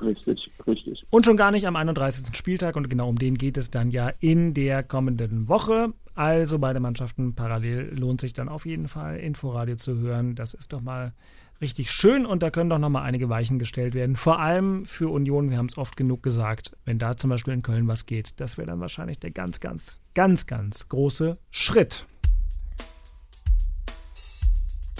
Richtig, 0.00 0.50
richtig. 0.66 1.04
Und 1.10 1.26
schon 1.26 1.36
gar 1.36 1.50
nicht 1.50 1.66
am 1.66 1.76
31. 1.76 2.34
Spieltag 2.36 2.76
und 2.76 2.88
genau 2.88 3.08
um 3.08 3.18
den 3.18 3.36
geht 3.36 3.58
es 3.58 3.70
dann 3.70 3.90
ja 3.90 4.12
in 4.20 4.54
der 4.54 4.82
kommenden 4.82 5.48
Woche. 5.48 5.92
Also 6.14 6.58
beide 6.58 6.80
Mannschaften 6.80 7.34
parallel 7.34 7.94
lohnt 7.98 8.20
sich 8.20 8.32
dann 8.32 8.48
auf 8.48 8.64
jeden 8.64 8.88
Fall 8.88 9.18
Inforadio 9.18 9.76
zu 9.76 9.98
hören. 9.98 10.34
Das 10.34 10.54
ist 10.54 10.72
doch 10.72 10.80
mal 10.80 11.12
richtig 11.60 11.90
schön 11.90 12.26
und 12.26 12.42
da 12.42 12.50
können 12.50 12.70
doch 12.70 12.78
nochmal 12.78 13.02
einige 13.02 13.28
Weichen 13.28 13.58
gestellt 13.58 13.94
werden. 13.94 14.16
Vor 14.16 14.38
allem 14.38 14.84
für 14.84 15.10
Union, 15.10 15.50
wir 15.50 15.58
haben 15.58 15.66
es 15.66 15.76
oft 15.76 15.96
genug 15.96 16.22
gesagt, 16.22 16.76
wenn 16.84 16.98
da 16.98 17.16
zum 17.16 17.30
Beispiel 17.30 17.54
in 17.54 17.62
Köln 17.62 17.88
was 17.88 18.06
geht, 18.06 18.40
das 18.40 18.58
wäre 18.58 18.68
dann 18.68 18.80
wahrscheinlich 18.80 19.18
der 19.18 19.30
ganz, 19.30 19.60
ganz, 19.60 20.00
ganz, 20.14 20.46
ganz 20.46 20.88
große 20.88 21.38
Schritt. 21.50 22.06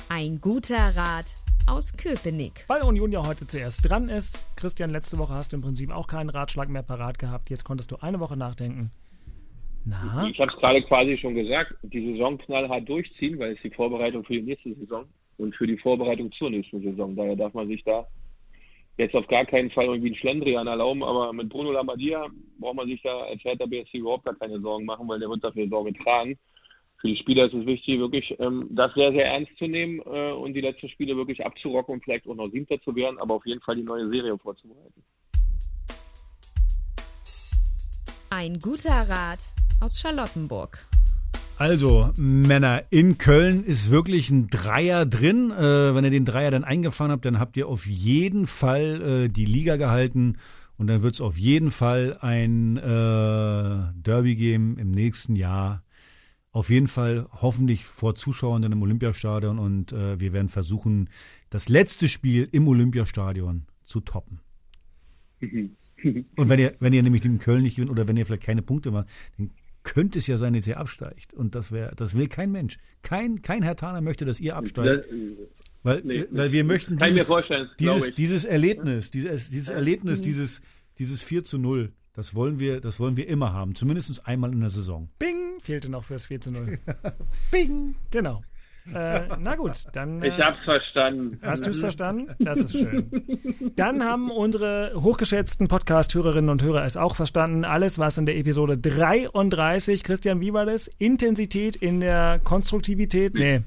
Ein 0.09 0.40
guter 0.40 0.96
Rat 0.96 1.34
aus 1.68 1.94
Köpenick. 1.96 2.64
Weil 2.68 2.82
Union 2.82 3.12
ja 3.12 3.26
heute 3.26 3.46
zuerst 3.46 3.88
dran 3.88 4.09
ist. 4.09 4.42
Christian, 4.56 4.90
letzte 4.90 5.18
Woche 5.18 5.34
hast 5.34 5.52
du 5.52 5.56
im 5.56 5.62
Prinzip 5.62 5.90
auch 5.90 6.06
keinen 6.06 6.30
Ratschlag 6.30 6.70
mehr 6.70 6.82
parat 6.82 7.18
gehabt. 7.18 7.50
Jetzt 7.50 7.64
konntest 7.64 7.90
du 7.90 7.96
eine 7.96 8.18
Woche 8.20 8.36
nachdenken. 8.36 8.90
Na? 9.84 10.28
Ich 10.30 10.40
habe 10.40 10.50
es 10.50 10.59
gerade 10.59 10.82
quasi 10.82 11.18
schon 11.18 11.34
gesagt, 11.34 11.74
die 11.82 12.12
Saison 12.12 12.38
knallhart 12.38 12.88
durchziehen, 12.88 13.38
weil 13.38 13.52
es 13.52 13.59
die 13.62 13.70
Vorbereitung 13.70 14.24
für 14.24 14.34
die 14.34 14.42
nächste 14.42 14.74
Saison 14.74 15.04
und 15.39 15.55
für 15.55 15.66
die 15.66 15.78
Vorbereitung 15.78 16.30
zur 16.32 16.51
nächsten 16.51 16.82
Saison. 16.82 17.16
Daher 17.16 17.36
darf 17.36 17.55
man 17.55 17.68
sich 17.68 17.82
da 17.84 18.07
jetzt 18.99 19.14
auf 19.14 19.26
gar 19.28 19.47
keinen 19.47 19.70
Fall 19.70 19.86
irgendwie 19.86 20.09
einen 20.09 20.16
Schlendrian 20.16 20.66
erlauben, 20.66 21.03
aber 21.05 21.32
mit 21.32 21.49
Bruno 21.49 21.70
Lambadia 21.70 22.26
braucht 22.59 22.76
man 22.76 22.89
sich 22.89 23.01
da 23.03 23.20
als 23.20 23.43
Hertha 23.45 23.64
BSC 23.64 23.99
überhaupt 23.99 24.24
gar 24.24 24.34
keine 24.34 24.61
Sorgen 24.61 24.84
machen, 24.84 25.09
weil 25.09 25.20
der 25.20 25.28
wird 25.30 25.43
dafür 25.43 25.68
Sorge 25.68 25.95
tragen. 25.95 26.36
Für 27.01 27.07
die 27.07 27.16
Spieler 27.16 27.47
ist 27.47 27.55
es 27.55 27.64
wichtig, 27.64 28.01
wirklich 28.01 28.34
ähm, 28.41 28.66
das 28.70 28.93
sehr, 28.95 29.12
sehr 29.12 29.26
ernst 29.26 29.57
zu 29.57 29.68
nehmen 29.68 30.01
äh, 30.01 30.32
und 30.32 30.55
die 30.55 30.61
letzten 30.61 30.89
Spiele 30.89 31.16
wirklich 31.16 31.47
abzurocken 31.47 31.95
und 31.95 32.05
vielleicht 32.05 32.26
auch 32.26 32.34
noch 32.34 32.51
Siebter 32.51 32.80
zu 32.82 32.95
werden, 32.97 33.18
aber 33.18 33.34
auf 33.34 33.47
jeden 33.47 33.61
Fall 33.61 33.76
die 33.76 33.84
neue 33.84 34.09
Serie 34.09 34.36
vorzubereiten. 34.36 35.05
Ein 38.30 38.59
guter 38.59 39.09
Rat 39.09 39.47
aus 39.80 40.01
Charlottenburg. 40.01 40.78
Also, 41.59 42.12
Männer, 42.16 42.84
in 42.90 43.18
Köln 43.18 43.64
ist 43.64 43.90
wirklich 43.90 44.30
ein 44.30 44.46
Dreier 44.46 45.04
drin. 45.04 45.50
Äh, 45.50 45.92
wenn 45.92 46.04
ihr 46.04 46.11
den 46.12 46.24
Dreier 46.24 46.52
dann 46.52 46.62
eingefahren 46.62 47.11
habt, 47.11 47.24
dann 47.24 47.40
habt 47.40 47.56
ihr 47.56 47.66
auf 47.66 47.84
jeden 47.84 48.46
Fall 48.46 49.24
äh, 49.24 49.28
die 49.28 49.44
Liga 49.44 49.74
gehalten. 49.74 50.36
Und 50.76 50.86
dann 50.86 51.02
wird 51.02 51.16
es 51.16 51.20
auf 51.20 51.36
jeden 51.36 51.72
Fall 51.72 52.16
ein 52.20 52.76
äh, 52.76 53.92
Derby 54.00 54.36
geben 54.36 54.78
im 54.78 54.92
nächsten 54.92 55.34
Jahr. 55.34 55.82
Auf 56.52 56.70
jeden 56.70 56.86
Fall 56.86 57.26
hoffentlich 57.32 57.84
vor 57.84 58.14
Zuschauern 58.14 58.62
dann 58.62 58.70
im 58.70 58.82
Olympiastadion. 58.82 59.59
Und 59.59 59.92
äh, 59.92 60.20
wir 60.20 60.32
werden 60.32 60.48
versuchen, 60.48 61.11
das 61.50 61.68
letzte 61.68 62.09
Spiel 62.09 62.48
im 62.52 62.68
Olympiastadion 62.68 63.64
zu 63.82 63.98
toppen. 63.98 64.38
Und 65.40 66.48
wenn 66.48 66.61
ihr, 66.61 66.76
wenn 66.78 66.92
ihr 66.92 67.02
nämlich 67.02 67.24
in 67.24 67.40
Köln 67.40 67.62
nicht 67.62 67.74
gewinnt 67.74 67.90
oder 67.90 68.06
wenn 68.06 68.16
ihr 68.16 68.26
vielleicht 68.26 68.44
keine 68.44 68.62
Punkte 68.62 68.92
macht, 68.92 69.09
dann 69.36 69.50
könnte 69.89 70.18
es 70.18 70.26
ja 70.26 70.36
sein, 70.36 70.53
dass 70.53 70.66
ihr 70.66 70.78
absteigt. 70.78 71.32
Und 71.34 71.55
das 71.55 71.72
wäre, 71.72 71.95
das 71.97 72.14
will 72.14 72.28
kein 72.28 72.53
Mensch. 72.53 72.76
Kein, 73.03 73.43
kein 73.43 73.62
Herr 73.62 73.76
Taner 73.76 74.01
möchte, 74.01 74.24
dass 74.24 74.41
ihr 74.41 74.55
absteigt. 74.55 75.09
weil, 75.82 76.03
nee, 76.05 76.26
weil 76.30 76.53
wir 76.53 76.64
möchten 76.64 76.99
dieses, 76.99 77.28
dieses, 77.78 78.14
dieses, 78.14 78.45
Erlebnis, 78.45 79.11
dieses, 79.11 79.49
dieses 79.49 79.68
Erlebnis, 79.68 80.20
dieses, 80.20 80.61
dieses 80.99 81.22
4 81.22 81.43
zu 81.43 81.59
0, 81.59 81.93
das 82.12 82.34
wollen 82.34 82.59
wir, 82.59 82.80
das 82.80 83.01
wollen 83.01 83.16
wir 83.16 83.28
immer 83.28 83.53
haben. 83.53 83.74
Zumindest 83.74 84.26
einmal 84.26 84.53
in 84.53 84.61
der 84.61 84.70
Saison. 84.70 85.09
Bing! 85.18 85.61
Fehlte 85.61 85.89
noch 85.89 86.05
fürs 86.05 86.26
4 86.26 86.41
zu 86.41 86.51
0. 86.53 86.78
Bing! 87.51 87.95
Genau. 88.11 88.43
Äh, 88.95 89.20
na 89.39 89.55
gut, 89.57 89.72
dann. 89.93 90.22
Äh, 90.22 90.28
ich 90.28 90.39
hab's 90.39 90.62
verstanden. 90.64 91.39
Hast 91.43 91.66
du 91.66 91.70
es 91.70 91.78
verstanden? 91.78 92.34
Das 92.39 92.59
ist 92.59 92.72
schön. 92.78 93.11
Dann 93.76 94.05
haben 94.05 94.30
unsere 94.30 94.93
hochgeschätzten 94.95 95.68
Podcast-Hörerinnen 95.68 96.51
und 96.51 96.62
Hörer 96.62 96.84
es 96.84 96.97
auch 96.97 97.14
verstanden. 97.14 97.64
Alles, 97.64 97.99
was 97.99 98.18
in 98.18 98.26
der 98.26 98.36
Episode 98.36 98.78
33, 98.78 100.03
Christian, 100.03 100.41
wie 100.41 100.53
war 100.53 100.66
das? 100.66 100.89
Intensität 100.99 101.76
in 101.76 102.01
der 102.01 102.41
Konstruktivität? 102.43 103.34
Nee. 103.34 103.62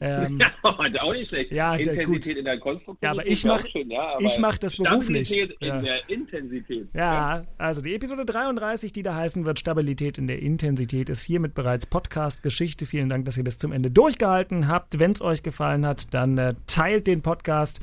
Ähm, 0.00 0.38
ja, 0.40 1.02
auch 1.02 1.12
nicht 1.12 1.28
schlecht. 1.28 1.52
Ja, 1.52 1.74
Intensität 1.74 2.06
gut. 2.06 2.26
in 2.26 2.44
der 2.44 2.58
Konstruktion. 2.58 2.98
Ja, 3.00 3.10
aber 3.10 3.26
ich 3.26 3.44
mache 3.44 3.68
ja, 3.74 4.18
ich 4.18 4.38
mach 4.38 4.58
das 4.58 4.76
beruflich. 4.76 5.28
Stabilität 5.28 5.56
ja. 5.60 5.76
in 5.76 5.84
der 5.84 6.08
Intensität. 6.08 6.88
Ja, 6.94 7.44
also 7.58 7.80
die 7.80 7.94
Episode 7.94 8.24
33, 8.24 8.92
die 8.92 9.02
da 9.02 9.14
heißen 9.14 9.46
wird, 9.46 9.58
Stabilität 9.58 10.18
in 10.18 10.26
der 10.26 10.40
Intensität, 10.40 11.08
ist 11.08 11.22
hiermit 11.24 11.54
bereits 11.54 11.86
Podcast-Geschichte. 11.86 12.86
Vielen 12.86 13.08
Dank, 13.08 13.24
dass 13.24 13.38
ihr 13.38 13.44
bis 13.44 13.58
zum 13.58 13.72
Ende 13.72 13.90
durchgehalten 13.90 14.68
habt. 14.68 14.98
Wenn 14.98 15.12
es 15.12 15.20
euch 15.20 15.42
gefallen 15.42 15.86
hat, 15.86 16.12
dann 16.12 16.38
äh, 16.38 16.54
teilt 16.66 17.06
den 17.06 17.22
Podcast 17.22 17.80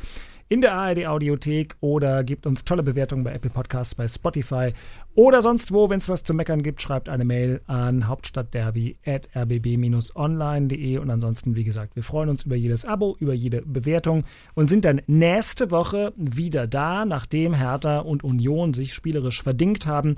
in 0.52 0.60
der 0.60 0.74
ARD 0.74 1.08
Audiothek 1.08 1.78
oder 1.80 2.26
gebt 2.26 2.46
uns 2.46 2.66
tolle 2.66 2.84
Bewertungen 2.84 3.24
bei 3.24 3.32
Apple 3.32 3.52
Podcasts, 3.52 3.96
bei 3.96 4.06
Spotify 4.06 4.74
oder 5.16 5.42
sonst 5.42 5.72
wo. 5.72 5.90
Wenn 5.90 6.00
es 6.00 6.10
was 6.10 6.26
zu 6.26 6.34
meckern 6.34 6.62
gibt, 6.62 6.82
schreibt 6.82 7.08
eine 7.08 7.24
Mail 7.24 7.62
an 7.68 8.10
hauptstadtderby.rbb-online.de 8.10 10.98
und 10.98 11.10
ansonsten, 11.10 11.56
wie 11.56 11.64
gesagt, 11.64 11.96
wir 11.96 12.04
freuen 12.04 12.28
uns 12.28 12.44
über 12.44 12.58
jedes 12.58 12.84
Abo, 12.84 13.16
über 13.22 13.34
jede 13.34 13.62
Bewertung 13.62 14.26
und 14.54 14.70
sind 14.70 14.84
dann 14.84 15.02
nächste 15.08 15.72
Woche 15.72 16.12
wieder 16.18 16.68
da, 16.68 17.06
nachdem 17.06 17.54
Hertha 17.54 18.00
und 18.00 18.26
Union 18.26 18.74
sich 18.74 18.94
spielerisch 18.94 19.42
verdingt 19.42 19.88
haben 19.88 20.16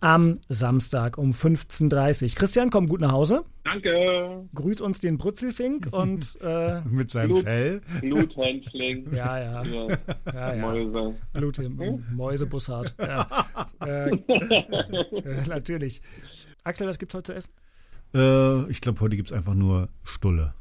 am 0.00 0.38
Samstag 0.48 1.18
um 1.18 1.32
15.30 1.32 2.22
Uhr. 2.22 2.34
Christian, 2.34 2.70
komm 2.70 2.86
gut 2.86 3.00
nach 3.00 3.12
Hause. 3.12 3.44
Danke. 3.64 4.48
Grüß 4.54 4.80
uns 4.80 5.00
den 5.00 5.18
Brutzelfink 5.18 5.88
und 5.90 6.38
äh, 6.42 6.80
Mit 6.82 7.10
seinem 7.10 7.28
Blut. 7.28 7.44
Fell. 7.44 7.80
Bluthändling. 8.00 9.12
ja, 9.12 9.38
ja, 9.38 9.64
Ja, 9.64 9.88
ja, 10.32 10.54
ja. 10.54 10.60
Mäuse. 10.60 11.14
Blut 11.32 11.58
im 11.58 12.04
Mäusebussard. 12.14 12.94
Ja. 13.00 13.46
äh, 13.84 14.10
äh, 14.10 15.46
natürlich. 15.48 16.00
Axel, 16.64 16.86
was 16.88 16.98
gibt's 16.98 17.14
heute 17.14 17.32
zu 17.32 17.34
essen? 17.34 17.52
Äh, 18.14 18.70
ich 18.70 18.80
glaube, 18.80 19.00
heute 19.00 19.16
gibt 19.16 19.30
es 19.30 19.36
einfach 19.36 19.54
nur 19.54 19.88
Stulle. 20.04 20.54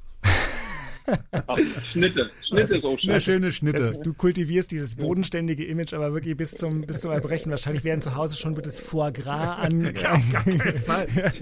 Ach, 1.47 1.57
Schnitte. 1.91 2.29
Schnitte 2.47 2.75
ist 2.75 2.83
auch 2.85 2.91
Eine 3.03 3.19
schön. 3.19 3.19
schöne 3.19 3.45
Das 3.47 3.55
Schnitte. 3.55 3.81
ist, 3.83 4.01
du 4.05 4.13
kultivierst 4.13 4.71
dieses 4.71 4.95
bodenständige 4.95 5.65
Image, 5.65 5.93
aber 5.93 6.13
wirklich 6.13 6.35
bis 6.37 6.51
zum, 6.51 6.81
bis 6.81 7.01
zum 7.01 7.11
Erbrechen. 7.11 7.49
Wahrscheinlich 7.51 7.83
werden 7.83 8.01
zu 8.01 8.15
Hause 8.15 8.35
schon 8.35 8.55
wird 8.55 8.65
das 8.65 8.79
Foie 8.79 9.11
Gras 9.11 9.59
an. 9.59 9.93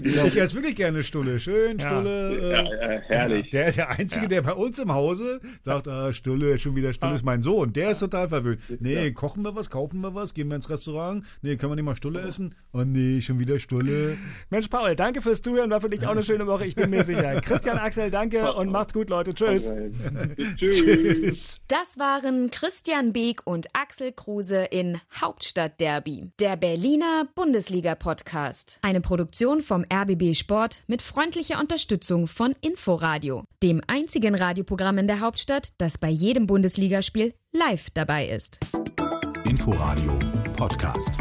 Ich 0.04 0.36
esse 0.40 0.54
wirklich 0.56 0.76
gerne 0.76 1.02
Stulle. 1.02 1.38
Schön 1.38 1.78
Ja. 1.78 1.88
Stulle. 1.88 2.50
Ja, 2.52 2.62
Äh, 2.62 2.94
ja, 2.96 3.00
herrlich. 3.06 3.50
der, 3.50 3.72
der 3.72 3.90
Einzige, 3.90 4.28
der 4.28 4.42
bei 4.42 4.52
uns 4.52 4.78
im 4.78 4.92
Hause 4.92 5.40
sagt, 5.62 5.88
ah, 5.88 6.12
Stulle, 6.12 6.58
schon 6.58 6.74
wieder 6.76 6.92
Stulle 6.92 7.14
ist 7.14 7.24
mein 7.24 7.42
Sohn. 7.42 7.72
Der 7.72 7.90
ist 7.90 8.00
total 8.00 8.28
verwöhnt. 8.28 8.60
Nee, 8.80 9.12
kochen 9.12 9.42
wir 9.42 9.54
was, 9.54 9.70
kaufen 9.70 10.00
wir 10.00 10.14
was, 10.14 10.34
gehen 10.34 10.48
wir 10.48 10.56
ins 10.56 10.68
Restaurant. 10.70 11.24
Nee, 11.42 11.56
können 11.56 11.72
wir 11.72 11.76
nicht 11.76 11.84
mal 11.84 11.96
Stulle 11.96 12.20
essen? 12.20 12.54
Oh 12.72 12.82
nee, 12.84 13.20
schon 13.20 13.38
wieder 13.38 13.58
Stulle. 13.58 14.16
Mensch, 14.50 14.68
Paul, 14.68 14.96
danke 14.96 15.22
fürs 15.22 15.42
Zuhören. 15.42 15.70
War 15.70 15.80
für 15.80 15.90
dich 15.90 16.04
auch 16.06 16.10
eine 16.12 16.22
schöne 16.22 16.46
Woche, 16.46 16.64
ich 16.66 16.74
bin 16.74 16.90
mir 16.90 17.04
sicher. 17.04 17.40
Christian, 17.44 17.78
Axel, 17.78 18.10
danke 18.10 18.52
und 18.52 18.70
macht's 18.70 18.92
gut, 18.92 19.08
Leute. 19.10 19.32
Tschüss. 19.34 19.53
Tschüss. 20.56 21.60
Das 21.68 21.98
waren 21.98 22.50
Christian 22.50 23.12
Beek 23.12 23.40
und 23.44 23.66
Axel 23.72 24.12
Kruse 24.12 24.64
in 24.64 25.00
Hauptstadtderby, 25.20 26.30
der 26.40 26.56
Berliner 26.56 27.28
Bundesliga-Podcast. 27.34 28.78
Eine 28.82 29.00
Produktion 29.00 29.62
vom 29.62 29.84
RBB 29.92 30.34
Sport 30.34 30.82
mit 30.86 31.02
freundlicher 31.02 31.60
Unterstützung 31.60 32.26
von 32.26 32.54
Inforadio, 32.60 33.44
dem 33.62 33.80
einzigen 33.86 34.34
Radioprogramm 34.34 34.98
in 34.98 35.06
der 35.06 35.20
Hauptstadt, 35.20 35.72
das 35.78 35.98
bei 35.98 36.08
jedem 36.08 36.46
Bundesligaspiel 36.46 37.34
live 37.52 37.90
dabei 37.90 38.28
ist. 38.28 38.58
Inforadio 39.44 40.18
Podcast. 40.56 41.12